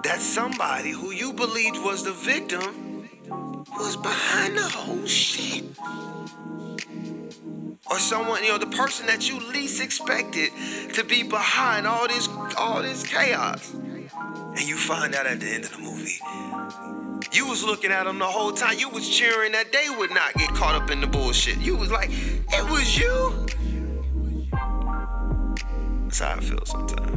that 0.03 0.19
somebody 0.19 0.91
who 0.91 1.11
you 1.11 1.31
believed 1.31 1.77
was 1.83 2.03
the 2.03 2.11
victim 2.11 2.84
was 3.77 3.97
behind 3.97 4.57
the 4.57 4.63
whole 4.63 5.05
shit. 5.05 5.63
Or 7.87 7.99
someone, 7.99 8.43
you 8.43 8.49
know, 8.49 8.57
the 8.57 8.67
person 8.67 9.05
that 9.07 9.29
you 9.29 9.39
least 9.51 9.81
expected 9.81 10.51
to 10.93 11.03
be 11.03 11.23
behind 11.23 11.85
all 11.85 12.07
this, 12.07 12.27
all 12.57 12.81
this 12.81 13.03
chaos. 13.03 13.73
And 13.73 14.61
you 14.61 14.75
find 14.75 15.13
out 15.13 15.27
at 15.27 15.39
the 15.39 15.47
end 15.47 15.65
of 15.65 15.71
the 15.71 15.79
movie 15.79 16.19
you 17.35 17.45
was 17.47 17.63
looking 17.63 17.91
at 17.91 18.05
them 18.05 18.19
the 18.19 18.25
whole 18.25 18.51
time. 18.51 18.77
You 18.77 18.89
was 18.89 19.07
cheering 19.09 19.51
that 19.51 19.71
they 19.71 19.89
would 19.89 20.11
not 20.11 20.33
get 20.35 20.49
caught 20.49 20.81
up 20.81 20.89
in 20.89 21.01
the 21.01 21.07
bullshit. 21.07 21.57
You 21.57 21.75
was 21.75 21.91
like, 21.91 22.09
it 22.09 22.69
was 22.69 22.97
you. 22.97 23.45
That's 26.03 26.19
how 26.19 26.35
I 26.35 26.39
feel 26.39 26.65
sometimes. 26.65 27.11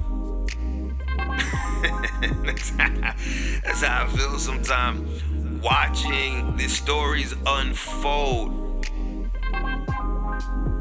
that's, 2.44 2.70
how, 2.76 3.14
that's 3.62 3.82
how 3.82 4.04
I 4.04 4.06
feel 4.08 4.38
sometimes. 4.38 5.22
Watching 5.62 6.56
the 6.56 6.68
stories 6.68 7.34
unfold 7.46 8.86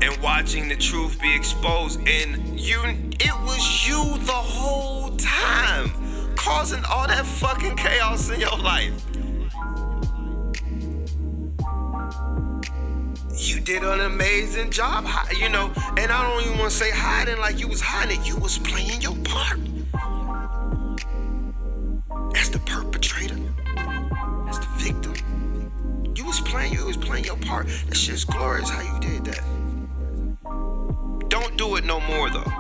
and 0.01 0.21
watching 0.21 0.67
the 0.69 0.75
truth 0.75 1.19
be 1.19 1.35
exposed, 1.35 1.99
and 2.07 2.59
you, 2.59 2.79
it 3.19 3.33
was 3.43 3.87
you 3.87 4.17
the 4.25 4.31
whole 4.31 5.15
time 5.17 5.89
causing 6.35 6.83
all 6.85 7.07
that 7.07 7.25
fucking 7.25 7.75
chaos 7.75 8.29
in 8.29 8.39
your 8.39 8.57
life. 8.59 8.93
you 13.37 13.59
did 13.59 13.83
an 13.83 14.01
amazing 14.01 14.71
job, 14.71 15.07
you 15.39 15.49
know. 15.49 15.71
And 15.97 16.11
I 16.11 16.27
don't 16.27 16.43
even 16.43 16.57
want 16.57 16.71
to 16.71 16.77
say 16.77 16.89
hiding 16.91 17.37
like 17.37 17.59
you 17.59 17.67
was 17.67 17.81
hiding. 17.81 18.23
You 18.23 18.35
was 18.37 18.57
playing 18.57 19.01
your 19.01 19.15
part 19.17 19.59
playing. 26.47 26.73
You 26.73 26.85
was 26.85 26.97
playing 26.97 27.25
your 27.25 27.37
part. 27.37 27.67
That 27.87 27.95
shit's 27.95 28.25
glorious 28.25 28.69
how 28.69 28.81
you 28.81 28.99
did 28.99 29.25
that. 29.25 29.43
Don't 31.29 31.57
do 31.57 31.75
it 31.75 31.85
no 31.85 31.99
more 32.01 32.29
though. 32.29 32.51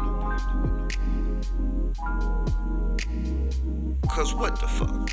Cause 4.09 4.33
what 4.33 4.59
the 4.59 4.67
fuck? 4.67 5.11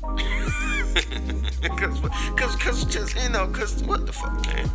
cause, 1.78 2.00
cause, 2.36 2.56
cause 2.56 2.84
just, 2.86 3.14
you 3.22 3.28
know, 3.28 3.46
cause 3.48 3.82
what 3.84 4.06
the 4.06 4.12
fuck, 4.12 4.46
man? 4.46 4.70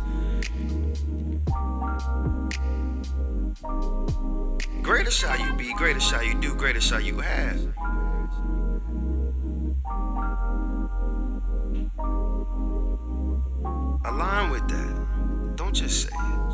Greater 4.82 5.10
shall 5.10 5.38
you 5.38 5.52
be, 5.54 5.74
greater 5.74 5.98
shall 5.98 6.22
you 6.22 6.34
do, 6.34 6.54
greater 6.54 6.80
shall 6.80 7.00
you 7.00 7.18
have. 7.18 7.60
Align 14.06 14.50
with 14.50 14.68
that. 14.68 15.56
Don't 15.56 15.74
just 15.74 16.02
say 16.02 16.08
it. 16.14 16.46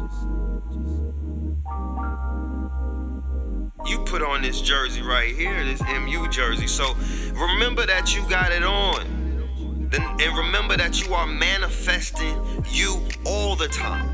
You 3.85 3.99
put 4.07 4.23
on 4.23 4.41
this 4.41 4.63
jersey 4.63 5.03
right 5.03 5.35
here, 5.35 5.63
this 5.65 5.83
MU 5.83 6.29
jersey. 6.31 6.67
So 6.67 6.95
remember 7.35 7.85
that 7.85 8.17
you 8.17 8.27
got 8.29 8.53
it 8.53 8.63
on. 8.63 9.07
And 9.93 10.39
remember 10.39 10.79
that 10.79 11.05
you 11.05 11.13
are 11.13 11.27
manifesting 11.27 12.41
you 12.71 13.07
all 13.27 13.55
the 13.55 13.69
time. 13.69 14.09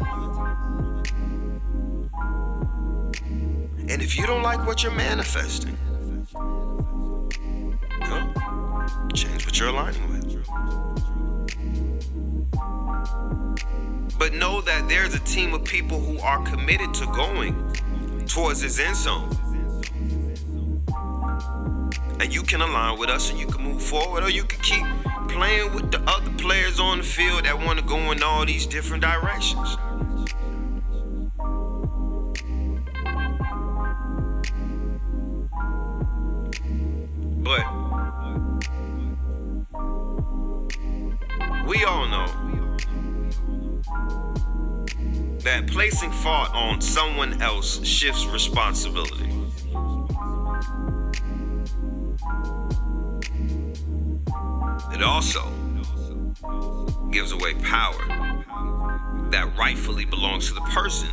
And 3.88 4.02
if 4.02 4.18
you 4.18 4.26
don't 4.26 4.42
like 4.42 4.66
what 4.66 4.82
you're 4.82 4.90
manifesting, 4.90 5.78
you 6.34 8.08
know, 8.08 8.32
change 9.14 9.46
what 9.46 9.58
you're 9.60 9.68
aligning 9.68 10.08
with. 10.10 10.87
But 14.18 14.34
know 14.34 14.60
that 14.62 14.88
there's 14.88 15.14
a 15.14 15.20
team 15.20 15.54
of 15.54 15.64
people 15.64 16.00
who 16.00 16.18
are 16.20 16.42
committed 16.44 16.92
to 16.94 17.06
going 17.06 17.54
towards 18.26 18.60
this 18.62 18.78
end 18.78 18.96
zone. 18.96 19.30
And 22.20 22.34
you 22.34 22.42
can 22.42 22.60
align 22.60 22.98
with 22.98 23.10
us 23.10 23.30
and 23.30 23.38
you 23.38 23.46
can 23.46 23.62
move 23.62 23.80
forward, 23.82 24.24
or 24.24 24.30
you 24.30 24.42
can 24.44 24.60
keep 24.60 24.84
playing 25.28 25.72
with 25.72 25.92
the 25.92 26.00
other 26.10 26.30
players 26.32 26.80
on 26.80 26.98
the 26.98 27.04
field 27.04 27.44
that 27.44 27.56
want 27.58 27.78
to 27.78 27.84
go 27.84 28.10
in 28.10 28.22
all 28.22 28.44
these 28.44 28.66
different 28.66 29.02
directions. 29.02 29.76
But 37.44 37.64
we 41.66 41.84
all 41.84 42.06
know 42.08 42.37
that 45.48 45.66
placing 45.66 46.10
fault 46.10 46.50
on 46.52 46.78
someone 46.78 47.40
else 47.40 47.82
shifts 47.82 48.26
responsibility. 48.26 49.32
It 54.92 55.02
also 55.02 55.50
gives 57.10 57.32
away 57.32 57.54
power 57.62 57.96
that 59.30 59.50
rightfully 59.56 60.04
belongs 60.04 60.48
to 60.48 60.54
the 60.54 60.60
person 60.60 61.08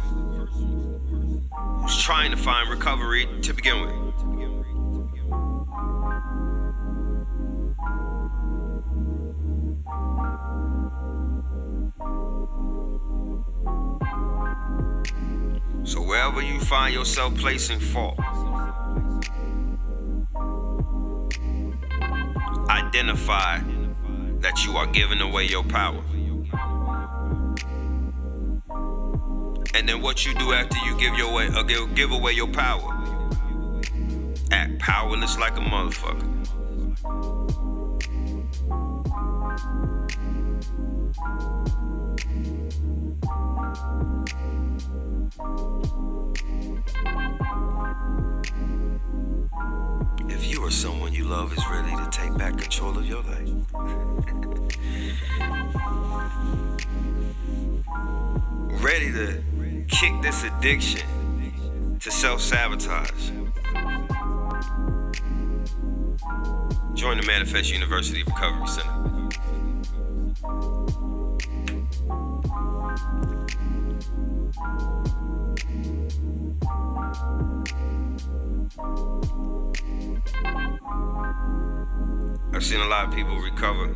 who's 1.81 2.01
trying 2.01 2.31
to 2.31 2.37
find 2.37 2.69
recovery 2.69 3.29
to 3.41 3.53
begin 3.53 3.85
with. 3.85 4.04
So 15.85 16.01
wherever 16.01 16.41
you 16.41 16.59
find 16.59 16.95
yourself 16.95 17.35
placing 17.35 17.79
fault, 17.79 18.17
identify 22.67 23.59
that 24.39 24.65
you 24.65 24.77
are 24.77 24.87
giving 24.87 25.21
away 25.21 25.45
your 25.45 25.63
power. 25.63 26.03
And 29.75 29.87
then 29.87 30.01
what 30.01 30.25
you 30.25 30.33
do 30.33 30.53
after 30.53 30.77
you 30.79 30.97
give 30.97 31.15
your 31.19 31.31
way, 31.31 31.49
uh, 31.49 31.61
give, 31.61 31.93
give 31.93 32.11
away 32.11 32.31
your 32.31 32.47
power? 32.47 32.91
Act 34.51 34.79
powerless 34.79 35.37
like 35.37 35.55
a 35.55 35.59
motherfucker. 35.59 36.31
If 45.37 45.43
you 50.49 50.61
or 50.63 50.71
someone 50.71 51.11
you 51.13 51.25
love 51.25 51.51
is 51.51 51.61
ready 51.69 51.93
to 51.93 52.07
take 52.09 52.37
back 52.37 52.57
control 52.57 52.97
of 52.97 53.05
your 53.05 53.21
life, 53.21 53.49
ready 58.81 59.11
to 59.11 59.43
kick 59.89 60.13
this 60.21 60.45
addiction 60.45 61.01
to 61.99 62.09
self 62.09 62.39
sabotage, 62.39 63.31
join 66.93 67.17
the 67.17 67.25
Manifest 67.27 67.73
University 67.73 68.23
Recovery 68.23 68.67
Center. 68.67 69.05
I've 82.53 82.63
seen 82.63 82.79
a 82.79 82.87
lot 82.87 83.07
of 83.07 83.13
people 83.13 83.37
recover. 83.37 83.95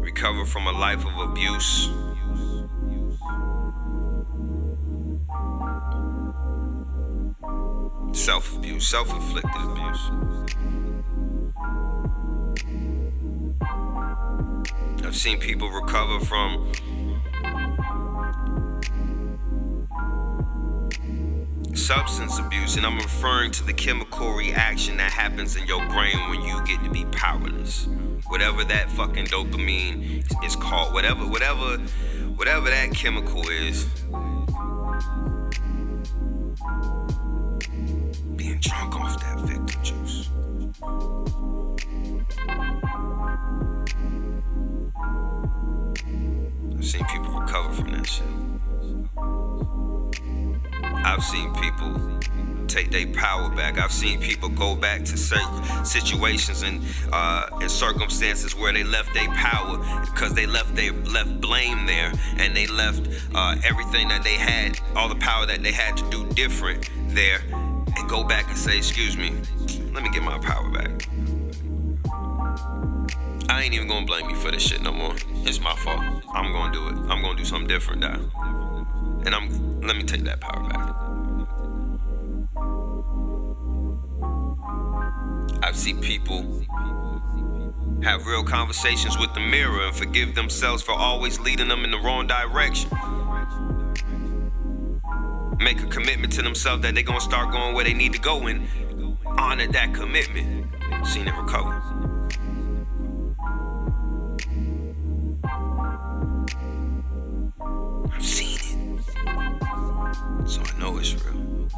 Recover 0.00 0.44
from 0.44 0.66
a 0.66 0.72
life 0.72 1.04
of 1.06 1.30
abuse. 1.30 1.88
Self 8.12 8.56
abuse, 8.56 8.88
self 8.88 9.08
inflicted 9.14 9.62
abuse. 9.62 10.10
I've 15.04 15.16
seen 15.16 15.38
people 15.38 15.70
recover 15.70 16.20
from 16.24 16.72
substance 21.74 22.38
abuse, 22.38 22.76
and 22.76 22.84
I'm 22.86 22.96
referring 22.96 23.50
to 23.52 23.64
the 23.64 23.72
chemical 23.72 24.32
reaction 24.32 24.96
that 24.98 25.12
happens 25.12 25.56
in 25.56 25.66
your 25.66 25.84
brain 25.88 26.18
when 26.28 26.42
you 26.42 26.62
get 26.64 26.82
to 26.84 26.90
be 26.90 27.04
powerless. 27.06 27.86
Whatever 28.28 28.64
that 28.64 28.90
fucking 28.90 29.26
dopamine 29.26 30.24
is 30.44 30.56
called, 30.56 30.92
whatever, 30.92 31.26
whatever, 31.26 31.78
whatever 32.36 32.70
that 32.70 32.92
chemical 32.94 33.48
is. 33.48 33.84
Being 38.36 38.58
drunk 38.60 38.96
off 38.96 39.20
that 39.20 39.40
victim 39.40 39.82
juice. 39.82 40.28
I've 46.76 46.84
seen 46.84 47.04
people 47.06 47.40
recover 47.40 47.72
from 47.72 47.92
that 47.92 48.06
shit. 48.06 48.26
I've 51.04 51.24
seen 51.24 51.54
people 51.54 52.20
take 52.70 52.90
their 52.90 53.06
power 53.08 53.50
back. 53.50 53.78
I've 53.78 53.92
seen 53.92 54.20
people 54.20 54.48
go 54.48 54.76
back 54.76 55.04
to 55.04 55.16
certain 55.16 55.84
situations 55.84 56.62
and 56.62 56.82
uh, 57.12 57.48
and 57.60 57.70
circumstances 57.70 58.54
where 58.54 58.72
they 58.72 58.84
left 58.84 59.12
their 59.12 59.28
power 59.28 59.78
because 60.06 60.34
they 60.34 60.46
left 60.46 60.74
they 60.74 60.90
left 60.90 61.40
blame 61.40 61.86
there 61.86 62.12
and 62.36 62.56
they 62.56 62.66
left 62.66 63.08
uh, 63.34 63.56
everything 63.64 64.08
that 64.08 64.22
they 64.22 64.34
had, 64.34 64.78
all 64.94 65.08
the 65.08 65.16
power 65.16 65.46
that 65.46 65.62
they 65.62 65.72
had 65.72 65.96
to 65.96 66.08
do 66.10 66.26
different 66.34 66.88
there, 67.08 67.40
and 67.96 68.08
go 68.08 68.22
back 68.22 68.48
and 68.48 68.56
say, 68.56 68.78
"Excuse 68.78 69.16
me, 69.16 69.32
let 69.92 70.02
me 70.02 70.10
get 70.10 70.22
my 70.22 70.38
power 70.38 70.70
back." 70.70 71.08
I 73.48 73.62
ain't 73.62 73.74
even 73.74 73.88
gonna 73.88 74.06
blame 74.06 74.30
you 74.30 74.36
for 74.36 74.52
this 74.52 74.62
shit 74.62 74.80
no 74.80 74.92
more. 74.92 75.14
It's 75.44 75.60
my 75.60 75.74
fault. 75.74 76.00
I'm 76.32 76.52
gonna 76.52 76.72
do 76.72 76.86
it. 76.88 76.94
I'm 77.10 77.20
gonna 77.20 77.36
do 77.36 77.44
something 77.44 77.66
different 77.66 78.00
now. 78.00 78.69
And 79.26 79.34
I'm 79.34 79.80
let 79.80 79.96
me 79.96 80.02
take 80.02 80.24
that 80.24 80.40
power 80.40 80.68
back. 80.68 80.94
I've 85.62 85.76
seen 85.76 86.00
people 86.00 86.64
have 88.02 88.26
real 88.26 88.42
conversations 88.42 89.18
with 89.18 89.32
the 89.34 89.40
mirror 89.40 89.86
and 89.86 89.94
forgive 89.94 90.34
themselves 90.34 90.82
for 90.82 90.92
always 90.92 91.38
leading 91.38 91.68
them 91.68 91.84
in 91.84 91.90
the 91.90 91.98
wrong 91.98 92.26
direction. 92.26 92.90
Make 95.58 95.82
a 95.82 95.86
commitment 95.86 96.32
to 96.34 96.42
themselves 96.42 96.82
that 96.82 96.94
they're 96.94 97.02
gonna 97.02 97.20
start 97.20 97.52
going 97.52 97.74
where 97.74 97.84
they 97.84 97.92
need 97.92 98.12
to 98.14 98.18
go 98.18 98.46
and 98.46 98.66
honor 99.38 99.66
that 99.68 99.94
commitment. 99.94 100.66
Seen 101.06 101.28
it 101.28 101.34
recover. 101.36 102.09
so 110.50 110.60
I 110.64 110.78
know 110.80 110.98
it's 110.98 111.14
real. 111.14 111.68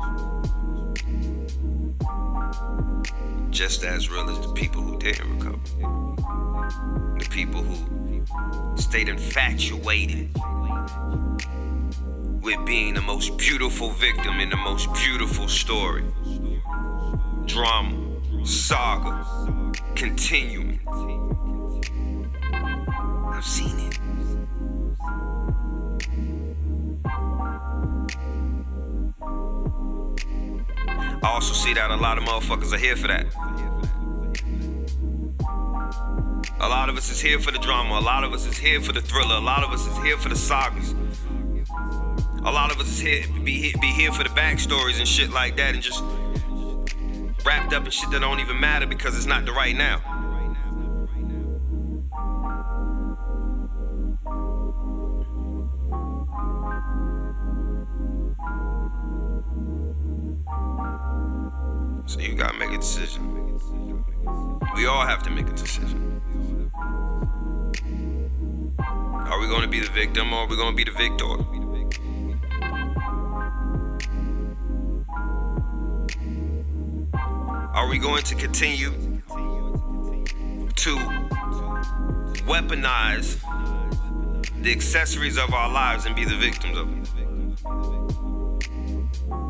Just 3.50 3.84
as 3.84 4.08
real 4.10 4.30
as 4.30 4.40
the 4.40 4.52
people 4.54 4.80
who 4.80 4.98
didn't 4.98 5.38
recover, 5.38 5.58
the 7.18 7.28
people 7.28 7.62
who 7.62 8.24
stayed 8.76 9.10
infatuated 9.10 10.30
with 12.40 12.64
being 12.64 12.94
the 12.94 13.02
most 13.02 13.36
beautiful 13.36 13.90
victim 13.90 14.40
in 14.40 14.48
the 14.48 14.56
most 14.56 14.90
beautiful 14.94 15.48
story. 15.48 16.04
Drama, 17.44 17.94
saga, 18.42 19.70
continuing. 19.94 20.80
I've 23.34 23.44
seen 23.44 23.78
it. 23.80 24.01
I 31.22 31.28
also 31.28 31.54
see 31.54 31.72
that 31.74 31.90
a 31.90 31.96
lot 31.96 32.18
of 32.18 32.24
motherfuckers 32.24 32.72
are 32.72 32.78
here 32.78 32.96
for 32.96 33.06
that. 33.08 33.26
A 36.60 36.68
lot 36.68 36.88
of 36.88 36.96
us 36.96 37.10
is 37.10 37.20
here 37.20 37.38
for 37.38 37.50
the 37.50 37.58
drama. 37.58 37.98
A 37.98 38.00
lot 38.00 38.24
of 38.24 38.32
us 38.32 38.46
is 38.46 38.56
here 38.56 38.80
for 38.80 38.92
the 38.92 39.00
thriller. 39.00 39.36
A 39.36 39.40
lot 39.40 39.62
of 39.62 39.70
us 39.70 39.86
is 39.86 39.96
here 39.98 40.16
for 40.18 40.28
the 40.28 40.36
sagas. 40.36 40.94
A 42.44 42.50
lot 42.50 42.72
of 42.72 42.80
us 42.80 42.88
is 42.88 43.00
here 43.00 43.24
be 43.44 43.72
be 43.80 43.92
here 43.92 44.12
for 44.12 44.24
the 44.24 44.30
backstories 44.30 44.98
and 44.98 45.06
shit 45.06 45.30
like 45.30 45.56
that, 45.56 45.74
and 45.74 45.82
just 45.82 46.02
wrapped 47.44 47.72
up 47.72 47.84
in 47.84 47.90
shit 47.90 48.10
that 48.10 48.20
don't 48.20 48.40
even 48.40 48.58
matter 48.58 48.86
because 48.86 49.16
it's 49.16 49.26
not 49.26 49.44
the 49.44 49.52
right 49.52 49.76
now. 49.76 50.21
So 62.06 62.20
you 62.20 62.34
gotta 62.34 62.58
make 62.58 62.70
a 62.70 62.78
decision. 62.78 64.04
We 64.76 64.86
all 64.86 65.06
have 65.06 65.22
to 65.24 65.30
make 65.30 65.48
a 65.48 65.52
decision. 65.52 66.20
Are 68.78 69.40
we 69.40 69.48
gonna 69.48 69.68
be 69.68 69.80
the 69.80 69.90
victim 69.90 70.32
or 70.32 70.40
are 70.40 70.46
we 70.46 70.56
gonna 70.56 70.76
be 70.76 70.84
the 70.84 70.92
victor? 70.92 71.24
Are 77.74 77.88
we 77.88 77.98
going 77.98 78.22
to 78.24 78.34
continue 78.34 78.90
to 80.76 80.96
weaponize 82.46 83.40
the 84.62 84.72
accessories 84.72 85.38
of 85.38 85.54
our 85.54 85.72
lives 85.72 86.04
and 86.06 86.14
be 86.14 86.24
the 86.24 86.36
victims 86.36 86.76
of 86.76 86.88
it? 86.92 87.08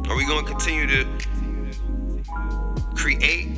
Are 0.08 0.16
we 0.16 0.26
going 0.26 0.44
to 0.44 0.50
continue 0.50 0.86
to 0.86 1.31
create 3.02 3.48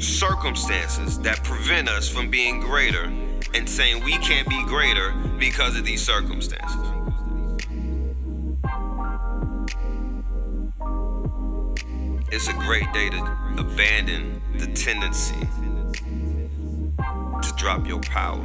circumstances 0.00 1.20
that 1.20 1.44
prevent 1.44 1.88
us 1.88 2.08
from 2.08 2.28
being 2.28 2.58
greater 2.58 3.04
and 3.54 3.68
saying 3.68 4.02
we 4.02 4.18
can't 4.18 4.48
be 4.48 4.60
greater 4.64 5.12
because 5.38 5.76
of 5.76 5.84
these 5.84 6.04
circumstances. 6.04 6.76
It's 12.32 12.48
a 12.48 12.52
great 12.54 12.92
day 12.92 13.08
to 13.10 13.18
abandon 13.56 14.42
the 14.58 14.66
tendency 14.74 15.46
to 16.96 17.54
drop 17.56 17.86
your 17.86 18.00
power 18.00 18.44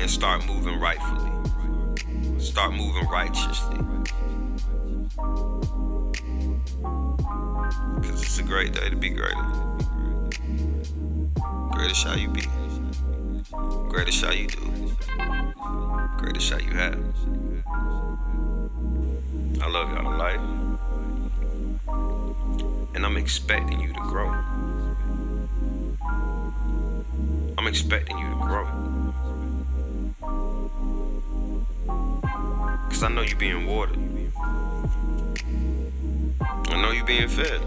and 0.00 0.10
start 0.10 0.44
moving 0.46 0.80
rightfully, 0.80 2.40
start 2.40 2.72
moving 2.72 3.06
righteously. 3.08 3.78
Because 8.00 8.22
it's 8.22 8.38
a 8.38 8.42
great 8.42 8.72
day 8.72 8.88
to 8.88 8.96
be 8.96 9.10
greater. 9.10 9.42
Greater 11.70 11.94
shall 11.94 12.18
you 12.18 12.28
be. 12.28 12.42
Greater 13.88 14.12
shall 14.12 14.34
you 14.34 14.46
do. 14.48 14.96
Greater 16.16 16.40
shall 16.40 16.60
you 16.60 16.72
have. 16.72 16.98
I 19.60 19.68
love 19.68 19.90
y'all 19.92 20.04
to 20.04 20.16
life. 20.16 20.40
And 22.94 23.04
I'm 23.04 23.16
expecting 23.16 23.80
you 23.80 23.92
to 23.92 24.00
grow. 24.00 24.28
I'm 27.58 27.66
expecting 27.66 28.18
you 28.18 28.28
to 28.28 28.36
grow. 28.36 28.66
Because 32.88 33.02
I 33.02 33.08
know 33.08 33.22
you're 33.22 33.36
being 33.36 33.66
watered. 33.66 34.15
I 36.76 36.82
know 36.82 36.90
you're 36.90 37.06
being 37.06 37.26
fed. 37.26 37.62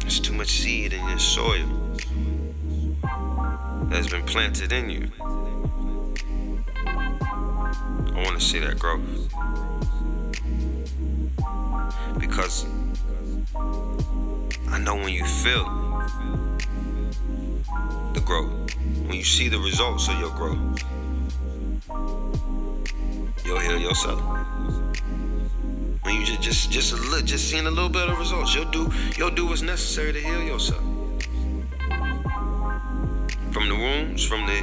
There's 0.00 0.18
too 0.18 0.32
much 0.32 0.48
seed 0.48 0.94
in 0.94 1.06
your 1.06 1.18
soil 1.18 1.66
that's 3.90 4.08
been 4.08 4.22
planted 4.24 4.72
in 4.72 4.88
you. 4.88 5.10
I 8.14 8.22
want 8.24 8.40
to 8.40 8.40
see 8.40 8.60
that 8.60 8.78
growth. 8.78 9.28
Because 12.18 12.64
I 14.70 14.78
know 14.78 14.94
when 14.94 15.12
you 15.12 15.26
feel 15.26 15.66
the 18.14 18.22
growth, 18.24 18.74
when 19.04 19.12
you 19.12 19.24
see 19.24 19.50
the 19.50 19.58
results 19.58 20.08
of 20.08 20.18
your 20.18 20.30
growth, 20.30 20.82
you'll 23.44 23.60
heal 23.60 23.78
yourself. 23.78 24.22
When 26.04 26.16
you 26.16 26.26
just 26.26 26.42
just 26.42 26.70
just 26.70 26.92
a 26.92 26.96
little, 26.96 27.22
just 27.22 27.48
seeing 27.48 27.66
a 27.66 27.70
little 27.70 27.88
bit 27.88 28.10
of 28.10 28.18
results, 28.18 28.54
you'll 28.54 28.70
do 28.70 28.92
you'll 29.16 29.30
do 29.30 29.46
what's 29.46 29.62
necessary 29.62 30.12
to 30.12 30.20
heal 30.20 30.42
yourself. 30.42 30.82
From 33.52 33.68
the 33.70 33.74
wounds, 33.74 34.22
from 34.22 34.44
the 34.44 34.58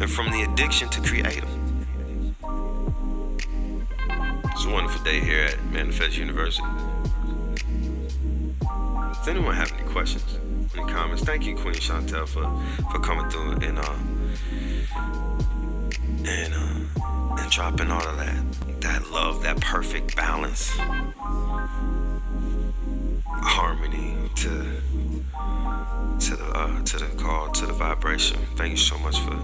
and 0.00 0.10
from 0.10 0.30
the 0.30 0.42
addiction 0.42 0.90
to 0.90 1.00
create 1.00 1.40
them. 1.40 2.34
It's 4.52 4.66
a 4.66 4.70
wonderful 4.70 5.02
day 5.04 5.20
here 5.20 5.44
at 5.44 5.64
Manifest 5.72 6.18
University. 6.18 6.68
Does 8.60 9.26
anyone 9.26 9.54
have 9.54 9.72
any 9.72 9.88
questions, 9.88 10.38
any 10.76 10.84
comments? 10.92 11.22
Thank 11.22 11.46
you, 11.46 11.56
Queen 11.56 11.76
Chantel, 11.76 12.28
for 12.28 12.44
for 12.92 12.98
coming 12.98 13.30
through 13.30 13.52
and 13.66 13.78
uh 13.78 13.96
and 16.26 16.52
uh 16.52 17.40
and 17.40 17.50
dropping 17.50 17.90
all 17.90 18.06
of 18.06 18.18
that 18.18 18.67
that 18.80 19.10
love, 19.10 19.42
that 19.42 19.60
perfect 19.60 20.16
balance, 20.16 20.70
harmony 23.26 24.14
to 24.36 24.80
to 26.20 26.36
the 26.36 26.44
uh, 26.54 26.82
to 26.84 26.96
the 26.98 27.06
call, 27.16 27.50
to 27.50 27.66
the 27.66 27.72
vibration. 27.72 28.38
Thank 28.56 28.72
you 28.72 28.76
so 28.76 28.98
much 28.98 29.18
for 29.20 29.36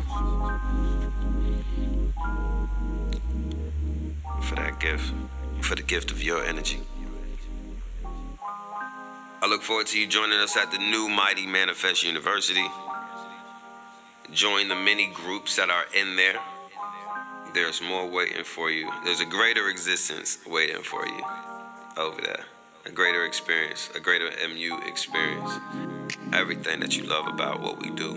for 4.43 4.55
that 4.57 4.79
gift, 4.81 5.13
for 5.61 5.75
the 5.75 5.83
gift 5.83 6.11
of 6.11 6.23
your 6.23 6.45
energy. 6.45 6.81
I 9.43 9.47
look 9.47 9.63
forward 9.63 9.87
to 9.89 9.99
you 9.99 10.07
joining 10.07 10.39
us 10.39 10.57
at 10.57 10.71
the 10.71 10.79
new 10.79 11.09
Mighty 11.09 11.47
Manifest 11.47 12.03
University. 12.03 12.67
Join 14.33 14.69
the 14.69 14.75
many 14.75 15.07
groups 15.07 15.57
that 15.57 15.71
are 15.71 15.85
in 15.95 16.17
there. 16.17 16.41
There's 17.55 17.81
more 17.81 18.05
waiting 18.05 18.43
for 18.43 18.69
you. 18.69 18.91
There's 19.05 19.21
a 19.21 19.25
greater 19.25 19.69
existence 19.69 20.39
waiting 20.45 20.83
for 20.83 21.07
you 21.07 21.23
over 21.97 22.21
there. 22.21 22.47
A 22.85 22.91
greater 22.91 23.25
experience, 23.25 23.89
a 23.95 24.01
greater 24.01 24.29
MU 24.49 24.81
experience. 24.85 25.53
Everything 26.33 26.81
that 26.81 26.97
you 26.97 27.05
love 27.05 27.29
about 27.29 27.61
what 27.61 27.81
we 27.81 27.91
do 27.91 28.17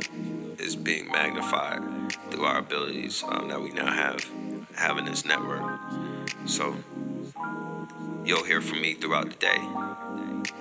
is 0.58 0.76
being 0.76 1.12
magnified 1.12 1.84
through 2.32 2.46
our 2.46 2.58
abilities 2.58 3.24
um, 3.28 3.50
that 3.50 3.62
we 3.62 3.70
now 3.70 3.92
have 3.92 4.28
having 4.74 5.06
this 5.06 5.24
network. 5.24 5.80
So 6.48 6.76
you'll 8.26 8.44
hear 8.44 8.60
from 8.60 8.82
me 8.82 8.96
throughout 8.96 9.30
the 9.30 9.36
day. 9.36 10.54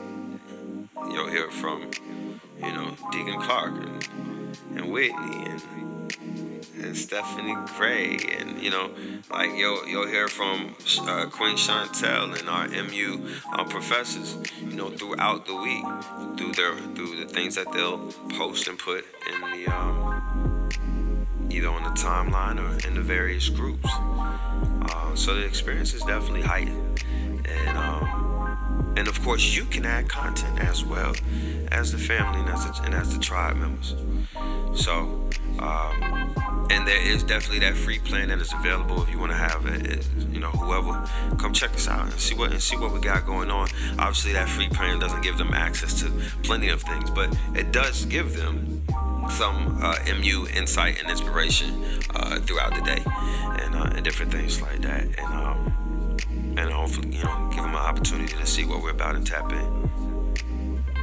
You'll 1.15 1.31
hear 1.31 1.51
from, 1.51 1.91
you 2.59 2.73
know, 2.73 2.95
Deacon 3.11 3.41
Clark 3.41 3.73
and, 3.73 4.09
and 4.77 4.93
Whitney 4.93 5.47
and 5.47 5.63
and 6.87 6.97
Stephanie 6.97 7.57
Gray, 7.77 8.17
and 8.39 8.63
you 8.63 8.71
know, 8.71 8.91
like 9.31 9.51
you'll 9.55 9.87
you'll 9.87 10.07
hear 10.07 10.29
from 10.29 10.77
uh, 11.01 11.27
Queen 11.27 11.57
Chantel 11.57 12.39
and 12.39 12.49
our 12.49 12.69
MU 12.69 13.29
um, 13.53 13.69
professors, 13.69 14.39
you 14.61 14.77
know, 14.77 14.89
throughout 14.91 15.47
the 15.47 15.55
week, 15.55 15.85
through 16.39 16.53
their 16.53 16.77
through 16.95 17.17
the 17.17 17.27
things 17.27 17.57
that 17.57 17.71
they'll 17.73 17.99
post 18.39 18.69
and 18.69 18.79
put 18.79 19.05
in 19.27 19.41
the 19.41 19.67
um, 19.67 20.69
either 21.51 21.69
on 21.69 21.83
the 21.83 22.01
timeline 22.01 22.59
or 22.59 22.87
in 22.87 22.95
the 22.95 23.01
various 23.01 23.49
groups. 23.49 23.89
Uh, 23.93 25.15
so 25.15 25.35
the 25.35 25.45
experience 25.45 25.93
is 25.93 26.03
definitely 26.03 26.43
heightened, 26.43 27.03
and 27.47 27.77
um, 27.77 28.95
and 28.97 29.09
of 29.09 29.21
course 29.23 29.57
you 29.57 29.65
can 29.65 29.85
add 29.85 30.09
content 30.09 30.61
as 30.61 30.85
well 30.85 31.15
as 31.73 31.91
the 31.91 31.99
family 31.99 32.41
and 32.41 32.49
as 32.49 32.65
the, 32.65 32.83
and 32.85 32.95
as 32.95 33.13
the 33.13 33.21
tribe 33.21 33.57
members. 33.57 33.97
So 34.75 35.26
Um, 35.59 36.27
and 36.71 36.87
there 36.87 37.01
is 37.01 37.23
definitely 37.23 37.61
that 37.61 37.77
free 37.77 37.99
plan 37.99 38.29
that 38.29 38.41
is 38.41 38.53
available 38.53 39.03
if 39.03 39.11
you 39.11 39.19
want 39.19 39.33
to 39.33 39.39
have 39.39 39.67
it. 39.67 40.07
You 40.31 40.41
know, 40.41 40.51
whoever, 40.51 41.09
come 41.37 41.53
check 41.53 41.73
us 41.75 41.89
out 41.89 42.05
and 42.05 42.13
see 42.13 42.35
what 42.35 42.51
and 42.51 42.61
see 42.61 42.77
what 42.77 42.93
we 42.93 43.01
got 43.01 43.25
going 43.25 43.51
on. 43.51 43.69
Obviously, 43.99 44.33
that 44.33 44.49
free 44.49 44.69
plan 44.69 44.99
doesn't 44.99 45.23
give 45.23 45.39
them 45.39 45.53
access 45.55 46.01
to 46.01 46.11
plenty 46.43 46.69
of 46.69 46.83
things, 46.83 47.11
but 47.11 47.37
it 47.55 47.73
does 47.73 48.05
give 48.07 48.37
them 48.37 48.83
some 49.31 49.79
uh, 49.83 49.97
MU 50.19 50.47
insight 50.55 51.01
and 51.01 51.11
inspiration 51.11 51.83
uh, 52.15 52.41
throughout 52.41 52.75
the 52.75 52.83
day, 52.83 53.03
and, 53.05 53.75
uh, 53.75 53.91
and 53.95 54.05
different 54.05 54.33
things 54.33 54.61
like 54.61 54.81
that. 54.83 55.03
And 55.03 55.35
um, 55.35 56.17
and 56.59 56.71
hopefully, 56.71 57.17
you 57.17 57.23
know, 57.23 57.49
give 57.51 57.63
them 57.63 57.71
an 57.71 57.77
opportunity 57.77 58.35
to 58.35 58.47
see 58.47 58.65
what 58.65 58.83
we're 58.83 58.91
about 58.91 59.15
and 59.15 59.27
tap 59.27 59.53
in. 59.53 59.91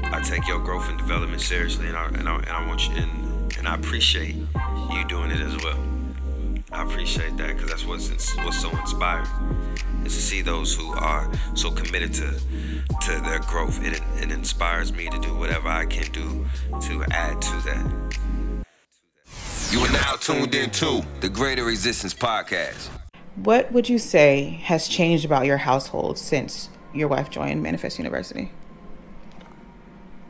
I 0.06 0.22
take 0.22 0.48
your 0.48 0.60
growth 0.60 0.90
and 0.90 0.98
development 0.98 1.42
seriously, 1.42 1.88
and 1.88 1.98
I 1.98 2.08
and 2.08 2.28
I, 2.28 2.36
and 2.36 2.50
I 2.50 2.68
want 2.68 2.90
you 2.90 2.96
and 2.96 3.33
and 3.64 3.70
I 3.70 3.76
appreciate 3.76 4.36
you 4.92 5.06
doing 5.08 5.32
it 5.32 5.40
as 5.40 5.56
well. 5.64 5.80
I 6.74 6.84
appreciate 6.84 7.38
that 7.38 7.56
because 7.56 7.70
that's 7.70 7.86
what's 7.86 8.36
what's 8.40 8.62
so 8.62 8.70
inspiring 8.78 9.26
is 10.04 10.14
to 10.16 10.22
see 10.22 10.42
those 10.42 10.76
who 10.76 10.92
are 10.92 11.32
so 11.54 11.72
committed 11.72 12.14
to 12.16 12.34
to 13.02 13.22
their 13.24 13.40
growth. 13.40 13.82
It, 13.82 14.02
it 14.22 14.32
inspires 14.32 14.92
me 14.92 15.08
to 15.08 15.18
do 15.20 15.34
whatever 15.34 15.70
I 15.70 15.86
can 15.86 16.12
do 16.12 16.46
to 16.82 17.06
add 17.12 17.42
to 17.42 17.52
that. 17.64 18.18
You 19.72 19.80
are 19.80 19.92
now 19.94 20.16
tuned 20.20 20.54
into 20.56 21.06
the 21.22 21.30
Greater 21.30 21.70
Existence 21.70 22.14
Podcast. 22.14 22.90
What 23.36 23.72
would 23.72 23.88
you 23.88 23.98
say 23.98 24.60
has 24.64 24.90
changed 24.90 25.24
about 25.24 25.46
your 25.46 25.58
household 25.58 26.18
since 26.18 26.70
your 26.94 27.08
wife 27.08 27.30
joined 27.30 27.64
Manifest 27.64 27.98
University? 27.98 28.52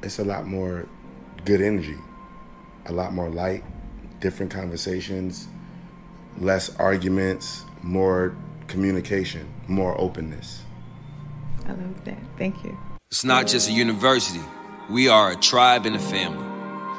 It's 0.04 0.20
a 0.20 0.24
lot 0.24 0.46
more 0.46 0.88
good 1.46 1.62
energy 1.62 1.98
a 2.86 2.92
lot 2.92 3.14
more 3.14 3.30
light, 3.30 3.64
different 4.20 4.52
conversations, 4.52 5.48
less 6.38 6.76
arguments, 6.78 7.64
more 7.82 8.36
communication, 8.68 9.52
more 9.68 10.00
openness. 10.00 10.64
I 11.66 11.72
love 11.72 12.04
that. 12.06 12.18
Thank 12.38 12.64
you. 12.64 12.78
It's 13.10 13.24
not 13.24 13.48
just 13.48 13.70
a 13.70 13.72
university, 13.72 14.42
we 14.90 15.08
are 15.08 15.32
a 15.32 15.36
tribe 15.36 15.86
and 15.86 15.96
a 15.96 16.00
family. 16.00 16.50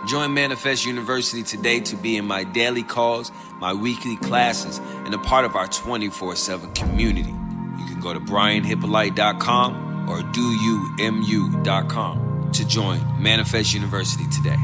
Join 0.06 0.34
Manifest 0.34 0.84
University 0.84 1.42
today 1.42 1.80
to 1.80 1.96
be 1.96 2.16
in 2.16 2.26
my 2.26 2.44
daily 2.44 2.82
calls, 2.82 3.32
my 3.58 3.72
weekly 3.72 4.16
classes, 4.16 4.78
and 5.04 5.14
a 5.14 5.18
part 5.18 5.46
of 5.46 5.56
our 5.56 5.66
24 5.66 6.36
7 6.36 6.72
community. 6.72 7.30
You 7.30 7.86
can 7.86 8.00
go 8.00 8.12
to 8.12 8.20
brianhippolyte.com 8.20 10.08
or 10.08 10.20
doyoumu.com 10.20 12.33
to 12.54 12.66
join 12.66 13.00
Manifest 13.20 13.74
University 13.74 14.24
today 14.30 14.56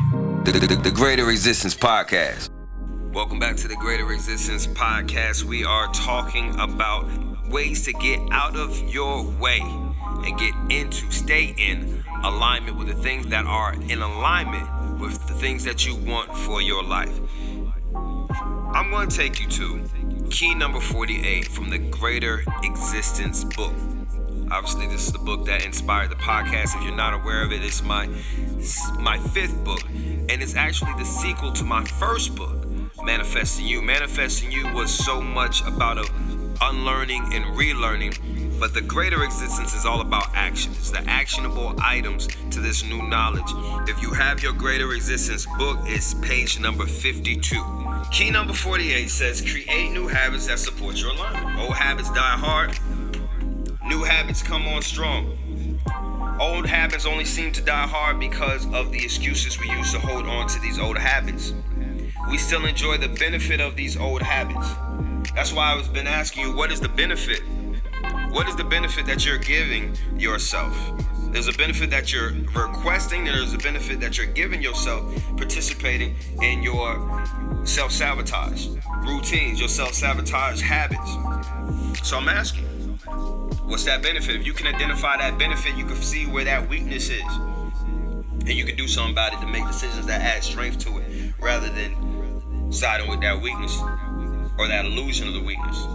the, 0.44 0.52
the, 0.52 0.76
the 0.76 0.90
Greater 0.90 1.30
Existence 1.30 1.74
Podcast. 1.74 2.48
Welcome 3.12 3.38
back 3.38 3.56
to 3.56 3.68
the 3.68 3.76
Greater 3.76 4.10
Existence 4.12 4.66
Podcast. 4.66 5.42
We 5.42 5.64
are 5.64 5.86
talking 5.92 6.58
about 6.58 7.08
ways 7.48 7.84
to 7.84 7.92
get 7.92 8.20
out 8.30 8.56
of 8.56 8.78
your 8.92 9.24
way 9.24 9.60
and 9.60 10.38
get 10.38 10.54
into, 10.70 11.10
stay 11.10 11.54
in 11.58 12.02
alignment 12.24 12.78
with 12.78 12.86
the 12.88 12.94
things 12.94 13.26
that 13.26 13.44
are 13.44 13.74
in 13.74 14.00
alignment 14.00 15.00
with 15.00 15.26
the 15.26 15.34
things 15.34 15.64
that 15.64 15.86
you 15.86 15.94
want 15.96 16.34
for 16.34 16.62
your 16.62 16.82
life. 16.82 17.18
I'm 17.94 18.90
going 18.90 19.08
to 19.08 19.16
take 19.16 19.40
you 19.40 19.48
to 19.48 20.26
key 20.30 20.54
number 20.54 20.80
48 20.80 21.46
from 21.46 21.70
the 21.70 21.78
Greater 21.78 22.44
Existence 22.62 23.44
book. 23.44 23.74
Obviously, 24.50 24.86
this 24.88 25.06
is 25.06 25.12
the 25.12 25.18
book 25.18 25.46
that 25.46 25.64
inspired 25.64 26.10
the 26.10 26.16
podcast. 26.16 26.76
If 26.76 26.82
you're 26.82 26.96
not 26.96 27.14
aware 27.14 27.42
of 27.42 27.52
it, 27.52 27.64
it's 27.64 27.82
my 27.82 28.08
my 28.98 29.16
fifth 29.18 29.62
book, 29.64 29.82
and 29.88 30.42
it's 30.42 30.56
actually 30.56 30.92
the 30.98 31.04
sequel 31.04 31.52
to 31.52 31.64
my 31.64 31.84
first 31.84 32.34
book, 32.34 32.66
Manifesting 33.04 33.66
You. 33.66 33.80
Manifesting 33.80 34.50
You 34.50 34.72
was 34.74 34.92
so 34.92 35.20
much 35.20 35.62
about 35.62 35.98
a 35.98 36.10
unlearning 36.62 37.22
and 37.32 37.44
relearning, 37.56 38.58
but 38.58 38.74
the 38.74 38.80
greater 38.80 39.22
existence 39.22 39.74
is 39.74 39.86
all 39.86 40.00
about 40.00 40.26
action. 40.34 40.72
It's 40.72 40.90
the 40.90 41.00
actionable 41.08 41.74
items 41.80 42.26
to 42.50 42.60
this 42.60 42.84
new 42.84 43.02
knowledge. 43.02 43.50
If 43.88 44.02
you 44.02 44.12
have 44.12 44.42
your 44.42 44.52
greater 44.52 44.92
existence 44.92 45.46
book, 45.58 45.78
it's 45.84 46.14
page 46.14 46.58
number 46.58 46.86
52. 46.86 47.80
Key 48.10 48.30
number 48.30 48.52
48 48.52 49.08
says 49.08 49.40
create 49.40 49.92
new 49.92 50.08
habits 50.08 50.48
that 50.48 50.58
support 50.58 50.96
your 50.96 51.12
alignment. 51.12 51.58
Old 51.60 51.74
habits 51.74 52.10
die 52.10 52.36
hard, 52.36 52.78
New 53.90 54.04
habits 54.04 54.40
come 54.40 54.68
on 54.68 54.82
strong. 54.82 55.36
Old 56.40 56.64
habits 56.64 57.06
only 57.06 57.24
seem 57.24 57.50
to 57.50 57.60
die 57.60 57.88
hard 57.88 58.20
because 58.20 58.64
of 58.72 58.92
the 58.92 59.02
excuses 59.02 59.58
we 59.58 59.68
use 59.68 59.90
to 59.90 59.98
hold 59.98 60.26
on 60.26 60.46
to 60.46 60.60
these 60.60 60.78
old 60.78 60.96
habits. 60.96 61.52
We 62.30 62.38
still 62.38 62.66
enjoy 62.66 62.98
the 62.98 63.08
benefit 63.08 63.60
of 63.60 63.74
these 63.74 63.96
old 63.96 64.22
habits. 64.22 64.68
That's 65.34 65.52
why 65.52 65.74
I've 65.74 65.92
been 65.92 66.06
asking 66.06 66.44
you 66.44 66.56
what 66.56 66.70
is 66.70 66.80
the 66.80 66.88
benefit? 66.88 67.40
What 68.30 68.48
is 68.48 68.54
the 68.54 68.62
benefit 68.62 69.06
that 69.06 69.26
you're 69.26 69.38
giving 69.38 69.96
yourself? 70.16 70.78
There's 71.32 71.48
a 71.48 71.52
benefit 71.54 71.90
that 71.90 72.12
you're 72.12 72.30
requesting, 72.54 73.24
there's 73.24 73.54
a 73.54 73.58
benefit 73.58 73.98
that 73.98 74.16
you're 74.16 74.28
giving 74.28 74.62
yourself 74.62 75.02
participating 75.36 76.14
in 76.40 76.62
your 76.62 77.26
self 77.64 77.90
sabotage 77.90 78.68
routines, 79.04 79.58
your 79.58 79.68
self 79.68 79.94
sabotage 79.94 80.60
habits. 80.60 81.10
So 82.04 82.18
I'm 82.18 82.28
asking 82.28 82.70
What's 83.70 83.84
that 83.84 84.02
benefit? 84.02 84.34
If 84.34 84.44
you 84.44 84.52
can 84.52 84.66
identify 84.66 85.16
that 85.18 85.38
benefit, 85.38 85.76
you 85.76 85.84
can 85.84 85.94
see 85.94 86.26
where 86.26 86.42
that 86.44 86.68
weakness 86.68 87.08
is. 87.08 87.22
And 87.22 88.50
you 88.50 88.64
can 88.64 88.74
do 88.74 88.88
something 88.88 89.12
about 89.12 89.32
it 89.32 89.40
to 89.42 89.46
make 89.46 89.64
decisions 89.64 90.06
that 90.06 90.20
add 90.20 90.42
strength 90.42 90.78
to 90.86 90.98
it 90.98 91.34
rather 91.38 91.68
than 91.68 92.72
siding 92.72 93.08
with 93.08 93.20
that 93.20 93.40
weakness 93.40 93.80
or 94.58 94.66
that 94.66 94.86
illusion 94.86 95.28
of 95.28 95.34
the 95.34 95.40
weakness. 95.40 95.86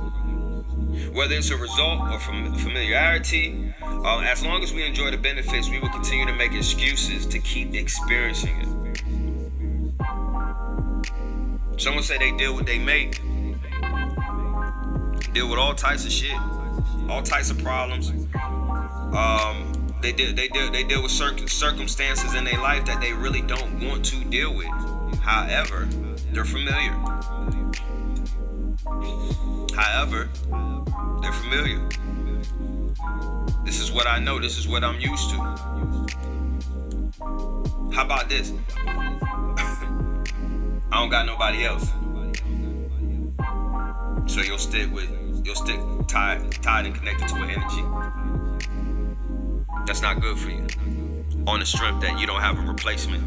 Whether 1.13 1.35
it's 1.35 1.49
a 1.49 1.57
result 1.57 1.99
or 2.09 2.17
from 2.17 2.55
familiarity, 2.55 3.73
uh, 3.83 4.19
as 4.19 4.41
long 4.41 4.63
as 4.63 4.71
we 4.71 4.85
enjoy 4.85 5.11
the 5.11 5.17
benefits, 5.17 5.69
we 5.69 5.77
will 5.77 5.89
continue 5.89 6.25
to 6.27 6.33
make 6.33 6.53
excuses 6.53 7.25
to 7.25 7.39
keep 7.39 7.73
experiencing 7.73 8.55
it. 8.61 8.69
Someone 11.77 12.03
say 12.03 12.17
they 12.19 12.31
deal 12.37 12.55
with 12.55 12.67
they 12.67 12.79
make, 12.79 13.21
deal 15.33 15.49
with 15.49 15.59
all 15.59 15.75
types 15.75 16.05
of 16.05 16.11
shit 16.13 16.39
all 17.09 17.21
types 17.21 17.49
of 17.49 17.61
problems. 17.61 18.09
Um, 19.15 19.71
they 20.01 20.11
deal 20.11 20.33
they 20.33 20.47
deal 20.47 20.71
they 20.71 20.83
deal 20.83 21.01
with 21.01 21.11
circumstances 21.11 22.35
in 22.35 22.43
their 22.43 22.59
life 22.59 22.85
that 22.85 23.01
they 23.01 23.13
really 23.13 23.41
don't 23.41 23.87
want 23.87 24.05
to 24.05 24.23
deal 24.25 24.53
with. 24.55 24.67
However, 25.21 25.87
they're 26.31 26.45
familiar. 26.45 26.91
However, 29.75 30.29
they're 31.21 31.33
familiar. 31.33 31.89
This 33.63 33.79
is 33.79 33.91
what 33.91 34.05
I 34.05 34.19
know. 34.19 34.39
This 34.39 34.57
is 34.57 34.67
what 34.67 34.83
I'm 34.83 34.99
used 34.99 35.31
to. 35.31 35.37
How 37.91 38.03
about 38.03 38.29
this? 38.29 38.53
I 40.91 40.99
don't 40.99 41.09
got 41.09 41.25
nobody 41.25 41.65
else. 41.65 41.91
So 44.27 44.41
you'll 44.41 44.57
stick 44.57 44.93
with 44.93 45.09
you'll 45.45 45.55
stick 45.55 45.79
tied, 46.07 46.51
tied 46.63 46.87
and 46.87 46.95
connected 46.95 47.27
to 47.27 47.35
an 47.35 47.51
energy. 47.51 47.83
That's 49.85 50.01
not 50.01 50.19
good 50.19 50.37
for 50.37 50.49
you. 50.49 50.65
On 51.45 51.59
the 51.59 51.65
strength 51.65 52.01
that 52.01 52.19
you 52.19 52.25
don't 52.25 52.41
have 52.41 52.57
a 52.57 52.61
replacement. 52.61 53.23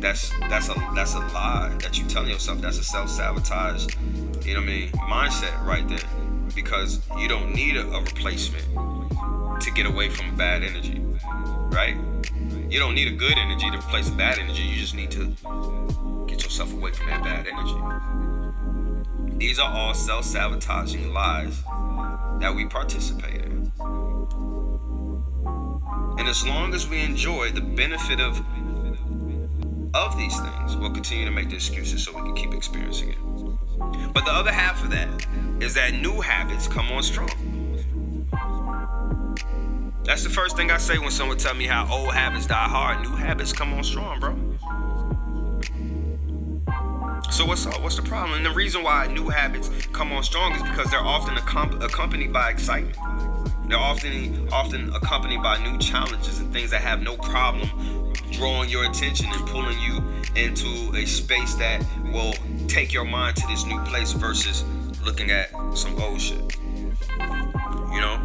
That's 0.00 0.30
that's 0.48 0.68
a 0.68 0.74
that's 0.94 1.14
a 1.14 1.18
lie 1.18 1.76
that 1.82 1.98
you 1.98 2.06
telling 2.06 2.30
yourself. 2.30 2.60
That's 2.60 2.78
a 2.78 2.84
self-sabotage, 2.84 3.94
you 4.46 4.54
know 4.54 4.60
what 4.60 4.68
I 4.68 4.72
mean, 4.72 4.88
mindset 4.92 5.66
right 5.66 5.86
there. 5.88 5.98
Because 6.54 7.00
you 7.18 7.28
don't 7.28 7.52
need 7.54 7.76
a, 7.76 7.86
a 7.90 8.00
replacement 8.00 8.64
to 9.60 9.70
get 9.72 9.86
away 9.86 10.08
from 10.08 10.36
bad 10.36 10.62
energy. 10.62 11.02
Right? 11.70 11.96
You 12.70 12.78
don't 12.78 12.94
need 12.94 13.08
a 13.08 13.16
good 13.16 13.36
energy 13.36 13.70
to 13.70 13.76
replace 13.76 14.08
bad 14.08 14.38
energy. 14.38 14.62
You 14.62 14.78
just 14.78 14.94
need 14.94 15.10
to 15.10 15.34
get 16.26 16.44
yourself 16.44 16.72
away 16.72 16.92
from 16.92 17.06
that 17.08 17.22
bad 17.22 17.46
energy. 17.46 17.74
These 19.40 19.58
are 19.58 19.72
all 19.72 19.94
self 19.94 20.26
sabotaging 20.26 21.14
lies 21.14 21.62
that 22.40 22.54
we 22.54 22.66
participate 22.66 23.36
in. 23.46 23.72
And 26.18 26.28
as 26.28 26.46
long 26.46 26.74
as 26.74 26.86
we 26.86 27.00
enjoy 27.00 27.50
the 27.50 27.62
benefit 27.62 28.20
of 28.20 28.38
of 29.94 30.18
these 30.18 30.38
things, 30.38 30.76
we'll 30.76 30.92
continue 30.92 31.24
to 31.24 31.30
make 31.30 31.48
the 31.48 31.54
excuses 31.54 32.04
so 32.04 32.12
we 32.12 32.20
can 32.20 32.34
keep 32.34 32.52
experiencing 32.52 33.08
it. 33.12 34.12
But 34.12 34.26
the 34.26 34.30
other 34.30 34.52
half 34.52 34.84
of 34.84 34.90
that 34.90 35.26
is 35.58 35.72
that 35.72 35.94
new 35.94 36.20
habits 36.20 36.68
come 36.68 36.92
on 36.92 37.02
strong. 37.02 37.30
That's 40.04 40.22
the 40.22 40.28
first 40.28 40.54
thing 40.54 40.70
I 40.70 40.76
say 40.76 40.98
when 40.98 41.10
someone 41.10 41.38
tell 41.38 41.54
me 41.54 41.64
how 41.64 41.90
old 41.90 42.12
habits 42.12 42.44
die 42.44 42.68
hard. 42.68 43.00
New 43.08 43.16
habits 43.16 43.54
come 43.54 43.72
on 43.72 43.84
strong, 43.84 44.20
bro. 44.20 44.36
So 47.30 47.46
what's 47.46 47.64
up? 47.64 47.80
What's 47.80 47.94
the 47.94 48.02
problem? 48.02 48.36
And 48.36 48.44
the 48.44 48.50
reason 48.50 48.82
why 48.82 49.06
new 49.06 49.28
habits 49.28 49.70
come 49.92 50.12
on 50.12 50.24
strong 50.24 50.52
is 50.56 50.62
because 50.62 50.90
they're 50.90 50.98
often 50.98 51.36
accompanied 51.36 52.32
by 52.32 52.50
excitement. 52.50 52.98
They're 53.68 53.78
often 53.78 54.48
often 54.52 54.92
accompanied 54.94 55.40
by 55.40 55.62
new 55.62 55.78
challenges 55.78 56.40
and 56.40 56.52
things 56.52 56.70
that 56.72 56.80
have 56.80 57.02
no 57.02 57.16
problem 57.16 58.12
drawing 58.32 58.68
your 58.68 58.84
attention 58.84 59.26
and 59.30 59.46
pulling 59.46 59.78
you 59.78 60.02
into 60.34 60.92
a 60.96 61.06
space 61.06 61.54
that 61.54 61.84
will 62.12 62.34
take 62.66 62.92
your 62.92 63.04
mind 63.04 63.36
to 63.36 63.46
this 63.46 63.64
new 63.64 63.80
place 63.84 64.10
versus 64.10 64.64
looking 65.04 65.30
at 65.30 65.50
some 65.74 65.96
old 66.00 66.20
shit. 66.20 66.56
You 67.92 68.00
know? 68.00 68.18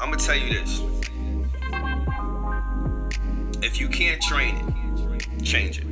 I'm 0.00 0.10
gonna 0.10 0.16
tell 0.18 0.36
you 0.36 0.50
this. 0.50 0.97
If 3.60 3.80
you 3.80 3.88
can't 3.88 4.22
train 4.22 4.54
it, 4.56 5.44
change 5.44 5.78
it. 5.78 5.84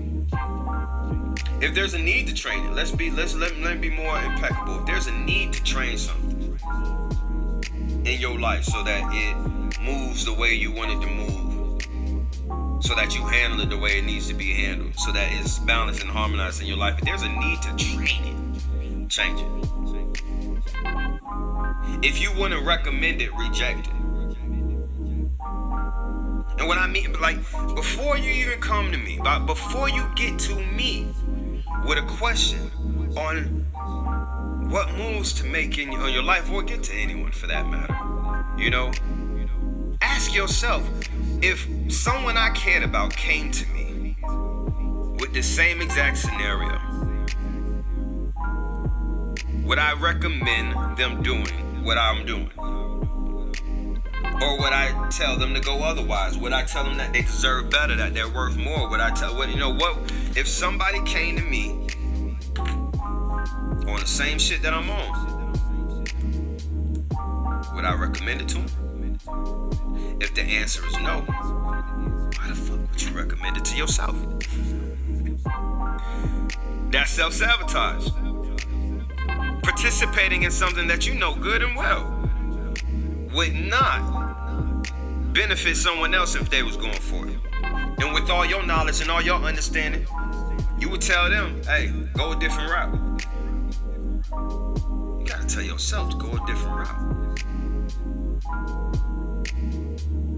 If 1.60 1.74
there's 1.74 1.94
a 1.94 1.98
need 1.98 2.28
to 2.28 2.34
train 2.34 2.64
it, 2.64 2.72
let's 2.74 2.92
be 2.92 3.10
let's 3.10 3.34
let, 3.34 3.56
let 3.58 3.80
me 3.80 3.88
be 3.88 3.96
more 3.96 4.18
impeccable. 4.20 4.80
If 4.80 4.86
there's 4.86 5.06
a 5.08 5.12
need 5.12 5.52
to 5.52 5.62
train 5.64 5.98
something 5.98 6.58
in 8.04 8.20
your 8.20 8.38
life 8.38 8.62
so 8.64 8.84
that 8.84 9.02
it 9.12 9.36
moves 9.80 10.24
the 10.24 10.32
way 10.32 10.54
you 10.54 10.70
want 10.70 10.92
it 10.92 11.00
to 11.00 11.08
move, 11.08 11.82
so 12.84 12.94
that 12.94 13.16
you 13.16 13.26
handle 13.26 13.60
it 13.60 13.68
the 13.68 13.78
way 13.78 13.98
it 13.98 14.04
needs 14.04 14.28
to 14.28 14.34
be 14.34 14.52
handled, 14.54 14.94
so 14.96 15.10
that 15.10 15.28
it's 15.32 15.58
balanced 15.58 16.02
and 16.02 16.10
harmonized 16.10 16.60
in 16.60 16.68
your 16.68 16.76
life. 16.76 16.96
If 16.98 17.04
there's 17.06 17.22
a 17.22 17.28
need 17.28 17.62
to 17.62 17.74
train 17.76 18.62
it, 18.74 19.08
change 19.08 19.40
it. 19.40 19.46
If 22.02 22.20
you 22.20 22.32
wouldn't 22.38 22.64
recommend 22.64 23.20
it, 23.20 23.34
reject 23.34 23.88
it. 23.88 23.95
And 26.59 26.68
what 26.68 26.78
I 26.78 26.86
mean, 26.86 27.12
like, 27.20 27.36
before 27.74 28.16
you 28.16 28.30
even 28.30 28.61
come 28.61 28.90
to 28.90 28.98
me, 28.98 29.18
but 29.22 29.40
before 29.40 29.88
you 29.88 30.04
get 30.14 30.38
to 30.40 30.54
me 30.54 31.12
with 31.84 31.98
a 31.98 32.07
question 32.07 32.70
on 33.16 33.66
what 34.70 34.92
moves 34.94 35.32
to 35.34 35.44
make 35.44 35.78
in 35.78 35.92
your 35.92 36.22
life, 36.22 36.50
or 36.50 36.62
get 36.62 36.82
to 36.84 36.94
anyone 36.94 37.32
for 37.32 37.46
that 37.46 37.66
matter, 37.68 37.96
you 38.59 38.70
know, 38.70 38.90
ask 40.00 40.34
yourself 40.34 40.88
if 41.42 41.68
someone 41.92 42.36
I 42.36 42.50
cared 42.50 42.82
about 42.82 43.14
came 43.14 43.50
to 43.52 43.66
me 43.68 44.16
with 45.18 45.32
the 45.32 45.42
same 45.42 45.80
exact 45.80 46.16
scenario, 46.18 46.80
would 49.64 49.78
I 49.78 49.92
recommend 49.92 50.96
them 50.96 51.22
doing 51.22 51.84
what 51.84 51.98
I'm 51.98 52.24
doing? 52.24 52.50
Or 54.43 54.59
would 54.59 54.72
I 54.72 55.09
tell 55.11 55.37
them 55.37 55.55
to 55.55 55.61
go 55.61 55.82
otherwise? 55.82 56.37
Would 56.37 56.53
I 56.53 56.64
tell 56.64 56.84
them 56.84 56.97
that 56.99 57.12
they 57.12 57.22
deserve 57.22 57.70
better, 57.70 57.97
that 57.97 58.14
they're 58.14 58.28
worth 58.28 58.57
more? 58.57 58.89
Would 58.89 59.01
I 59.01 59.11
tell 59.11 59.34
what 59.37 59.49
you 59.49 59.57
know 59.57 59.72
what 59.72 59.97
if 60.37 60.47
somebody 60.47 61.03
came 61.05 61.37
to 61.37 61.43
me 61.43 61.87
on 62.59 64.01
the 64.01 64.07
same 64.07 64.39
shit 64.39 64.62
that 64.62 64.74
I'm 64.74 64.91
on? 64.91 65.53
Would 67.74 67.84
I 67.84 67.95
recommend 67.95 68.43
it 68.43 68.49
to 68.49 68.59
them? 68.59 69.18
If 70.20 70.34
the 70.34 70.43
answer 70.43 70.87
is 70.87 70.99
no, 70.99 71.20
why 71.20 72.49
the 72.49 72.55
fuck 72.55 72.91
would 72.91 73.03
you 73.03 73.11
recommend 73.11 73.57
it 73.57 73.64
to 73.66 73.76
yourself? 73.76 74.16
That's 76.91 77.11
self-sabotage 77.11 78.09
participating 79.62 80.45
in 80.45 80.51
something 80.51 80.87
that 80.87 81.07
you 81.07 81.14
know 81.14 81.34
good 81.34 81.62
and 81.62 81.76
well 81.76 82.16
would 83.34 83.53
not 83.53 84.25
benefit 85.37 85.76
someone 85.76 86.14
else 86.14 86.34
if 86.34 86.49
they 86.49 86.62
was 86.62 86.78
going 86.78 86.95
for 86.95 87.28
it. 87.28 87.39
And 88.01 88.14
with 88.14 88.30
all 88.30 88.47
your 88.47 88.64
knowledge 88.64 89.03
and 89.03 89.11
all 89.11 89.20
your 89.20 89.37
understanding, 89.37 90.07
you 90.78 90.89
would 90.89 91.03
tell 91.03 91.28
them, 91.28 91.62
hey, 91.64 91.93
go 92.14 92.32
a 92.32 92.37
different 92.37 92.70
route. 92.70 92.95
You 94.32 95.26
gotta 95.26 95.47
tell 95.47 95.62
yourself 95.62 96.11
to 96.11 96.16
go 96.16 96.32
a 96.32 96.47
different 96.47 96.76
route. 96.76 97.16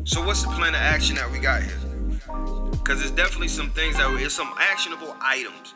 So 0.04 0.24
what's 0.24 0.42
the 0.42 0.48
plan 0.48 0.74
of 0.74 0.80
action 0.80 1.14
that 1.16 1.30
we 1.30 1.38
got 1.38 1.62
here? 1.62 1.78
Because 2.72 2.98
there's 2.98 3.12
definitely 3.12 3.48
some 3.48 3.70
things 3.70 3.96
that 3.98 4.12
it's 4.20 4.34
some 4.34 4.52
actionable 4.58 5.14
items 5.20 5.74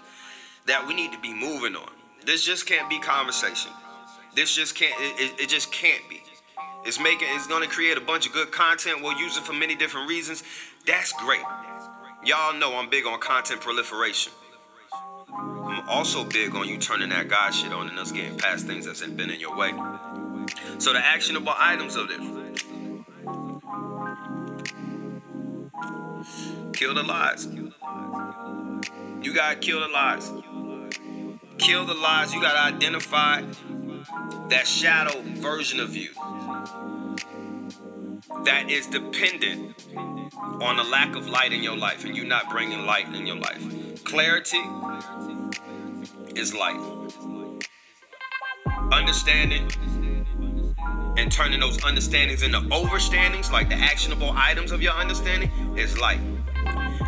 that 0.67 0.85
we 0.87 0.95
need 0.95 1.13
to 1.13 1.21
be 1.21 1.33
moving 1.33 1.77
on. 1.77 1.91
This 2.27 2.45
just 2.45 2.67
can't 2.67 2.89
be 2.91 2.99
conversation. 2.99 3.71
This 4.35 4.55
just 4.55 4.75
can't. 4.75 4.95
It, 4.99 5.39
it, 5.39 5.49
just 5.49 5.71
can't 5.71 6.03
be. 6.09 6.22
It's 6.85 6.99
making. 6.99 7.29
It's 7.31 7.47
gonna 7.47 7.67
create 7.67 7.97
a 7.97 8.01
bunch 8.01 8.27
of 8.27 8.33
good 8.33 8.51
content. 8.51 9.03
We'll 9.03 9.19
use 9.19 9.37
it 9.37 9.45
for 9.45 9.53
many 9.53 9.75
different 9.75 10.09
reasons. 10.09 10.43
That's 10.87 11.13
great. 11.13 11.43
Y'all 12.25 12.55
know 12.55 12.77
I'm 12.77 12.91
big 12.91 13.07
on 13.07 13.21
content 13.21 13.61
proliferation. 13.61 14.33
I'm 15.33 15.89
also 15.89 16.25
big 16.25 16.55
on 16.55 16.69
you 16.69 16.79
turning 16.79 17.09
that 17.11 17.29
God 17.29 17.51
shit 17.53 17.73
on 17.73 17.89
and 17.89 17.99
us 17.99 18.13
getting 18.13 18.37
past 18.37 18.67
things 18.67 18.87
that's 18.87 19.01
been 19.01 19.31
in 19.31 19.41
your 19.41 19.57
way. 19.57 19.73
So 20.79 20.93
the 20.93 20.99
actionable 20.99 21.55
items 21.57 21.97
of 21.97 22.09
this. 22.09 22.19
Kill 26.73 26.95
the 26.95 27.03
lies. 27.03 27.47
You 29.23 29.33
gotta 29.33 29.57
kill 29.57 29.81
the 29.81 29.89
lies 29.89 30.31
kill 31.63 31.87
the 31.87 31.95
lies. 31.95 32.35
You 32.35 32.41
got 32.41 32.53
to 32.55 32.75
identify 32.75 33.43
that 34.49 34.67
shadow 34.67 35.21
version 35.23 35.81
of 35.81 35.95
you 35.95 36.11
that 38.45 38.71
is 38.71 38.87
dependent 38.87 39.75
on 40.61 40.77
the 40.77 40.85
lack 40.85 41.15
of 41.15 41.29
light 41.29 41.53
in 41.53 41.63
your 41.63 41.77
life 41.77 42.05
and 42.05 42.17
you 42.17 42.25
not 42.25 42.51
bringing 42.51 42.85
light 42.87 43.07
in 43.15 43.27
your 43.27 43.37
life. 43.37 44.05
Clarity 44.05 44.61
is 46.35 46.55
light. 46.55 46.81
Understanding 48.93 49.71
and 51.17 51.31
turning 51.31 51.61
those 51.61 51.79
understandings 51.85 52.43
into 52.43 52.59
overstandings, 52.71 53.53
like 53.53 53.69
the 53.69 53.77
actionable 53.77 54.33
items 54.35 54.73
of 54.73 54.83
your 54.83 54.95
understanding, 54.95 55.51
is 55.77 55.99
light. 55.99 56.21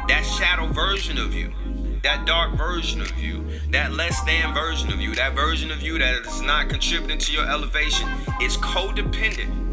That 0.09 0.25
shadow 0.25 0.67
version 0.73 1.19
of 1.19 1.35
you 1.35 1.53
that 2.03 2.27
dark 2.27 2.53
version 2.53 3.01
of 3.01 3.19
you, 3.19 3.43
that 3.71 3.93
less 3.95 4.21
than 4.25 4.53
version 4.53 4.93
of 4.93 5.01
you, 5.01 5.15
that 5.15 5.35
version 5.35 5.71
of 5.71 5.81
you 5.81 5.99
that 5.99 6.27
is 6.27 6.43
not 6.43 6.69
contributing 6.69 7.17
to 7.17 7.33
your 7.33 7.49
elevation, 7.49 8.07
is 8.43 8.59
codependent 8.59 9.64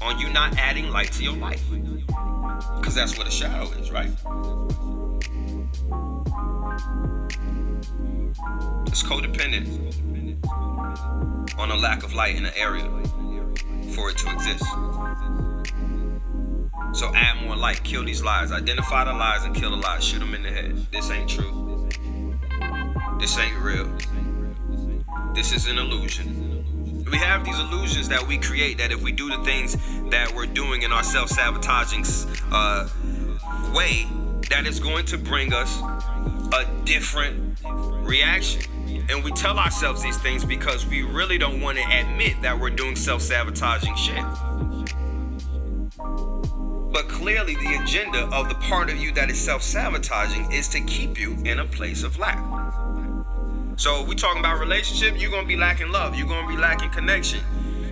on 0.00 0.18
you 0.18 0.30
not 0.30 0.56
adding 0.58 0.90
light 0.90 1.12
to 1.12 1.22
your 1.22 1.36
life. 1.36 1.62
Because 2.76 2.94
that's 2.94 3.16
what 3.18 3.26
a 3.26 3.30
shadow 3.30 3.70
is, 3.72 3.90
right? 3.90 4.10
It's 8.86 9.02
codependent 9.02 9.96
on 11.58 11.70
a 11.70 11.76
lack 11.76 12.02
of 12.02 12.14
light 12.14 12.36
in 12.36 12.46
an 12.46 12.52
area 12.56 12.88
for 13.92 14.10
it 14.10 14.18
to 14.18 14.32
exist. 14.32 14.64
So 16.92 17.12
add 17.14 17.42
more 17.44 17.56
light, 17.56 17.82
kill 17.84 18.04
these 18.04 18.22
lies, 18.22 18.50
identify 18.50 19.04
the 19.04 19.12
lies 19.12 19.44
and 19.44 19.54
kill 19.54 19.70
the 19.70 19.76
lies, 19.76 20.04
shoot 20.04 20.20
them 20.20 20.34
in 20.34 20.42
the 20.42 20.50
head. 20.50 20.86
This 20.90 21.10
ain't 21.10 21.28
true. 21.28 21.88
This 23.20 23.38
ain't 23.38 23.58
real. 23.58 23.90
This 25.34 25.52
is 25.52 25.66
an 25.66 25.78
illusion. 25.78 26.47
We 27.10 27.16
have 27.18 27.44
these 27.44 27.58
illusions 27.58 28.08
that 28.08 28.26
we 28.26 28.36
create 28.36 28.78
that 28.78 28.92
if 28.92 29.02
we 29.02 29.12
do 29.12 29.28
the 29.30 29.42
things 29.42 29.76
that 30.10 30.34
we're 30.34 30.46
doing 30.46 30.82
in 30.82 30.92
our 30.92 31.02
self 31.02 31.30
sabotaging 31.30 32.04
uh, 32.52 32.88
way, 33.74 34.06
that 34.50 34.66
is 34.66 34.78
going 34.78 35.06
to 35.06 35.18
bring 35.18 35.52
us 35.54 35.80
a 36.52 36.66
different 36.84 37.58
reaction. 38.06 38.62
And 39.08 39.24
we 39.24 39.32
tell 39.32 39.58
ourselves 39.58 40.02
these 40.02 40.18
things 40.18 40.44
because 40.44 40.86
we 40.86 41.02
really 41.02 41.38
don't 41.38 41.62
want 41.62 41.78
to 41.78 41.84
admit 41.84 42.42
that 42.42 42.58
we're 42.58 42.70
doing 42.70 42.94
self 42.94 43.22
sabotaging 43.22 43.96
shit. 43.96 44.22
But 46.92 47.08
clearly, 47.08 47.54
the 47.54 47.80
agenda 47.82 48.26
of 48.34 48.48
the 48.48 48.54
part 48.56 48.90
of 48.90 48.98
you 48.98 49.12
that 49.12 49.30
is 49.30 49.40
self 49.40 49.62
sabotaging 49.62 50.52
is 50.52 50.68
to 50.70 50.80
keep 50.80 51.18
you 51.18 51.38
in 51.44 51.60
a 51.60 51.64
place 51.64 52.02
of 52.02 52.18
lack. 52.18 52.38
So, 53.78 54.02
we 54.02 54.16
talking 54.16 54.40
about 54.40 54.58
relationship, 54.58 55.20
you're 55.20 55.30
gonna 55.30 55.46
be 55.46 55.56
lacking 55.56 55.92
love, 55.92 56.16
you're 56.16 56.26
gonna 56.26 56.48
be 56.48 56.56
lacking 56.56 56.90
connection, 56.90 57.38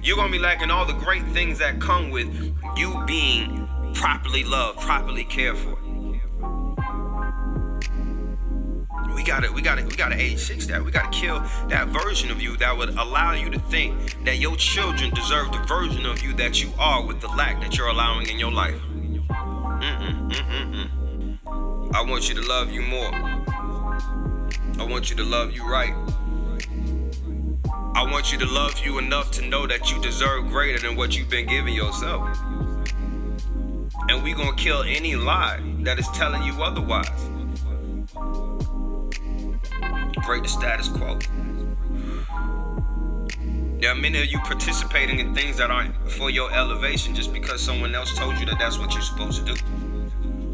you're 0.03 0.17
gonna 0.17 0.33
be 0.33 0.39
lacking 0.41 0.69
all 0.69 0.85
the 0.85 0.93
great 0.95 1.23
things 1.29 1.61
that 1.61 1.81
come 1.81 2.11
with 2.11 2.27
you 2.77 3.05
being 3.07 3.69
properly 3.95 4.43
loved, 4.43 4.81
properly 4.81 5.23
cared 5.23 5.57
for. 5.57 5.79
We 9.15 9.23
gotta, 9.23 9.53
we 9.53 9.63
gotta, 9.63 9.85
we 9.85 9.95
gotta 9.95 10.21
age 10.21 10.41
six 10.41 10.67
that. 10.67 10.85
We 10.85 10.91
gotta 10.91 11.17
kill 11.17 11.39
that 11.69 11.87
version 11.87 12.33
of 12.33 12.43
you 12.43 12.57
that 12.57 12.77
would 12.77 12.89
allow 12.91 13.35
you 13.35 13.49
to 13.51 13.61
think 13.61 14.25
that 14.25 14.39
your 14.39 14.57
children 14.57 15.15
deserve 15.15 15.53
the 15.53 15.59
version 15.69 16.05
of 16.05 16.21
you 16.21 16.33
that 16.33 16.61
you 16.61 16.73
are 16.81 17.07
with 17.07 17.21
the 17.21 17.29
lack 17.29 17.61
that 17.61 17.79
you're 17.79 17.87
allowing 17.87 18.29
in 18.29 18.41
your 18.41 18.51
life. 18.51 18.75
Mm-mm, 18.75 20.33
mm-mm, 20.33 21.95
I 21.95 22.03
want 22.03 22.29
you 22.29 22.35
to 22.35 22.43
love 22.43 22.73
you 22.73 22.83
more. 22.83 23.37
I 24.79 24.85
want 24.85 25.11
you 25.11 25.17
to 25.17 25.25
love 25.25 25.53
you 25.53 25.69
right. 25.69 25.95
I 27.95 28.03
want 28.03 28.33
you 28.33 28.39
to 28.39 28.47
love 28.47 28.79
you 28.85 28.99
enough 28.99 29.31
to 29.33 29.43
know 29.43 29.67
that 29.67 29.91
you 29.91 30.01
deserve 30.03 30.49
greater 30.49 30.79
than 30.79 30.97
what 30.97 31.17
you've 31.17 31.31
been 31.31 31.47
giving 31.47 31.75
yourself. 31.75 32.39
And 34.09 34.23
we 34.23 34.35
gonna 34.35 34.55
kill 34.57 34.83
any 34.83 35.17
lie 35.17 35.61
that 35.81 35.99
is 35.99 36.09
telling 36.09 36.43
you 36.43 36.63
otherwise 36.63 37.31
break 40.27 40.43
the 40.43 40.49
status 40.49 40.89
quo. 40.89 41.19
There 43.81 43.91
are 43.91 43.95
many 43.95 44.21
of 44.21 44.27
you 44.27 44.41
participating 44.41 45.21
in 45.21 45.35
things 45.35 45.57
that 45.59 45.71
aren't 45.71 45.95
for 46.11 46.31
your 46.31 46.53
elevation 46.53 47.15
just 47.15 47.33
because 47.33 47.63
someone 47.63 47.95
else 47.95 48.17
told 48.17 48.37
you 48.39 48.47
that 48.47 48.59
that's 48.59 48.79
what 48.79 48.93
you're 48.93 49.03
supposed 49.03 49.47
to 49.47 49.55
do. 49.55 49.61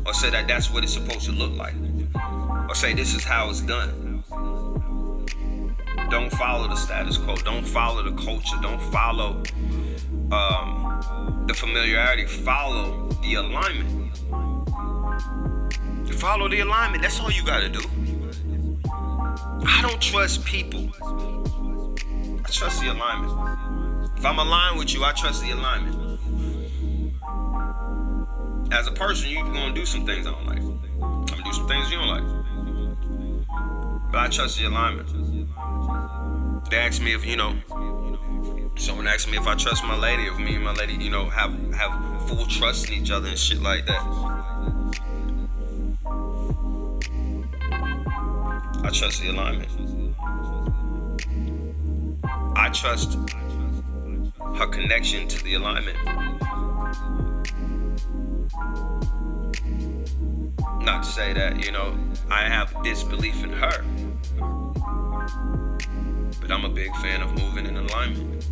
Or 0.04 0.12
say 0.12 0.28
that 0.30 0.46
that's 0.46 0.70
what 0.70 0.84
it's 0.84 0.92
supposed 0.92 1.24
to 1.26 1.32
look 1.32 1.56
like. 1.56 1.74
Or 2.68 2.74
say 2.74 2.92
this 2.92 3.14
is 3.14 3.24
how 3.24 3.48
it's 3.48 3.60
done. 3.60 4.01
Don't 6.12 6.30
follow 6.30 6.68
the 6.68 6.76
status 6.76 7.16
quo. 7.16 7.36
Don't 7.36 7.64
follow 7.64 8.02
the 8.02 8.12
culture. 8.22 8.58
Don't 8.60 8.78
follow 8.92 9.42
um, 10.30 11.44
the 11.46 11.54
familiarity. 11.54 12.26
Follow 12.26 13.08
the 13.22 13.36
alignment. 13.36 14.18
Follow 16.12 16.48
the 16.50 16.60
alignment. 16.60 17.02
That's 17.02 17.18
all 17.18 17.32
you 17.32 17.42
gotta 17.46 17.70
do. 17.70 17.80
I 19.66 19.80
don't 19.80 20.02
trust 20.02 20.44
people. 20.44 20.90
I 21.02 22.50
trust 22.50 22.82
the 22.82 22.92
alignment. 22.92 24.12
If 24.18 24.26
I'm 24.26 24.38
aligned 24.38 24.78
with 24.78 24.92
you, 24.92 25.04
I 25.04 25.12
trust 25.12 25.40
the 25.42 25.52
alignment. 25.52 26.20
As 28.70 28.86
a 28.86 28.92
person, 28.92 29.30
you're 29.30 29.44
gonna 29.44 29.72
do 29.74 29.86
some 29.86 30.04
things 30.04 30.26
I 30.26 30.32
don't 30.32 30.46
like. 30.46 30.58
I'm 30.58 31.24
gonna 31.24 31.42
do 31.42 31.54
some 31.54 31.66
things 31.66 31.90
you 31.90 31.96
don't 31.96 32.08
like. 32.08 32.26
But 34.12 34.20
I 34.20 34.28
trust 34.28 34.58
the 34.58 34.66
alignment. 34.66 35.32
They 36.72 36.78
ask 36.78 37.02
me 37.02 37.12
if, 37.12 37.26
you 37.26 37.36
know, 37.36 37.54
someone 38.76 39.06
asked 39.06 39.30
me 39.30 39.36
if 39.36 39.46
I 39.46 39.54
trust 39.56 39.84
my 39.84 39.94
lady, 39.94 40.22
if 40.22 40.38
me 40.38 40.54
and 40.54 40.64
my 40.64 40.72
lady, 40.72 40.94
you 40.94 41.10
know, 41.10 41.28
have 41.28 41.52
have 41.74 42.26
full 42.26 42.46
trust 42.46 42.88
in 42.88 42.94
each 42.94 43.10
other 43.10 43.28
and 43.28 43.38
shit 43.38 43.60
like 43.60 43.84
that. 43.84 44.00
I 48.82 48.90
trust 48.90 49.20
the 49.20 49.28
alignment. 49.28 49.68
I 52.56 52.70
trust 52.70 53.18
her 54.56 54.66
connection 54.68 55.28
to 55.28 55.44
the 55.44 55.52
alignment. 55.56 55.98
Not 60.80 61.02
to 61.02 61.08
say 61.10 61.34
that, 61.34 61.62
you 61.62 61.70
know, 61.70 61.94
I 62.30 62.48
have 62.48 62.74
disbelief 62.82 63.44
in 63.44 63.52
her. 63.52 63.84
But 66.43 66.51
I'm 66.51 66.64
a 66.64 66.68
big 66.68 66.95
fan 66.97 67.22
of 67.22 67.30
moving 67.40 67.66
in 67.66 67.76
alignment. 67.76 68.45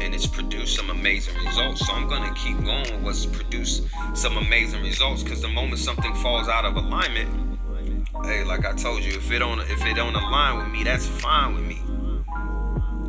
And 0.00 0.14
it's 0.14 0.26
produced 0.26 0.74
some 0.74 0.88
amazing 0.88 1.36
results. 1.44 1.86
So 1.86 1.92
I'm 1.92 2.08
gonna 2.08 2.32
keep 2.34 2.56
going 2.64 2.90
with 2.90 3.02
what's 3.02 3.26
produced 3.26 3.86
some 4.14 4.38
amazing 4.38 4.82
results. 4.82 5.22
Cause 5.22 5.42
the 5.42 5.48
moment 5.48 5.80
something 5.80 6.14
falls 6.14 6.48
out 6.48 6.64
of 6.64 6.76
alignment, 6.76 7.58
hey, 8.24 8.42
like 8.42 8.64
I 8.64 8.72
told 8.72 9.04
you, 9.04 9.12
if 9.12 9.30
it 9.30 9.40
don't 9.40 9.60
if 9.60 9.84
it 9.84 9.94
don't 9.94 10.14
align 10.14 10.56
with 10.58 10.68
me, 10.68 10.82
that's 10.82 11.06
fine 11.06 11.54
with 11.54 11.64
me. 11.64 11.82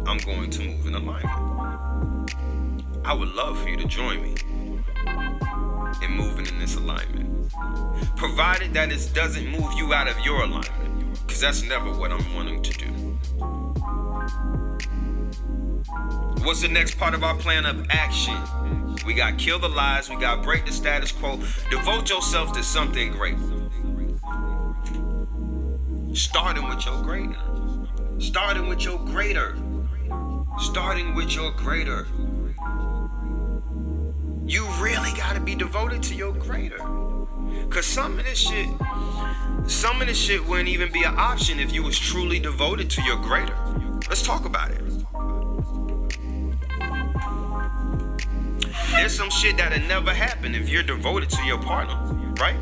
I'm 0.06 0.18
going 0.18 0.50
to 0.50 0.62
move 0.62 0.86
in 0.86 0.96
alignment. 0.96 2.36
I 3.06 3.14
would 3.14 3.30
love 3.30 3.62
for 3.62 3.70
you 3.70 3.78
to 3.78 3.88
join 3.88 4.22
me 4.22 4.36
in 6.02 6.12
moving 6.12 6.48
in 6.48 6.60
this 6.60 6.76
alignment. 6.76 7.50
Provided 8.18 8.74
that 8.74 8.92
it 8.92 9.10
doesn't 9.14 9.48
move 9.48 9.72
you 9.78 9.94
out 9.94 10.10
of 10.10 10.20
your 10.20 10.44
alignment. 10.44 11.03
Because 11.26 11.42
that's 11.42 11.64
never 11.64 11.92
what 11.92 12.12
I'm 12.12 12.36
wanting 12.36 12.62
to 12.62 12.74
do. 12.74 12.88
What's 16.44 16.62
the 16.62 16.68
next 16.68 16.98
part 16.98 17.14
of 17.14 17.24
our 17.24 17.36
plan 17.36 17.66
of 17.66 17.86
action? 17.90 18.38
We 19.06 19.14
got 19.14 19.38
kill 19.38 19.60
the 19.60 19.70
lies, 19.70 20.10
we 20.10 20.18
got 20.18 20.44
break 20.44 20.66
the 20.66 20.72
status 20.72 21.12
quo, 21.12 21.38
devote 21.70 22.10
yourself 22.10 22.54
to 22.54 22.64
something 22.64 23.12
great. 23.12 23.38
Starting 26.14 26.68
with 26.68 26.86
your 26.86 27.02
greater. 27.02 27.36
Starting 28.20 28.68
with 28.68 28.84
your 28.84 29.00
greater. 29.00 29.56
Starting 30.60 31.16
with 31.16 31.34
your 31.34 31.52
greater. 31.52 32.08
You 34.46 34.68
really 34.80 35.12
gotta 35.18 35.40
be 35.40 35.56
devoted 35.56 36.04
to 36.04 36.16
your 36.16 36.34
greater. 36.34 37.03
Cause 37.70 37.86
some 37.86 38.20
of 38.20 38.26
this 38.26 38.38
shit, 38.38 38.70
some 39.68 40.02
of 40.02 40.08
this 40.08 40.18
shit 40.18 40.46
wouldn't 40.46 40.70
even 40.70 40.92
be 40.92 41.04
an 41.04 41.16
option 41.18 41.60
if 41.60 41.74
you 41.74 41.84
was 41.84 41.98
truly 41.98 42.40
devoted 42.40 42.90
to 42.92 43.02
your 43.04 43.18
greater. 43.18 43.58
Let's 44.08 44.22
talk 44.22 44.46
about 44.46 44.72
it. 44.72 44.82
There's 48.92 49.16
some 49.16 49.30
shit 49.30 49.58
that'll 49.58 49.88
never 49.88 50.14
happen 50.14 50.54
if 50.54 50.70
you're 50.70 50.84
devoted 50.84 51.30
to 51.32 51.44
your 51.44 51.58
partner, 51.58 51.96
right? 52.40 52.58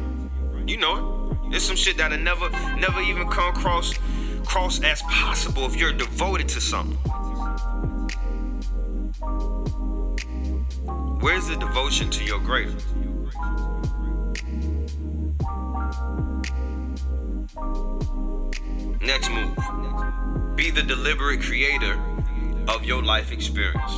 You 0.65 0.77
know 0.77 1.29
it. 1.43 1.51
There's 1.51 1.63
some 1.63 1.75
shit 1.75 1.97
that'll 1.97 2.17
never, 2.17 2.49
never 2.77 3.01
even 3.01 3.27
come 3.27 3.53
across, 3.53 3.93
cross 4.45 4.81
as 4.81 5.01
possible 5.03 5.65
if 5.65 5.75
you're 5.75 5.91
devoted 5.91 6.47
to 6.49 6.61
something. 6.61 6.97
Where's 11.19 11.47
the 11.47 11.57
devotion 11.57 12.09
to 12.11 12.23
your 12.23 12.39
greater? 12.39 12.73
Next 19.03 19.31
move. 19.31 19.57
Be 20.55 20.69
the 20.69 20.83
deliberate 20.83 21.41
creator 21.41 21.99
of 22.67 22.85
your 22.85 23.01
life 23.01 23.31
experience. 23.31 23.93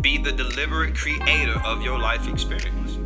Be 0.00 0.16
the 0.16 0.32
deliberate 0.32 0.94
creator 0.96 1.60
of 1.62 1.82
your 1.82 1.98
life 1.98 2.26
experience. 2.26 2.96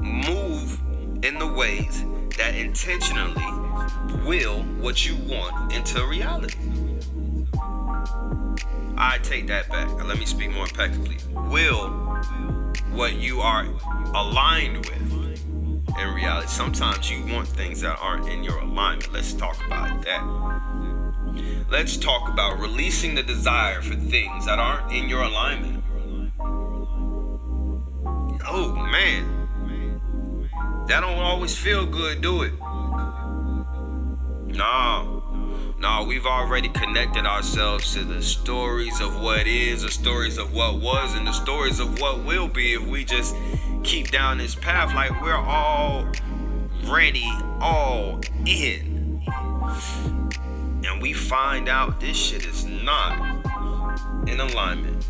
Move 0.00 0.80
in 1.24 1.38
the 1.38 1.46
ways 1.46 2.04
that 2.36 2.56
intentionally 2.56 3.44
will 4.26 4.62
what 4.80 5.06
you 5.06 5.14
want 5.32 5.72
into 5.72 6.04
reality. 6.06 6.58
I 8.96 9.18
take 9.22 9.46
that 9.46 9.68
back. 9.68 9.88
Let 10.04 10.18
me 10.18 10.26
speak 10.26 10.50
more 10.50 10.64
impeccably. 10.64 11.18
Will 11.50 11.88
what 12.90 13.14
you 13.14 13.40
are 13.40 13.66
aligned 14.12 14.84
with 14.86 14.99
in 16.00 16.14
reality. 16.14 16.48
Sometimes 16.48 17.10
you 17.10 17.24
want 17.32 17.46
things 17.46 17.80
that 17.82 17.98
aren't 18.00 18.28
in 18.28 18.42
your 18.42 18.58
alignment. 18.58 19.12
Let's 19.12 19.32
talk 19.32 19.56
about 19.66 20.02
that. 20.04 20.22
Let's 21.70 21.96
talk 21.96 22.28
about 22.28 22.58
releasing 22.58 23.14
the 23.14 23.22
desire 23.22 23.80
for 23.82 23.94
things 23.94 24.46
that 24.46 24.58
aren't 24.58 24.92
in 24.92 25.08
your 25.08 25.22
alignment. 25.22 25.84
Oh 28.46 28.74
man. 28.90 29.36
That 30.88 31.00
don't 31.00 31.18
always 31.18 31.56
feel 31.56 31.86
good, 31.86 32.20
do 32.20 32.42
it? 32.42 32.52
No. 34.56 35.18
No, 35.78 36.04
we've 36.06 36.26
already 36.26 36.68
connected 36.68 37.24
ourselves 37.24 37.94
to 37.94 38.04
the 38.04 38.20
stories 38.20 39.00
of 39.00 39.20
what 39.20 39.46
is, 39.46 39.82
the 39.82 39.90
stories 39.90 40.36
of 40.36 40.52
what 40.52 40.80
was, 40.80 41.14
and 41.14 41.26
the 41.26 41.32
stories 41.32 41.80
of 41.80 42.00
what 42.00 42.24
will 42.24 42.48
be 42.48 42.74
if 42.74 42.86
we 42.86 43.04
just 43.04 43.34
keep 43.82 44.10
down 44.10 44.38
this 44.38 44.54
path 44.54 44.94
like 44.94 45.20
we're 45.22 45.34
all 45.34 46.06
ready, 46.84 47.28
all 47.60 48.20
in. 48.46 49.22
And 50.84 51.00
we 51.00 51.12
find 51.12 51.68
out 51.68 52.00
this 52.00 52.16
shit 52.16 52.46
is 52.46 52.64
not 52.64 53.18
in 54.28 54.40
alignment. 54.40 55.06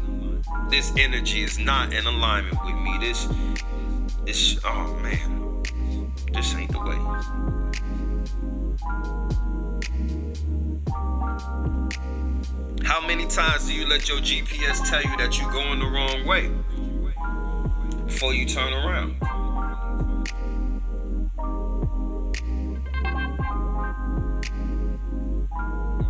This 0.71 0.93
energy 0.97 1.43
is 1.43 1.59
not 1.59 1.93
in 1.93 2.07
alignment 2.07 2.59
with 2.65 2.75
me. 2.75 2.99
This, 3.01 3.29
this, 4.25 4.61
oh 4.65 4.95
man, 4.97 5.63
this 6.33 6.55
ain't 6.55 6.73
the 6.73 6.81
way. 6.81 6.97
How 12.85 13.07
many 13.07 13.27
times 13.27 13.67
do 13.67 13.75
you 13.75 13.87
let 13.87 14.09
your 14.09 14.19
GPS 14.19 14.89
tell 14.89 15.03
you 15.03 15.17
that 15.17 15.39
you're 15.39 15.51
going 15.53 15.79
the 15.79 15.87
wrong 15.87 16.27
way 16.27 16.51
before 18.11 18.35
you 18.35 18.45
turn 18.45 18.73
around? 18.73 19.15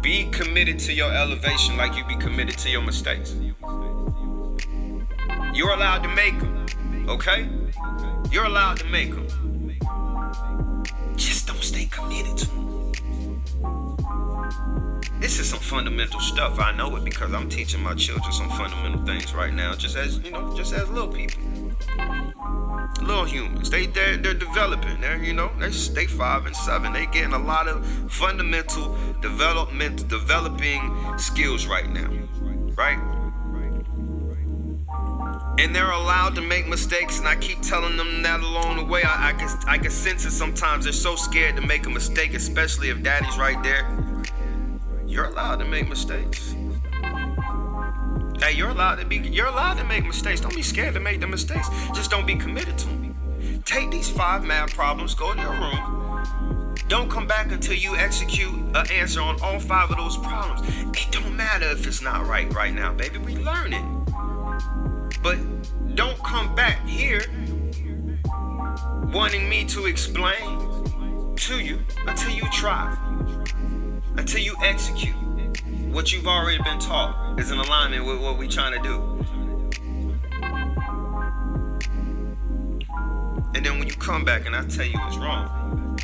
Be 0.00 0.24
committed 0.30 0.78
to 0.80 0.94
your 0.94 1.12
elevation 1.12 1.76
like 1.76 1.94
you 1.96 2.04
be 2.06 2.16
committed 2.16 2.56
to 2.58 2.70
your 2.70 2.80
mistakes. 2.80 3.36
You're 5.52 5.72
allowed 5.72 6.02
to 6.04 6.08
make 6.08 6.40
them, 6.40 6.66
okay? 7.06 7.50
You're 8.30 8.46
allowed 8.46 8.78
to 8.78 8.86
make 8.86 9.10
them. 9.10 9.26
Just 11.16 11.48
don't 11.48 11.62
stay 11.62 11.84
committed 11.84 12.38
to 12.38 12.46
them. 12.46 12.60
This 15.20 15.38
is 15.38 15.50
some 15.50 15.58
fundamental 15.58 16.18
stuff. 16.20 16.58
I 16.58 16.72
know 16.72 16.96
it 16.96 17.04
because 17.04 17.34
I'm 17.34 17.50
teaching 17.50 17.82
my 17.82 17.94
children 17.94 18.32
some 18.32 18.48
fundamental 18.48 19.04
things 19.04 19.34
right 19.34 19.52
now, 19.52 19.74
just 19.74 19.96
as 19.96 20.18
you 20.20 20.30
know, 20.30 20.56
just 20.56 20.72
as 20.72 20.88
little 20.88 21.12
people, 21.12 21.42
little 23.00 23.24
humans. 23.24 23.70
They 23.70 23.86
they're, 23.86 24.16
they're 24.16 24.34
developing. 24.34 25.00
They're 25.00 25.22
you 25.22 25.32
know 25.32 25.50
they 25.58 25.70
they 25.70 26.06
five 26.06 26.46
and 26.46 26.56
seven. 26.56 26.92
They 26.92 27.06
getting 27.06 27.32
a 27.32 27.38
lot 27.38 27.68
of 27.68 27.86
fundamental 28.10 28.96
development 29.20 30.08
developing 30.08 31.18
skills 31.18 31.66
right 31.66 31.88
now, 31.88 32.10
right? 32.76 32.98
and 35.58 35.76
they're 35.76 35.90
allowed 35.90 36.34
to 36.34 36.40
make 36.40 36.66
mistakes 36.66 37.18
and 37.18 37.28
i 37.28 37.36
keep 37.36 37.60
telling 37.60 37.96
them 37.96 38.22
that 38.22 38.40
along 38.40 38.76
the 38.76 38.84
way 38.84 39.02
i, 39.02 39.28
I 39.28 39.32
can 39.34 39.48
i 39.66 39.76
can 39.76 39.90
sense 39.90 40.24
it 40.24 40.30
sometimes 40.30 40.84
they're 40.84 40.92
so 40.92 41.16
scared 41.16 41.56
to 41.56 41.62
make 41.62 41.84
a 41.86 41.90
mistake 41.90 42.32
especially 42.32 42.88
if 42.88 43.02
daddy's 43.02 43.36
right 43.36 43.62
there 43.62 43.86
you're 45.06 45.26
allowed 45.26 45.56
to 45.56 45.66
make 45.66 45.86
mistakes 45.88 46.54
hey 48.40 48.52
you're 48.52 48.70
allowed 48.70 48.96
to 48.96 49.04
be 49.04 49.16
you're 49.16 49.46
allowed 49.46 49.74
to 49.78 49.84
make 49.84 50.04
mistakes. 50.04 50.40
Don't 50.40 50.56
be 50.56 50.62
scared 50.62 50.94
to 50.94 51.00
make 51.00 51.20
the 51.20 51.26
mistakes. 51.26 51.68
Just 51.94 52.10
don't 52.10 52.26
be 52.26 52.36
committed 52.36 52.76
to 52.78 52.86
them 52.86 53.00
take 53.70 53.90
these 53.90 54.10
five 54.10 54.42
math 54.42 54.74
problems 54.74 55.14
go 55.14 55.32
to 55.32 55.40
your 55.40 55.52
room. 55.52 56.24
Don't 56.88 57.08
come 57.08 57.26
back 57.26 57.52
until 57.52 57.74
you 57.74 57.94
execute 57.94 58.52
an 58.52 58.90
answer 58.90 59.20
on 59.20 59.40
all 59.40 59.60
five 59.60 59.90
of 59.92 59.96
those 59.96 60.16
problems. 60.16 60.68
It 60.98 61.06
don't 61.12 61.36
matter 61.36 61.66
if 61.66 61.86
it's 61.86 62.02
not 62.02 62.26
right 62.26 62.52
right 62.52 62.74
now 62.74 62.92
baby. 62.92 63.18
We 63.18 63.36
learn 63.36 63.72
it. 63.72 63.84
But 65.22 65.38
don't 65.94 66.18
come 66.24 66.52
back 66.56 66.84
here 66.84 67.22
wanting 69.12 69.48
me 69.48 69.64
to 69.66 69.86
explain 69.86 71.34
to 71.36 71.60
you 71.60 71.78
until 72.08 72.32
you 72.32 72.42
try, 72.50 72.96
until 74.16 74.40
you 74.40 74.56
execute 74.64 75.14
what 75.92 76.12
you've 76.12 76.26
already 76.26 76.62
been 76.62 76.78
taught 76.78 77.38
is 77.38 77.50
in 77.50 77.58
alignment 77.58 78.06
with 78.06 78.20
what 78.20 78.38
we're 78.38 78.48
trying 78.48 78.80
to 78.80 78.88
do. 78.88 79.20
And 83.54 83.66
then 83.66 83.78
when 83.78 83.88
you 83.88 83.94
come 83.94 84.24
back 84.24 84.46
and 84.46 84.54
I 84.54 84.64
tell 84.66 84.86
you 84.86 84.98
it's 85.06 85.16
wrong, 85.16 85.96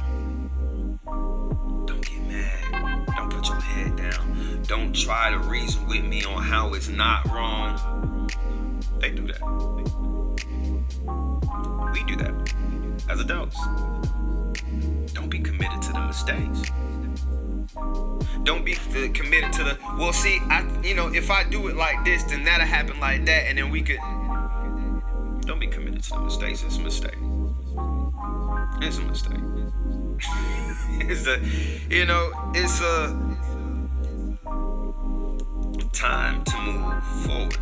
don't 1.87 2.05
get 2.05 2.21
mad. 2.27 3.07
Don't 3.17 3.31
put 3.31 3.49
your 3.49 3.61
head 3.61 3.97
down. 3.97 4.63
Don't 4.67 4.93
try 4.93 5.31
to 5.31 5.39
reason 5.39 5.87
with 5.87 6.05
me 6.05 6.25
on 6.25 6.43
how 6.43 6.75
it's 6.75 6.89
not 6.89 7.25
wrong. 7.27 8.29
They 8.99 9.11
do 9.11 9.29
that. 9.29 9.41
We 11.93 12.03
do 12.05 12.17
that 12.17 12.55
as 13.09 13.21
adults. 13.21 13.57
Don't 15.13 15.31
be 15.31 15.39
committed 15.39 15.81
to 15.83 15.93
the 15.93 16.01
mistakes. 16.01 16.71
Don't 18.45 18.65
be 18.65 18.75
uh, 18.75 19.09
committed 19.13 19.53
to 19.55 19.65
the 19.65 19.79
well. 19.99 20.13
See, 20.13 20.39
I 20.51 20.67
you 20.83 20.95
know 20.95 21.13
if 21.13 21.31
I 21.31 21.45
do 21.45 21.69
it 21.69 21.77
like 21.77 22.05
this, 22.05 22.23
then 22.25 22.45
that'll 22.45 22.67
happen 22.67 23.01
like 23.01 23.25
that, 23.27 23.47
and 23.47 23.59
then 23.59 23.71
we 23.71 23.83
could. 23.83 23.99
Don't 25.47 25.61
be 25.61 25.67
committed 25.67 26.03
to 26.05 26.11
the 26.11 26.21
mistakes. 26.21 26.63
It's 26.63 26.77
a 26.77 26.81
mistake. 26.81 27.19
It's 28.83 28.99
a 28.99 29.03
mistake. 29.03 29.41
it's 31.01 31.27
a, 31.27 31.41
you 31.95 32.05
know, 32.05 32.33
it's 32.55 32.81
a 32.81 33.37
time 35.93 36.45
to 36.45 36.59
move 36.59 37.05
forward. 37.25 37.59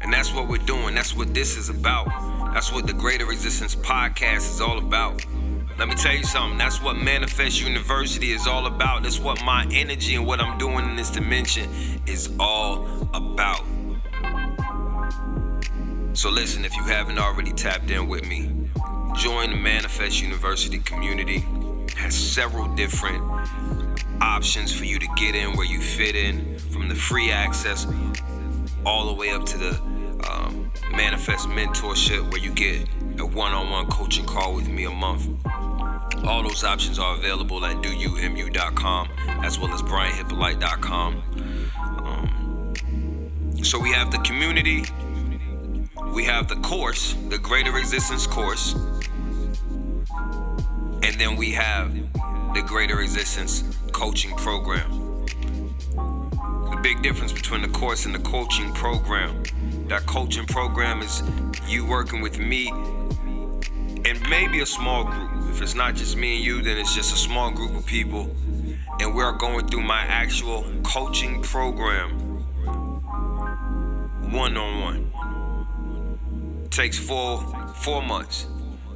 And 0.00 0.12
that's 0.12 0.32
what 0.32 0.48
we're 0.48 0.58
doing. 0.58 0.94
That's 0.94 1.14
what 1.14 1.34
this 1.34 1.56
is 1.56 1.68
about. 1.68 2.06
That's 2.54 2.72
what 2.72 2.86
the 2.86 2.92
Greater 2.92 3.30
Existence 3.30 3.74
podcast 3.74 4.50
is 4.50 4.60
all 4.60 4.78
about. 4.78 5.24
Let 5.78 5.86
me 5.86 5.94
tell 5.94 6.12
you 6.12 6.24
something. 6.24 6.58
That's 6.58 6.82
what 6.82 6.96
Manifest 6.96 7.60
University 7.60 8.32
is 8.32 8.48
all 8.48 8.66
about. 8.66 9.04
That's 9.04 9.20
what 9.20 9.44
my 9.44 9.64
energy 9.70 10.16
and 10.16 10.26
what 10.26 10.40
I'm 10.40 10.58
doing 10.58 10.84
in 10.90 10.96
this 10.96 11.08
dimension 11.08 11.70
is 12.04 12.34
all 12.40 13.08
about. 13.14 13.62
So, 16.14 16.30
listen, 16.30 16.64
if 16.64 16.76
you 16.76 16.82
haven't 16.82 17.18
already 17.18 17.52
tapped 17.52 17.92
in 17.92 18.08
with 18.08 18.26
me, 18.26 18.50
join 19.14 19.50
the 19.50 19.56
Manifest 19.56 20.20
University 20.20 20.80
community. 20.80 21.46
It 21.84 21.94
has 21.94 22.16
several 22.16 22.66
different 22.74 23.22
options 24.20 24.72
for 24.72 24.84
you 24.84 24.98
to 24.98 25.06
get 25.16 25.36
in 25.36 25.56
where 25.56 25.66
you 25.66 25.80
fit 25.80 26.16
in, 26.16 26.58
from 26.72 26.88
the 26.88 26.96
free 26.96 27.30
access 27.30 27.86
all 28.84 29.06
the 29.06 29.14
way 29.14 29.30
up 29.30 29.46
to 29.46 29.56
the 29.56 29.80
um, 30.28 30.72
manifest 30.90 31.46
mentorship 31.48 32.28
where 32.32 32.40
you 32.40 32.50
get 32.50 32.88
a 33.20 33.26
one-on-one 33.26 33.86
coaching 33.86 34.24
call 34.24 34.54
with 34.54 34.68
me 34.68 34.84
a 34.84 34.90
month. 34.90 35.28
All 36.24 36.42
those 36.42 36.64
options 36.64 36.98
are 36.98 37.16
available 37.16 37.64
at 37.64 37.76
doumu.com 37.76 39.08
as 39.42 39.58
well 39.58 39.72
as 39.72 39.82
brianhippolyte.com. 39.82 41.22
Um, 42.04 42.74
so 43.64 43.78
we 43.78 43.92
have 43.92 44.10
the 44.10 44.18
community, 44.18 44.84
we 46.12 46.24
have 46.24 46.48
the 46.48 46.56
course, 46.56 47.14
the 47.28 47.38
Greater 47.38 47.76
Existence 47.78 48.26
course, 48.26 48.74
and 51.02 51.14
then 51.18 51.36
we 51.36 51.52
have 51.52 51.94
the 52.54 52.62
Greater 52.66 53.00
Existence 53.00 53.62
coaching 53.92 54.34
program 54.36 55.24
The 56.70 56.78
big 56.82 57.02
difference 57.02 57.32
between 57.32 57.62
the 57.62 57.68
course 57.68 58.06
and 58.06 58.14
the 58.14 58.20
coaching 58.20 58.72
program. 58.74 59.42
That 59.88 60.06
coaching 60.06 60.46
program 60.46 61.00
is 61.02 61.22
you 61.66 61.86
working 61.86 62.20
with 62.20 62.38
me 62.38 62.70
and 64.08 64.20
maybe 64.30 64.60
a 64.60 64.66
small 64.66 65.04
group. 65.04 65.50
If 65.50 65.60
it's 65.60 65.74
not 65.74 65.94
just 65.94 66.16
me 66.16 66.36
and 66.36 66.44
you, 66.44 66.62
then 66.62 66.78
it's 66.78 66.94
just 66.94 67.12
a 67.12 67.16
small 67.16 67.50
group 67.50 67.74
of 67.76 67.84
people. 67.84 68.34
And 69.00 69.14
we're 69.14 69.32
going 69.32 69.68
through 69.68 69.82
my 69.82 70.00
actual 70.00 70.64
coaching 70.82 71.42
program 71.42 72.18
one 74.32 74.56
on 74.56 74.80
one. 74.80 76.68
Takes 76.70 76.98
four 76.98 77.40
four 77.74 78.02
months. 78.02 78.46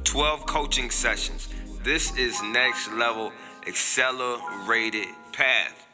12 0.03 0.45
coaching 0.45 0.91
sessions. 0.91 1.49
This 1.83 2.15
is 2.17 2.41
next 2.43 2.91
level 2.91 3.31
accelerated 3.67 5.07
path. 5.31 5.87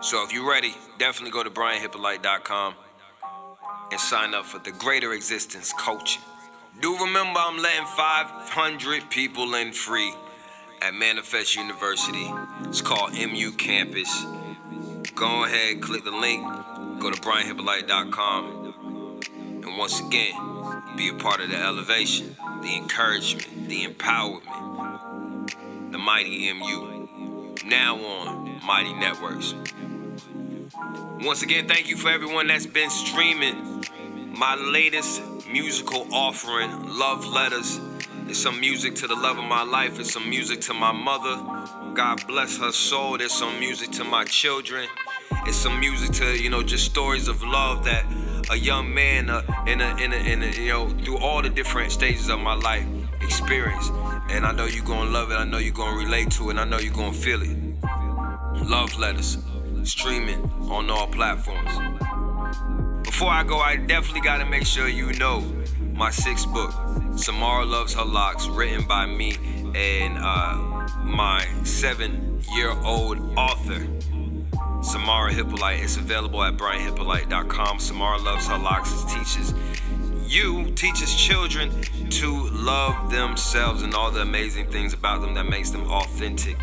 So 0.00 0.24
if 0.24 0.32
you're 0.32 0.48
ready, 0.48 0.74
definitely 0.98 1.30
go 1.30 1.42
to 1.42 1.50
brianhippolyte.com 1.50 2.74
and 3.90 4.00
sign 4.00 4.34
up 4.34 4.44
for 4.44 4.58
the 4.58 4.72
Greater 4.72 5.12
Existence 5.12 5.72
Coaching. 5.72 6.22
Do 6.80 6.96
remember 6.96 7.40
I'm 7.40 7.58
letting 7.58 7.86
500 7.86 9.10
people 9.10 9.56
in 9.56 9.72
free 9.72 10.14
at 10.80 10.94
Manifest 10.94 11.56
University. 11.56 12.32
It's 12.66 12.80
called 12.80 13.14
MU 13.14 13.50
Campus. 13.50 14.24
Go 15.16 15.44
ahead, 15.44 15.82
click 15.82 16.04
the 16.04 16.12
link, 16.12 16.46
go 17.00 17.10
to 17.10 17.20
brianhippolyte.com, 17.20 18.74
and 19.64 19.76
once 19.76 19.98
again, 19.98 20.34
be 20.96 21.08
a 21.08 21.14
part 21.14 21.40
of 21.40 21.50
the 21.50 21.56
elevation, 21.56 22.36
the 22.62 22.76
encouragement, 22.76 23.68
the 23.68 23.84
empowerment, 23.84 25.50
the 25.90 25.98
mighty 25.98 26.52
MU. 26.52 27.56
Now 27.64 27.96
on 27.96 28.64
Mighty 28.64 28.92
Networks. 28.92 29.52
Once 31.22 31.42
again, 31.42 31.66
thank 31.66 31.88
you 31.88 31.96
for 31.96 32.08
everyone 32.08 32.46
that's 32.46 32.66
been 32.66 32.90
streaming 32.90 33.84
my 34.38 34.54
latest 34.54 35.20
musical 35.50 36.06
offering, 36.12 36.70
Love 36.98 37.26
Letters. 37.26 37.80
It's 38.26 38.38
some 38.38 38.60
music 38.60 38.94
to 38.96 39.06
the 39.06 39.14
love 39.14 39.38
of 39.38 39.44
my 39.44 39.62
life. 39.62 39.98
It's 39.98 40.12
some 40.12 40.28
music 40.28 40.60
to 40.62 40.74
my 40.74 40.92
mother. 40.92 41.36
God 41.94 42.26
bless 42.26 42.58
her 42.58 42.72
soul. 42.72 43.16
There's 43.16 43.32
some 43.32 43.58
music 43.58 43.90
to 43.92 44.04
my 44.04 44.24
children. 44.24 44.88
It's 45.46 45.56
some 45.56 45.80
music 45.80 46.12
to, 46.16 46.38
you 46.38 46.50
know, 46.50 46.62
just 46.62 46.84
stories 46.84 47.28
of 47.28 47.42
love 47.42 47.84
that 47.84 48.04
a 48.50 48.56
young 48.56 48.92
man 48.92 49.30
uh, 49.30 49.42
in, 49.66 49.80
a, 49.80 49.96
in, 49.96 50.12
a, 50.12 50.16
in 50.16 50.42
a, 50.42 50.46
you 50.48 50.68
know, 50.68 50.90
through 51.04 51.18
all 51.18 51.40
the 51.40 51.48
different 51.48 51.92
stages 51.92 52.28
of 52.28 52.38
my 52.38 52.54
life 52.54 52.86
experienced. 53.22 53.90
And 54.30 54.44
I 54.44 54.52
know 54.52 54.66
you're 54.66 54.84
gonna 54.84 55.10
love 55.10 55.30
it. 55.30 55.34
I 55.34 55.44
know 55.44 55.58
you're 55.58 55.72
gonna 55.72 55.96
relate 55.96 56.30
to 56.32 56.50
it. 56.50 56.56
I 56.58 56.64
know 56.64 56.78
you're 56.78 56.92
gonna 56.92 57.12
feel 57.12 57.40
it. 57.42 57.56
Love 58.66 58.98
Letters 58.98 59.38
streaming 59.84 60.42
on 60.68 60.90
all 60.90 61.06
platforms. 61.06 61.70
Before 63.18 63.32
I 63.32 63.42
go, 63.42 63.58
I 63.58 63.74
definitely 63.74 64.20
gotta 64.20 64.46
make 64.46 64.64
sure 64.64 64.86
you 64.86 65.12
know 65.14 65.40
my 65.92 66.08
sixth 66.08 66.46
book, 66.52 66.72
Samara 67.16 67.64
Loves 67.64 67.92
Her 67.94 68.04
Locks, 68.04 68.46
written 68.46 68.86
by 68.86 69.06
me 69.06 69.36
and 69.74 70.16
uh, 70.18 70.54
my 71.02 71.44
seven 71.64 72.40
year 72.54 72.70
old 72.70 73.18
author, 73.36 73.88
Samara 74.84 75.32
Hippolyte. 75.32 75.82
It's 75.82 75.96
available 75.96 76.44
at 76.44 76.56
brianhippolyte.com. 76.56 77.80
Samara 77.80 78.18
Loves 78.18 78.46
Her 78.46 78.58
Locks 78.58 79.02
teaches 79.12 79.52
you, 80.24 80.70
teaches 80.76 81.12
children 81.12 81.72
to 82.10 82.48
love 82.50 83.10
themselves 83.10 83.82
and 83.82 83.94
all 83.94 84.12
the 84.12 84.20
amazing 84.20 84.70
things 84.70 84.92
about 84.92 85.22
them 85.22 85.34
that 85.34 85.48
makes 85.48 85.70
them 85.70 85.90
authentic. 85.90 86.56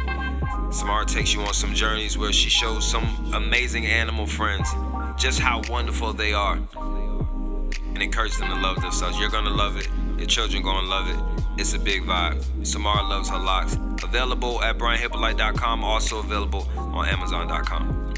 Samara 0.75 1.05
takes 1.05 1.33
you 1.33 1.41
on 1.41 1.53
some 1.53 1.73
journeys 1.73 2.17
where 2.17 2.33
she 2.33 2.49
shows 2.49 2.85
some 2.85 3.31
amazing 3.33 3.85
animal 3.85 4.27
friends 4.27 4.69
just 5.17 5.39
how 5.39 5.61
wonderful 5.69 6.11
they 6.11 6.33
are 6.33 6.59
and 6.75 8.03
encourages 8.03 8.37
them 8.39 8.49
to 8.49 8.55
love 8.55 8.81
themselves. 8.81 9.17
You're 9.17 9.29
gonna 9.29 9.49
love 9.49 9.77
it. 9.77 9.87
Your 10.17 10.27
children 10.27 10.61
gonna 10.61 10.85
love 10.85 11.07
it. 11.07 11.17
It's 11.57 11.73
a 11.73 11.79
big 11.79 12.03
vibe. 12.03 12.43
Samara 12.67 13.07
loves 13.07 13.29
her 13.29 13.39
locks. 13.39 13.77
Available 14.03 14.61
at 14.61 14.77
brianhippolyte.com, 14.77 15.81
also 15.85 16.19
available 16.19 16.67
on 16.75 17.07
amazon.com. 17.07 18.13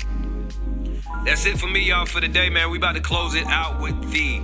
That's 1.26 1.46
it 1.46 1.60
for 1.60 1.68
me, 1.68 1.82
y'all, 1.82 2.08
for 2.08 2.22
the 2.22 2.28
day, 2.28 2.50
man. 2.50 2.72
We 2.72 2.78
about 2.78 2.96
to 2.96 3.02
close 3.02 3.36
it 3.36 3.46
out 3.46 3.80
with 3.80 4.12
the 4.12 4.42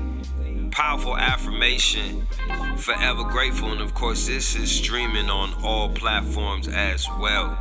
powerful 0.70 1.18
affirmation 1.18 2.28
forever 2.78 3.24
grateful 3.24 3.72
and 3.72 3.80
of 3.80 3.94
course 3.94 4.26
this 4.26 4.56
is 4.56 4.72
streaming 4.72 5.30
on 5.30 5.54
all 5.64 5.88
platforms 5.90 6.68
as 6.68 7.08
well 7.20 7.56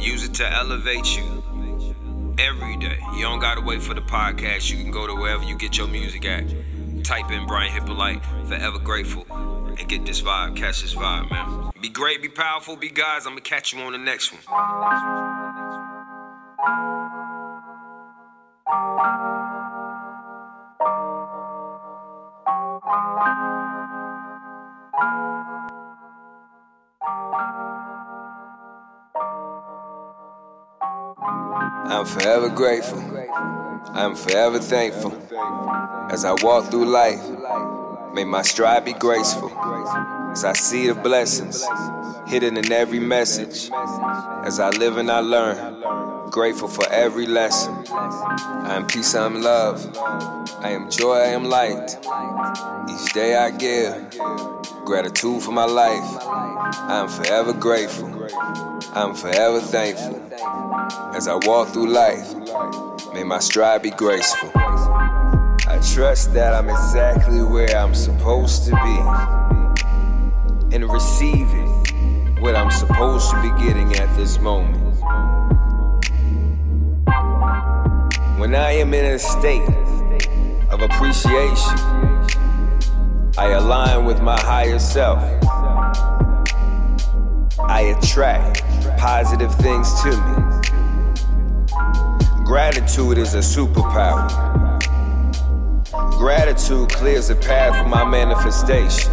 use 0.00 0.24
it 0.24 0.34
to 0.34 0.46
elevate 0.50 1.16
you 1.16 2.34
every 2.38 2.76
day 2.76 2.98
you 3.14 3.22
don't 3.22 3.40
gotta 3.40 3.60
wait 3.60 3.82
for 3.82 3.94
the 3.94 4.00
podcast 4.00 4.70
you 4.70 4.76
can 4.76 4.90
go 4.90 5.06
to 5.06 5.14
wherever 5.14 5.44
you 5.44 5.56
get 5.56 5.76
your 5.76 5.88
music 5.88 6.24
at 6.24 6.44
Type 7.04 7.30
in 7.30 7.46
Brian 7.46 7.72
Hippolyte, 7.72 8.22
forever 8.46 8.78
grateful, 8.78 9.24
and 9.32 9.88
get 9.88 10.04
this 10.04 10.20
vibe, 10.20 10.56
catch 10.56 10.82
this 10.82 10.94
vibe, 10.94 11.30
man. 11.30 11.72
Be 11.80 11.88
great, 11.88 12.22
be 12.22 12.28
powerful, 12.28 12.76
be 12.76 12.90
guys. 12.90 13.26
I'm 13.26 13.32
gonna 13.32 13.40
catch 13.40 13.72
you 13.72 13.80
on 13.80 13.92
the 13.92 13.98
next 13.98 14.32
one. 14.32 14.42
I'm 31.90 32.06
forever 32.06 32.48
grateful. 32.48 33.00
I'm 33.92 34.14
forever 34.14 34.60
thankful. 34.60 35.12
As 36.12 36.24
I 36.24 36.34
walk 36.40 36.70
through 36.70 36.86
life, 36.86 37.20
may 38.14 38.24
my 38.24 38.42
stride 38.42 38.84
be 38.84 38.92
graceful. 38.92 39.50
As 40.32 40.44
I 40.44 40.52
see 40.52 40.86
the 40.86 40.94
blessings 40.94 41.64
hidden 42.30 42.56
in 42.56 42.70
every 42.70 43.00
message. 43.00 43.70
As 44.44 44.60
I 44.60 44.70
live 44.70 44.98
and 44.98 45.10
I 45.10 45.18
learn, 45.18 46.30
grateful 46.30 46.68
for 46.68 46.88
every 46.88 47.26
lesson. 47.26 47.74
I 47.90 48.76
am 48.76 48.86
peace, 48.86 49.16
I 49.16 49.26
am 49.26 49.42
love. 49.42 49.96
I 50.60 50.70
am 50.70 50.88
joy, 50.88 51.16
I 51.16 51.32
am 51.38 51.44
light. 51.44 51.96
Each 52.88 53.12
day 53.12 53.34
I 53.34 53.50
give 53.50 53.94
gratitude 54.84 55.42
for 55.42 55.50
my 55.50 55.64
life. 55.64 56.24
I 56.24 57.00
am 57.00 57.08
forever 57.08 57.52
grateful. 57.52 58.08
I 58.94 59.02
am 59.02 59.14
forever 59.16 59.60
thankful. 59.60 60.22
As 61.12 61.26
I 61.26 61.34
walk 61.34 61.68
through 61.70 61.88
life, 61.88 62.32
may 63.12 63.24
my 63.24 63.40
stride 63.40 63.82
be 63.82 63.90
graceful. 63.90 64.52
Trust 65.82 66.34
that 66.34 66.52
I'm 66.52 66.68
exactly 66.68 67.42
where 67.42 67.74
I'm 67.74 67.94
supposed 67.94 68.64
to 68.66 68.72
be 68.72 68.98
and 70.76 70.90
receiving 70.92 71.68
what 72.40 72.54
I'm 72.54 72.70
supposed 72.70 73.30
to 73.30 73.40
be 73.40 73.48
getting 73.64 73.94
at 73.96 74.14
this 74.14 74.38
moment. 74.38 74.78
When 78.38 78.54
I 78.54 78.72
am 78.72 78.92
in 78.92 79.06
a 79.06 79.18
state 79.18 79.68
of 80.70 80.82
appreciation, 80.82 81.78
I 83.38 83.52
align 83.54 84.04
with 84.04 84.20
my 84.20 84.38
higher 84.38 84.78
self. 84.78 85.22
I 87.58 87.96
attract 87.98 88.62
positive 88.98 89.54
things 89.56 89.94
to 90.02 90.10
me. 90.10 90.36
Gratitude 92.44 93.16
is 93.16 93.34
a 93.34 93.38
superpower. 93.38 94.69
Gratitude 96.20 96.90
clears 96.90 97.28
the 97.28 97.34
path 97.34 97.74
for 97.82 97.88
my 97.88 98.04
manifestation. 98.04 99.10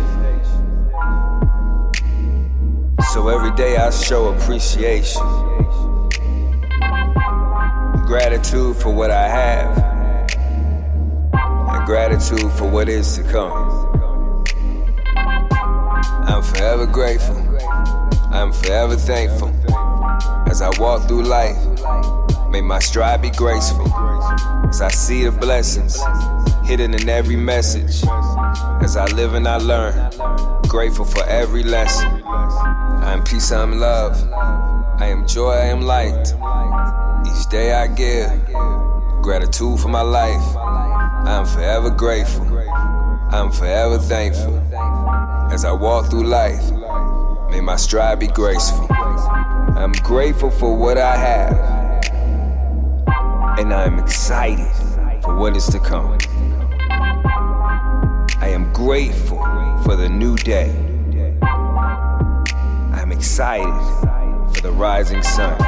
So 3.14 3.30
every 3.30 3.56
day 3.56 3.78
I 3.78 3.92
show 3.92 4.34
appreciation. 4.34 5.22
Gratitude 8.06 8.76
for 8.76 8.94
what 8.94 9.10
I 9.10 9.26
have, 9.30 9.78
and 11.34 11.86
gratitude 11.86 12.52
for 12.52 12.70
what 12.70 12.90
is 12.90 13.16
to 13.16 13.24
come. 13.24 14.44
I'm 16.28 16.44
forever 16.44 16.86
grateful. 16.86 17.38
I'm 18.32 18.52
forever 18.52 18.98
thankful. 18.98 19.54
As 20.50 20.62
I 20.62 20.78
walk 20.78 21.08
through 21.08 21.24
life, 21.24 21.56
may 22.50 22.60
my 22.60 22.80
stride 22.80 23.22
be 23.22 23.30
graceful. 23.30 23.88
As 24.68 24.82
I 24.82 24.90
see 24.90 25.24
the 25.24 25.32
blessings 25.32 25.98
hidden 26.68 26.94
in 26.94 27.08
every 27.08 27.38
message. 27.38 28.04
As 28.84 28.98
I 28.98 29.06
live 29.16 29.36
and 29.36 29.48
I 29.48 29.56
learn, 29.56 30.12
grateful 30.68 31.06
for 31.06 31.24
every 31.24 31.64
lesson. 31.64 32.22
I 32.26 33.14
am 33.14 33.24
peace, 33.24 33.54
I 33.54 33.64
am 33.64 33.80
love. 33.80 34.22
I 35.00 35.06
am 35.06 35.26
joy, 35.26 35.52
I 35.52 35.68
am 35.68 35.82
light. 35.82 36.34
Each 37.26 37.48
day 37.48 37.72
I 37.74 37.88
give 37.88 38.30
gratitude 39.22 39.80
for 39.80 39.88
my 39.88 40.02
life. 40.02 40.58
I 40.58 41.38
am 41.40 41.46
forever 41.46 41.90
grateful. 41.90 42.46
I 43.32 43.40
am 43.40 43.50
forever 43.50 43.98
thankful. 43.98 44.58
As 45.54 45.64
I 45.64 45.72
walk 45.72 46.10
through 46.10 46.26
life, 46.26 46.70
may 47.50 47.62
my 47.62 47.78
stride 47.78 48.20
be 48.20 48.28
graceful. 48.28 48.88
I'm 48.92 49.94
grateful 50.04 50.52
for 50.52 50.76
what 50.76 50.98
I 50.98 51.16
have, 51.16 51.54
and 53.58 53.74
I 53.74 53.86
am 53.86 54.00
excited 54.00 54.68
for 55.24 55.38
what 55.38 55.56
is 55.56 55.68
to 55.68 55.80
come. 55.80 56.18
Grateful 58.78 59.40
for 59.84 59.96
the 59.96 60.08
new 60.08 60.36
day. 60.36 60.70
I'm 62.94 63.12
excited 63.12 63.74
for 64.54 64.62
the 64.62 64.72
rising 64.72 65.24
sun. 65.24 65.60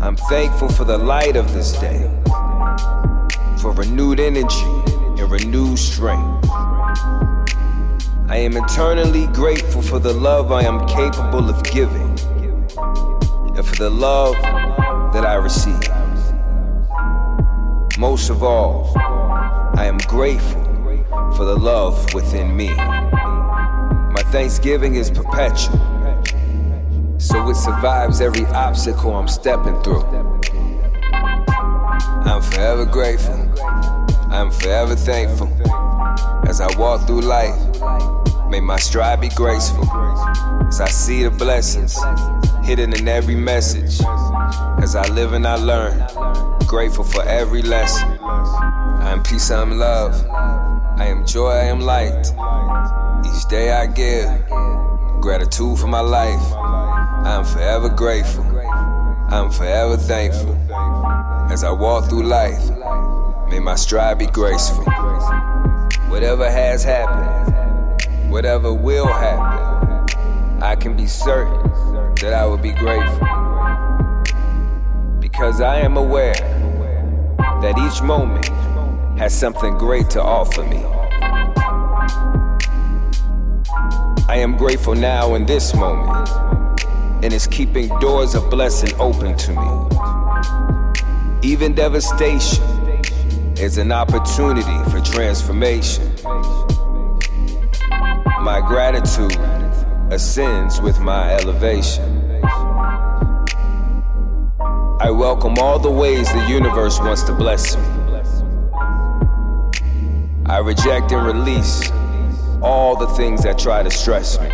I'm 0.00 0.14
thankful 0.28 0.68
for 0.68 0.84
the 0.84 0.96
light 0.96 1.34
of 1.34 1.52
this 1.52 1.72
day, 1.80 2.08
for 3.58 3.72
renewed 3.72 4.20
energy 4.20 4.70
and 5.18 5.28
renewed 5.28 5.80
strength. 5.80 6.48
I 8.28 8.36
am 8.36 8.56
eternally 8.56 9.26
grateful 9.26 9.82
for 9.82 9.98
the 9.98 10.12
love 10.12 10.52
I 10.52 10.62
am 10.62 10.86
capable 10.86 11.50
of 11.50 11.60
giving 11.64 12.16
and 13.56 13.66
for 13.66 13.74
the 13.74 13.90
love 13.90 14.40
that 15.12 15.26
I 15.26 15.34
receive. 15.34 15.90
Most 17.98 18.30
of 18.30 18.44
all, 18.44 18.92
I 19.74 19.86
am 19.86 19.98
grateful 19.98 20.65
for 21.36 21.44
the 21.44 21.54
love 21.54 22.14
within 22.14 22.56
me. 22.56 22.74
My 22.74 24.22
thanksgiving 24.32 24.94
is 24.94 25.10
perpetual, 25.10 25.78
so 27.18 27.50
it 27.50 27.56
survives 27.56 28.22
every 28.22 28.46
obstacle 28.46 29.14
I'm 29.14 29.28
stepping 29.28 29.78
through. 29.82 30.02
I'm 32.24 32.40
forever 32.40 32.86
grateful. 32.86 33.34
I'm 34.30 34.50
forever 34.50 34.96
thankful. 34.96 35.48
As 36.48 36.62
I 36.62 36.74
walk 36.78 37.06
through 37.06 37.20
life, 37.20 37.58
may 38.48 38.60
my 38.60 38.78
stride 38.78 39.20
be 39.20 39.28
graceful. 39.28 39.84
As 40.66 40.80
I 40.80 40.88
see 40.88 41.22
the 41.22 41.30
blessings 41.30 41.98
hidden 42.64 42.94
in 42.94 43.06
every 43.06 43.36
message. 43.36 44.00
As 44.82 44.96
I 44.96 45.06
live 45.08 45.34
and 45.34 45.46
I 45.46 45.56
learn, 45.56 46.04
grateful 46.66 47.04
for 47.04 47.22
every 47.22 47.60
lesson. 47.62 48.08
I 48.22 49.12
am 49.12 49.22
peace, 49.22 49.50
I 49.50 49.60
am 49.60 49.78
love. 49.78 50.14
I 50.98 51.08
am 51.08 51.26
joy, 51.26 51.50
I 51.50 51.64
am 51.64 51.80
light. 51.80 52.32
Each 53.26 53.46
day 53.48 53.70
I 53.70 53.86
give 53.86 54.28
gratitude 55.20 55.78
for 55.78 55.88
my 55.88 56.00
life. 56.00 56.40
I 56.54 57.34
am 57.36 57.44
forever 57.44 57.90
grateful. 57.90 58.44
I 58.58 59.38
am 59.38 59.50
forever 59.50 59.98
thankful. 59.98 60.54
As 61.52 61.64
I 61.64 61.70
walk 61.70 62.08
through 62.08 62.22
life, 62.22 62.70
may 63.50 63.58
my 63.58 63.74
stride 63.74 64.18
be 64.18 64.26
graceful. 64.26 64.84
Whatever 66.08 66.50
has 66.50 66.82
happened, 66.82 68.30
whatever 68.30 68.72
will 68.72 69.06
happen, 69.06 70.62
I 70.62 70.76
can 70.76 70.96
be 70.96 71.06
certain 71.06 71.62
that 72.22 72.32
I 72.32 72.46
will 72.46 72.56
be 72.56 72.72
grateful. 72.72 73.26
Because 75.20 75.60
I 75.60 75.80
am 75.80 75.98
aware 75.98 76.34
that 77.60 77.76
each 77.78 78.02
moment 78.02 78.48
has 79.18 79.34
something 79.34 79.78
great 79.78 80.10
to 80.10 80.22
offer 80.22 80.62
me. 80.62 80.84
I 84.28 84.36
am 84.36 84.56
grateful 84.58 84.94
now 84.94 85.34
in 85.34 85.46
this 85.46 85.74
moment, 85.74 86.28
and 87.24 87.32
it's 87.32 87.46
keeping 87.46 87.88
doors 87.98 88.34
of 88.34 88.50
blessing 88.50 88.94
open 89.00 89.34
to 89.38 89.52
me. 89.52 91.48
Even 91.48 91.74
devastation 91.74 92.62
is 93.56 93.78
an 93.78 93.90
opportunity 93.90 94.90
for 94.90 95.00
transformation. 95.00 96.12
My 98.42 98.62
gratitude 98.66 99.40
ascends 100.12 100.82
with 100.82 101.00
my 101.00 101.32
elevation. 101.36 102.42
I 105.00 105.10
welcome 105.10 105.56
all 105.58 105.78
the 105.78 105.90
ways 105.90 106.30
the 106.32 106.46
universe 106.48 106.98
wants 106.98 107.22
to 107.24 107.32
bless 107.32 107.76
me. 107.76 107.95
I 110.48 110.58
reject 110.58 111.10
and 111.10 111.26
release 111.26 111.90
all 112.62 112.94
the 112.96 113.08
things 113.08 113.42
that 113.42 113.58
try 113.58 113.82
to 113.82 113.90
stress 113.90 114.38
me. 114.38 114.46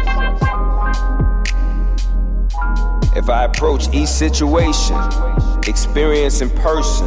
If 3.14 3.28
I 3.28 3.44
approach 3.44 3.92
each 3.92 4.08
situation, 4.08 4.96
experience 5.66 6.40
in 6.40 6.48
person, 6.48 7.06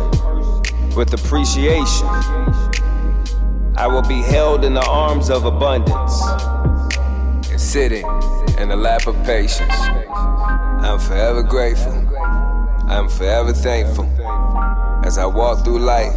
with 0.96 1.14
appreciation, 1.14 2.08
I 3.76 3.88
will 3.88 4.04
be 4.04 4.22
held 4.22 4.64
in 4.64 4.76
the 4.76 4.86
arms 4.86 5.32
of 5.32 5.46
abundance 5.46 6.22
and 7.50 7.60
sitting 7.60 8.06
in 8.60 8.70
the 8.70 8.76
lap 8.76 9.08
of 9.08 9.16
patience. 9.26 9.74
I'm 10.86 11.00
forever 11.00 11.42
grateful. 11.42 11.92
I'm 12.88 13.10
forever 13.10 13.52
thankful. 13.52 14.06
As 15.04 15.18
I 15.18 15.26
walk 15.26 15.66
through 15.66 15.80
life, 15.80 16.16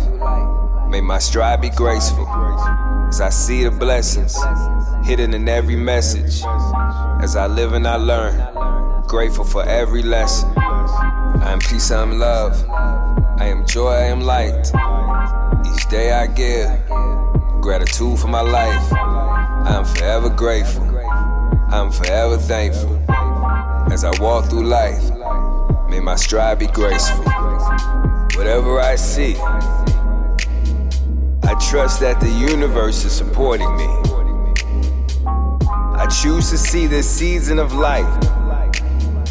May 0.88 1.00
my 1.02 1.18
stride 1.18 1.60
be 1.60 1.70
graceful 1.70 2.26
as 3.08 3.20
I 3.20 3.28
see 3.28 3.64
the 3.64 3.70
blessings 3.70 4.36
hidden 5.04 5.34
in 5.34 5.48
every 5.48 5.76
message. 5.76 6.42
As 7.22 7.36
I 7.36 7.46
live 7.46 7.74
and 7.74 7.86
I 7.86 7.96
learn, 7.96 9.04
grateful 9.06 9.44
for 9.44 9.64
every 9.64 10.02
lesson. 10.02 10.50
I 10.56 11.52
am 11.52 11.58
peace, 11.58 11.90
I 11.90 12.02
am 12.02 12.18
love. 12.18 12.64
I 13.38 13.46
am 13.46 13.66
joy, 13.66 13.90
I 13.90 14.04
am 14.04 14.22
light. 14.22 14.72
Each 15.66 15.88
day 15.88 16.12
I 16.12 16.26
give 16.26 16.68
gratitude 17.60 18.18
for 18.18 18.28
my 18.28 18.40
life. 18.40 18.92
I 18.92 19.76
am 19.76 19.84
forever 19.84 20.30
grateful. 20.30 20.84
I 20.98 21.80
am 21.80 21.90
forever 21.90 22.38
thankful. 22.38 22.96
As 23.92 24.04
I 24.04 24.12
walk 24.20 24.46
through 24.46 24.64
life, 24.64 25.02
may 25.90 26.00
my 26.00 26.16
stride 26.16 26.58
be 26.58 26.66
graceful. 26.66 27.24
Whatever 28.36 28.80
I 28.80 28.96
see, 28.96 29.36
I 31.48 31.54
trust 31.54 32.00
that 32.00 32.20
the 32.20 32.28
universe 32.28 33.06
is 33.06 33.12
supporting 33.12 33.74
me. 33.74 33.86
I 35.24 36.06
choose 36.22 36.50
to 36.50 36.58
see 36.58 36.86
this 36.86 37.08
season 37.08 37.58
of 37.58 37.72
life 37.72 38.04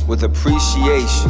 with 0.08 0.24
appreciation. 0.24 1.30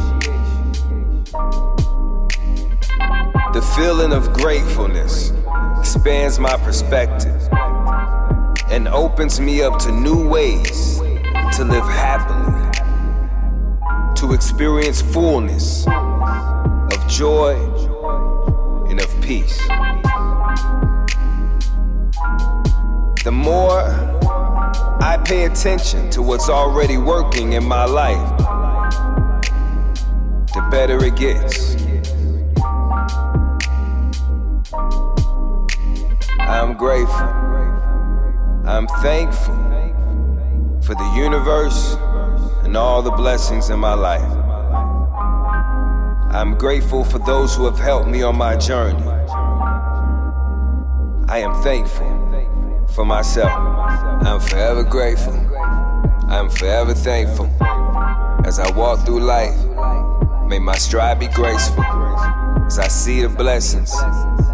The 3.51 3.69
feeling 3.75 4.13
of 4.13 4.31
gratefulness 4.31 5.33
expands 5.77 6.39
my 6.39 6.55
perspective 6.55 7.49
and 8.71 8.87
opens 8.87 9.41
me 9.41 9.61
up 9.61 9.79
to 9.79 9.91
new 9.91 10.25
ways 10.29 10.99
to 11.57 11.65
live 11.65 11.83
happily, 11.83 12.53
to 14.15 14.31
experience 14.33 15.01
fullness 15.01 15.85
of 15.85 17.07
joy 17.09 17.55
and 18.89 19.01
of 19.01 19.21
peace. 19.21 19.59
The 23.27 23.31
more 23.33 23.81
I 25.01 25.21
pay 25.25 25.43
attention 25.43 26.09
to 26.11 26.21
what's 26.21 26.47
already 26.47 26.97
working 26.97 27.51
in 27.51 27.65
my 27.65 27.83
life, 27.83 28.37
the 30.53 30.65
better 30.71 31.03
it 31.03 31.17
gets. 31.17 31.75
I'm 36.39 36.77
grateful. 36.77 37.27
I'm 38.65 38.87
thankful 39.03 39.55
for 40.81 40.95
the 40.95 41.13
universe 41.17 41.97
and 42.63 42.77
all 42.77 43.01
the 43.01 43.11
blessings 43.11 43.69
in 43.69 43.77
my 43.77 43.93
life. 43.93 44.31
I'm 46.33 46.57
grateful 46.57 47.03
for 47.03 47.19
those 47.19 47.57
who 47.57 47.65
have 47.65 47.77
helped 47.77 48.07
me 48.07 48.23
on 48.23 48.37
my 48.37 48.55
journey. 48.55 49.03
I 51.27 51.39
am 51.39 51.61
thankful 51.61 52.16
for 52.97 53.05
myself. 53.05 53.51
I'm 54.25 54.39
forever 54.39 54.83
grateful. 54.83 55.35
I'm 56.29 56.49
forever 56.49 56.95
thankful. 56.95 57.45
As 58.43 58.57
I 58.57 58.71
walk 58.75 59.05
through 59.05 59.19
life, 59.19 59.55
may 60.47 60.57
my 60.57 60.75
stride 60.77 61.19
be 61.19 61.27
graceful. 61.27 61.83
As 62.65 62.79
I 62.79 62.87
see 62.87 63.21
the 63.21 63.29
blessings 63.29 63.93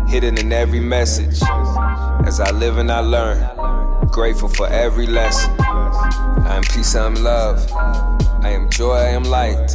hidden 0.10 0.38
in 0.38 0.52
every 0.52 0.82
message. 0.82 1.42
As 2.26 2.42
I 2.42 2.52
live 2.52 2.80
and 2.80 2.92
I 2.92 3.00
learn, 3.00 3.40
grateful 4.08 4.50
for 4.50 4.68
every 4.68 5.08
lesson. 5.08 5.56
I 5.62 6.58
am 6.58 6.64
peace, 6.64 6.96
I 6.96 7.06
am 7.06 7.16
love. 7.16 7.66
I 7.72 8.50
am 8.50 8.70
joy, 8.70 8.96
I 8.96 9.12
am 9.20 9.24
light. 9.24 9.72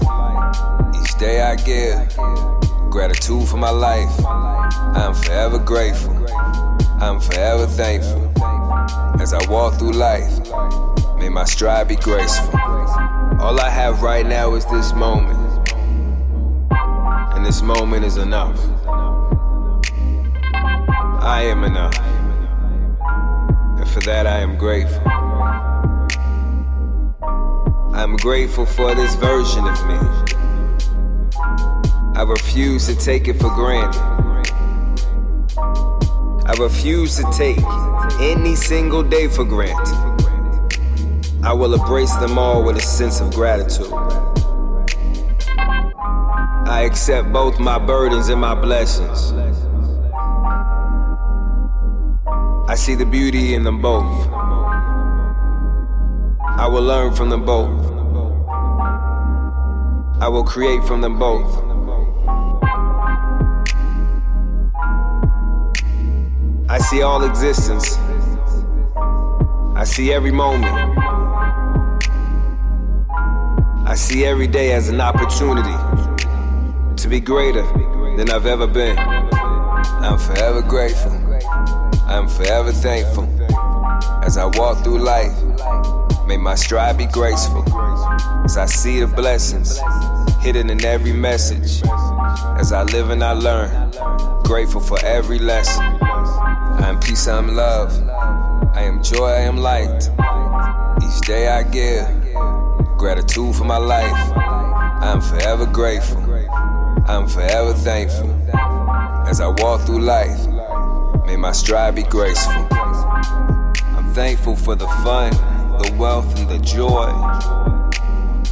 Each 1.00 1.14
day 1.16 1.40
I 1.40 1.56
give 1.56 1.96
gratitude 2.90 3.48
for 3.48 3.56
my 3.56 3.70
life. 3.70 4.12
I 4.26 5.06
am 5.06 5.14
forever 5.14 5.58
grateful. 5.58 6.14
I 7.00 7.08
am 7.08 7.18
forever 7.18 7.66
thankful. 7.66 8.27
As 9.20 9.34
I 9.34 9.50
walk 9.50 9.74
through 9.74 9.92
life, 9.92 10.30
may 11.18 11.28
my 11.28 11.44
stride 11.44 11.88
be 11.88 11.96
graceful. 11.96 12.56
All 13.40 13.60
I 13.60 13.68
have 13.68 14.00
right 14.00 14.24
now 14.24 14.54
is 14.54 14.64
this 14.66 14.94
moment, 14.94 15.68
and 17.34 17.44
this 17.44 17.60
moment 17.60 18.04
is 18.04 18.16
enough. 18.16 18.56
I 21.20 21.42
am 21.42 21.64
enough, 21.64 21.98
and 23.78 23.88
for 23.88 24.00
that 24.00 24.26
I 24.26 24.38
am 24.38 24.56
grateful. 24.56 25.02
I'm 27.94 28.16
grateful 28.16 28.66
for 28.66 28.94
this 28.94 29.16
version 29.16 29.66
of 29.66 29.86
me. 29.88 29.98
I 32.14 32.22
refuse 32.22 32.86
to 32.86 32.94
take 32.94 33.26
it 33.26 33.34
for 33.34 33.50
granted. 33.50 34.00
I 36.46 36.54
refuse 36.58 37.16
to 37.16 37.24
take 37.36 37.58
any 38.20 38.54
single 38.54 39.02
day 39.02 39.28
for 39.28 39.44
granted. 39.44 39.94
I 41.42 41.52
will 41.52 41.74
embrace 41.74 42.14
them 42.16 42.38
all 42.38 42.64
with 42.64 42.76
a 42.76 42.80
sense 42.80 43.20
of 43.20 43.32
gratitude. 43.32 43.92
I 46.68 46.82
accept 46.84 47.32
both 47.32 47.58
my 47.58 47.78
burdens 47.78 48.28
and 48.28 48.40
my 48.40 48.54
blessings. 48.54 49.32
I 52.68 52.74
see 52.74 52.94
the 52.94 53.06
beauty 53.06 53.54
in 53.54 53.64
them 53.64 53.80
both. 53.80 54.28
I 56.58 56.66
will 56.66 56.82
learn 56.82 57.14
from 57.14 57.30
them 57.30 57.44
both. 57.44 57.86
I 60.20 60.28
will 60.28 60.44
create 60.44 60.84
from 60.84 61.00
them 61.00 61.18
both. 61.18 61.67
I 66.70 66.78
see 66.78 67.00
all 67.00 67.24
existence. 67.24 67.96
I 69.74 69.84
see 69.84 70.12
every 70.12 70.30
moment. 70.30 70.74
I 73.86 73.94
see 73.94 74.26
every 74.26 74.46
day 74.46 74.72
as 74.72 74.90
an 74.90 75.00
opportunity 75.00 75.72
to 76.96 77.08
be 77.08 77.20
greater 77.20 77.62
than 78.16 78.30
I've 78.30 78.44
ever 78.44 78.66
been. 78.66 78.98
I'm 78.98 80.18
forever 80.18 80.60
grateful. 80.60 81.12
I'm 82.06 82.28
forever 82.28 82.70
thankful. 82.70 83.24
As 84.22 84.36
I 84.36 84.44
walk 84.44 84.84
through 84.84 84.98
life, 84.98 85.32
may 86.26 86.36
my 86.36 86.54
stride 86.54 86.98
be 86.98 87.06
graceful. 87.06 87.64
As 88.44 88.58
I 88.58 88.66
see 88.66 89.00
the 89.00 89.06
blessings 89.06 89.80
hidden 90.40 90.68
in 90.68 90.84
every 90.84 91.12
message. 91.12 91.82
As 92.58 92.72
I 92.72 92.82
live 92.82 93.08
and 93.08 93.24
I 93.24 93.32
learn, 93.32 93.90
grateful 94.42 94.82
for 94.82 94.98
every 95.04 95.38
lesson. 95.38 95.98
I 96.78 96.88
am 96.88 97.00
peace, 97.00 97.26
I 97.26 97.38
am 97.38 97.54
love. 97.54 97.92
I 98.74 98.82
am 98.82 99.02
joy, 99.02 99.26
I 99.26 99.40
am 99.40 99.56
light. 99.56 100.10
Each 101.02 101.20
day 101.26 101.48
I 101.48 101.64
give 101.64 102.06
gratitude 102.96 103.54
for 103.56 103.64
my 103.64 103.76
life. 103.76 104.12
I 104.36 105.12
am 105.12 105.20
forever 105.20 105.66
grateful. 105.66 106.22
I 107.06 107.14
am 107.14 107.26
forever 107.26 107.72
thankful. 107.72 108.30
As 109.26 109.40
I 109.40 109.48
walk 109.48 109.82
through 109.82 110.00
life, 110.00 110.46
may 111.26 111.36
my 111.36 111.52
stride 111.52 111.96
be 111.96 112.04
graceful. 112.04 112.66
I'm 112.70 114.12
thankful 114.14 114.56
for 114.56 114.74
the 114.74 114.86
fun, 115.04 115.32
the 115.82 115.94
wealth, 115.98 116.38
and 116.38 116.48
the 116.48 116.58
joy. 116.58 117.10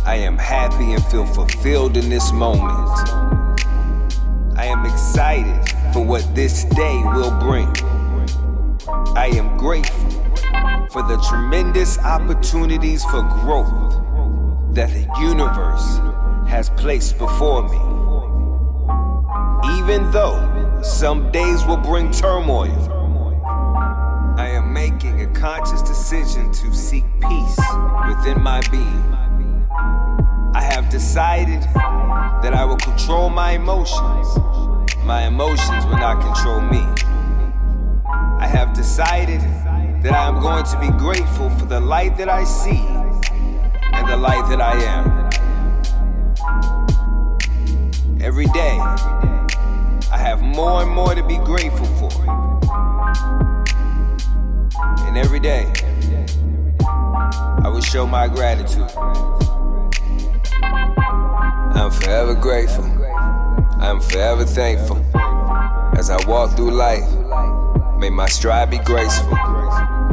I 0.04 0.16
am 0.16 0.36
happy 0.36 0.92
and 0.92 1.04
feel 1.06 1.26
fulfilled 1.26 1.96
in 1.96 2.10
this 2.10 2.32
moment. 2.32 2.90
I 4.56 4.64
am 4.66 4.84
excited 4.84 5.60
for 5.92 6.04
what 6.04 6.34
this 6.34 6.64
day 6.64 7.02
will 7.04 7.30
bring. 7.40 7.72
I 8.88 9.30
am 9.34 9.56
grateful 9.56 10.10
for 10.90 11.02
the 11.02 11.20
tremendous 11.28 11.98
opportunities 11.98 13.04
for 13.04 13.22
growth 13.22 13.92
that 14.74 14.90
the 14.90 15.08
universe 15.20 15.98
has 16.48 16.70
placed 16.70 17.18
before 17.18 17.62
me. 17.68 17.80
Even 19.78 20.08
though 20.12 20.80
some 20.82 21.32
days 21.32 21.64
will 21.64 21.78
bring 21.78 22.12
turmoil, 22.12 22.92
I 24.38 24.50
am 24.50 24.72
making 24.72 25.20
a 25.22 25.26
conscious 25.32 25.82
decision 25.82 26.52
to 26.52 26.72
seek 26.72 27.04
peace 27.20 27.60
within 28.06 28.40
my 28.40 28.60
being. 28.70 29.66
I 30.54 30.62
have 30.62 30.88
decided 30.90 31.62
that 31.62 32.54
I 32.54 32.64
will 32.64 32.76
control 32.76 33.30
my 33.30 33.52
emotions. 33.52 34.38
My 35.02 35.26
emotions 35.26 35.84
will 35.86 35.98
not 35.98 36.20
control 36.20 36.60
me. 36.60 37.05
I 38.46 38.48
have 38.50 38.74
decided 38.74 39.40
that 40.04 40.12
I 40.12 40.28
am 40.28 40.40
going 40.40 40.64
to 40.66 40.78
be 40.78 40.88
grateful 40.96 41.50
for 41.50 41.64
the 41.66 41.80
light 41.80 42.16
that 42.16 42.28
I 42.28 42.44
see 42.44 42.78
and 43.92 44.08
the 44.08 44.16
light 44.16 44.48
that 44.48 44.60
I 44.60 44.78
am. 44.94 45.28
Every 48.22 48.46
day, 48.46 48.78
I 50.12 50.16
have 50.16 50.42
more 50.42 50.82
and 50.82 50.92
more 50.92 51.12
to 51.12 51.24
be 51.24 51.38
grateful 51.38 51.86
for. 51.98 52.12
And 55.08 55.18
every 55.18 55.40
day, 55.40 55.72
I 57.64 57.68
will 57.68 57.80
show 57.80 58.06
my 58.06 58.28
gratitude. 58.28 58.92
I'm 61.74 61.90
forever 61.90 62.36
grateful. 62.36 62.84
I'm 63.80 64.00
forever 64.00 64.44
thankful. 64.44 65.04
As 65.98 66.10
I 66.10 66.24
walk 66.28 66.54
through 66.54 66.70
life, 66.70 67.08
May 67.98 68.10
my 68.10 68.28
stride 68.28 68.70
be 68.70 68.78
graceful. 68.78 69.36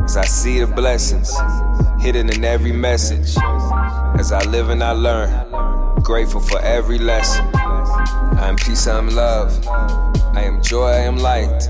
As 0.03 0.17
I 0.17 0.25
see 0.25 0.59
the 0.59 0.67
blessings 0.67 1.31
hidden 2.03 2.29
in 2.29 2.43
every 2.43 2.73
message. 2.73 3.37
As 4.19 4.33
I 4.33 4.43
live 4.43 4.69
and 4.69 4.83
I 4.83 4.91
learn, 4.91 5.31
grateful 6.01 6.41
for 6.41 6.59
every 6.59 6.97
lesson. 6.97 7.49
I 7.55 8.49
am 8.49 8.57
peace, 8.57 8.87
I 8.87 8.97
am 8.97 9.09
love. 9.09 9.65
I 10.35 10.41
am 10.41 10.61
joy, 10.61 10.87
I 10.87 11.05
am 11.11 11.15
light. 11.15 11.69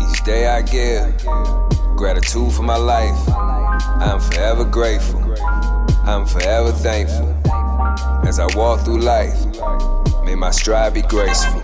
Each 0.00 0.22
day 0.24 0.46
I 0.46 0.62
give 0.62 1.16
gratitude 1.96 2.52
for 2.52 2.62
my 2.62 2.76
life. 2.76 3.18
I 3.28 4.12
am 4.12 4.20
forever 4.20 4.64
grateful. 4.64 5.20
I 5.40 6.14
am 6.14 6.24
forever 6.26 6.70
thankful. 6.70 7.28
As 8.28 8.38
I 8.38 8.46
walk 8.56 8.80
through 8.84 9.00
life, 9.00 9.36
may 10.24 10.36
my 10.36 10.52
stride 10.52 10.94
be 10.94 11.02
graceful. 11.02 11.62